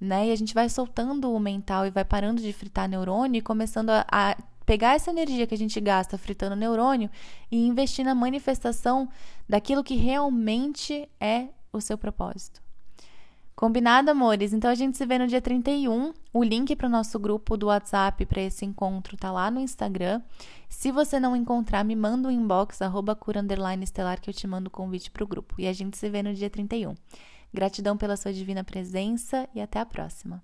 Né? 0.01 0.29
E 0.29 0.33
a 0.33 0.37
gente 0.37 0.55
vai 0.55 0.69
soltando 0.69 1.33
o 1.33 1.39
mental 1.39 1.87
e 1.87 1.91
vai 1.91 2.05
parando 2.05 2.43
de 2.43 2.53
fritar 2.53 2.89
neurônio 2.89 3.39
e 3.39 3.43
começando 3.43 3.91
a, 3.91 4.07
a 4.11 4.37
pegar 4.69 4.97
essa 4.97 5.11
energia 5.11 5.47
que 5.47 5.55
a 5.55 5.59
gente 5.59 5.81
gasta 5.81 6.19
fritando 6.19 6.55
neurônio 6.55 7.09
e 7.51 7.67
investir 7.67 8.05
na 8.05 8.15
manifestação 8.15 9.09
daquilo 9.49 9.83
que 9.83 9.95
realmente 9.95 11.09
é 11.19 11.49
o 11.73 11.81
seu 11.81 11.97
propósito. 11.97 12.61
Combinado, 13.57 14.11
amores? 14.11 14.53
Então 14.53 14.71
a 14.71 14.75
gente 14.75 14.99
se 14.99 15.07
vê 15.07 15.19
no 15.19 15.27
dia 15.27 15.41
31. 15.41 16.13
O 16.35 16.45
link 16.45 16.77
para 16.77 16.87
o 16.87 16.91
nosso 16.91 17.19
grupo 17.19 17.57
do 17.57 17.69
WhatsApp 17.69 18.27
para 18.27 18.43
esse 18.43 18.67
encontro 18.67 19.17
tá 19.17 19.33
lá 19.33 19.51
no 19.51 19.59
Instagram. 19.59 20.21
Se 20.69 20.93
você 20.93 21.19
não 21.19 21.35
encontrar, 21.35 21.83
me 21.83 21.97
manda 21.97 22.29
um 22.29 22.31
inbox, 22.31 22.83
arroba 22.83 23.17
cura 23.17 23.43
estelar, 23.83 24.21
que 24.21 24.29
eu 24.29 24.35
te 24.35 24.47
mando 24.47 24.69
o 24.69 24.71
convite 24.71 25.11
para 25.11 25.25
o 25.25 25.27
grupo. 25.27 25.55
E 25.59 25.67
a 25.67 25.73
gente 25.73 25.97
se 25.97 26.11
vê 26.11 26.23
no 26.23 26.35
dia 26.35 26.51
31. 26.51 26.95
Gratidão 27.55 27.97
pela 27.97 28.19
sua 28.19 28.35
divina 28.35 28.63
presença 28.63 29.49
e 29.55 29.63
até 29.63 29.81
a 29.81 29.87
próxima. 29.87 30.43